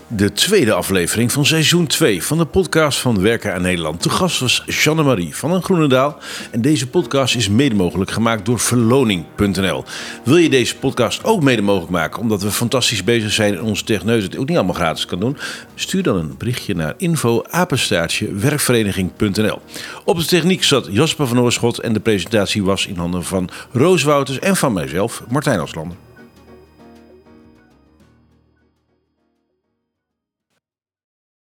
de 0.08 0.32
tweede 0.32 0.74
aflevering 0.74 1.32
van 1.32 1.46
seizoen 1.46 1.88
2 1.88 2.24
van 2.24 2.38
de 2.38 2.46
podcast 2.46 3.00
van 3.00 3.22
Werken 3.22 3.54
aan 3.54 3.62
Nederland. 3.62 4.04
De 4.04 4.10
gast 4.10 4.40
was 4.40 4.64
Jeanne-Marie 4.66 5.36
van 5.36 5.52
den 5.52 5.64
Groenendaal. 5.64 6.18
En 6.52 6.62
deze 6.62 6.88
podcast 6.88 7.36
is 7.36 7.50
mede 7.50 7.76
mogelijk 7.76 8.12
gemaakt 8.12 8.46
door 8.46 8.60
verloning.nl. 8.60 9.84
Wil 10.24 10.38
je 10.38 10.50
deze 10.50 10.78
podcast 10.78 11.24
ook 11.24 11.44
mede 11.44 11.62
mogelijk 11.62 11.92
maken, 11.92 12.22
omdat 12.22 12.42
we 12.42 12.52
fantastisch 12.52 13.04
bezig 13.04 13.32
zijn 13.32 13.56
en 13.56 13.62
onze 13.62 13.84
techneus 13.84 14.24
het 14.24 14.38
ook 14.38 14.48
niet 14.48 14.58
allemaal 14.58 14.76
gratis 14.76 15.06
kan 15.06 15.20
doen? 15.20 15.38
Stuur 15.76 16.04
dan 16.04 16.18
een 16.18 16.36
berichtje 16.38 16.76
naar 16.76 16.94
info 16.98 17.42
werkvereniging.nl. 18.32 19.62
Op 20.04 20.18
de 20.18 20.26
techniek 20.26 20.64
zat 20.64 20.88
Jasper 20.92 21.28
van 21.28 21.40
Oorschot 21.40 21.80
en 21.80 21.94
de 21.94 22.00
presentatie 22.00 22.64
was 22.64 22.86
in 22.88 22.98
handen 22.98 23.24
van 23.24 23.50
Roos 23.72 24.04
Wouters 24.04 24.40
en 24.40 24.56
van 24.56 24.74
mijzelf, 24.74 25.24
Martijn 25.28 25.62
Oslander. 25.62 26.05